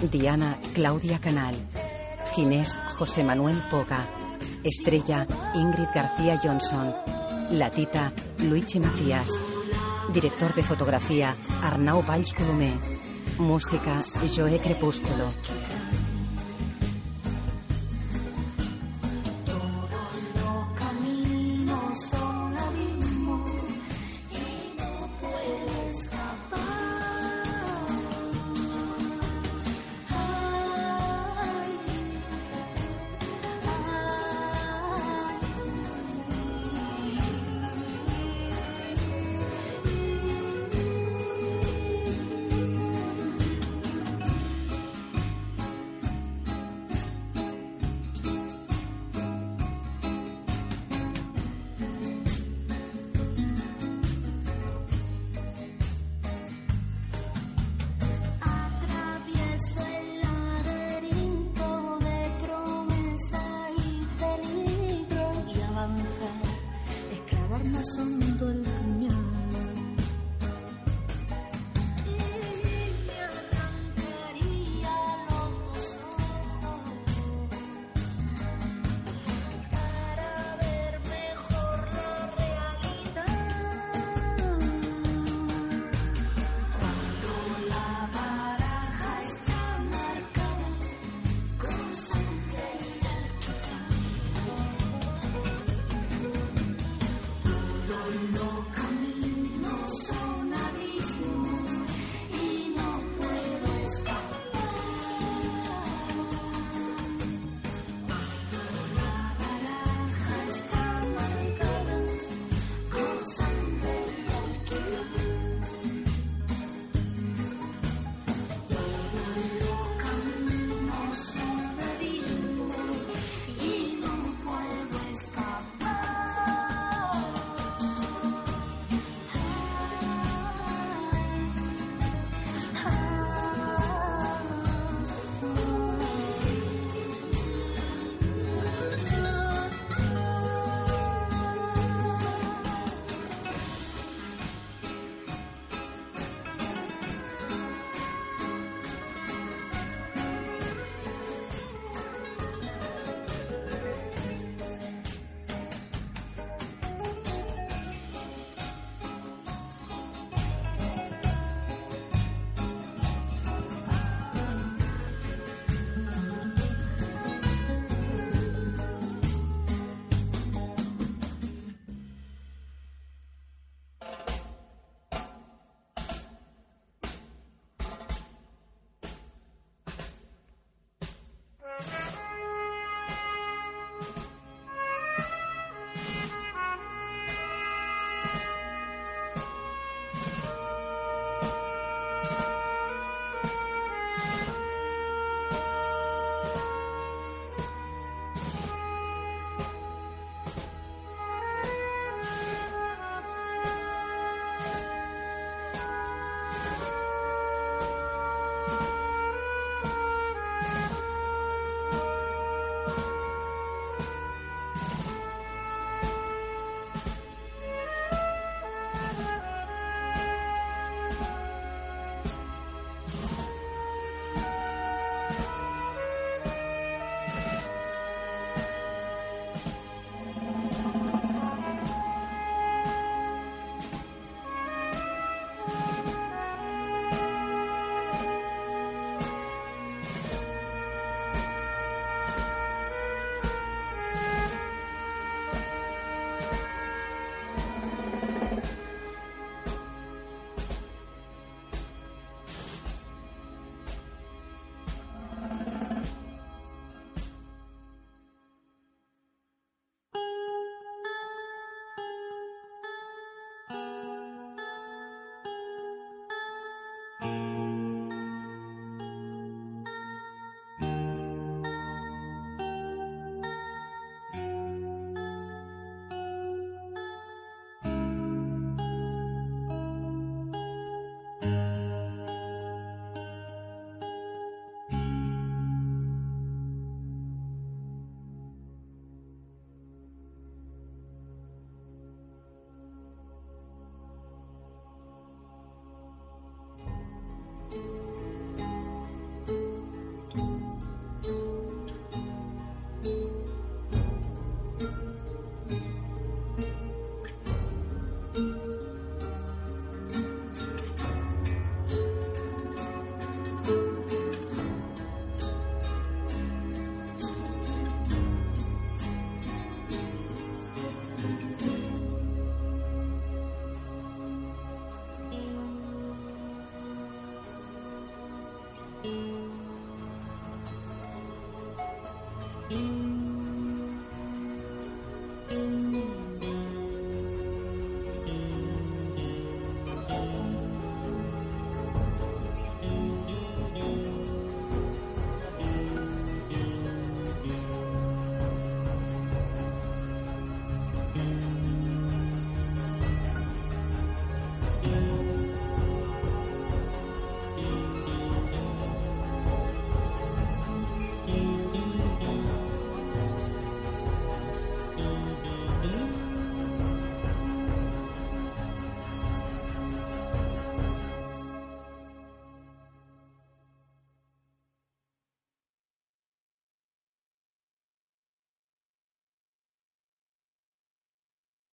[0.02, 1.56] Diana Claudia Canal.
[2.34, 4.08] Ginés José Manuel Poga.
[4.64, 6.94] Estrella Ingrid García Johnson.
[7.52, 9.30] La Tita Luigi Macías.
[10.14, 12.80] Director de fotografía Arnau Valls Colomé.
[13.40, 14.02] Música
[14.34, 15.34] Joé Crepúsculo.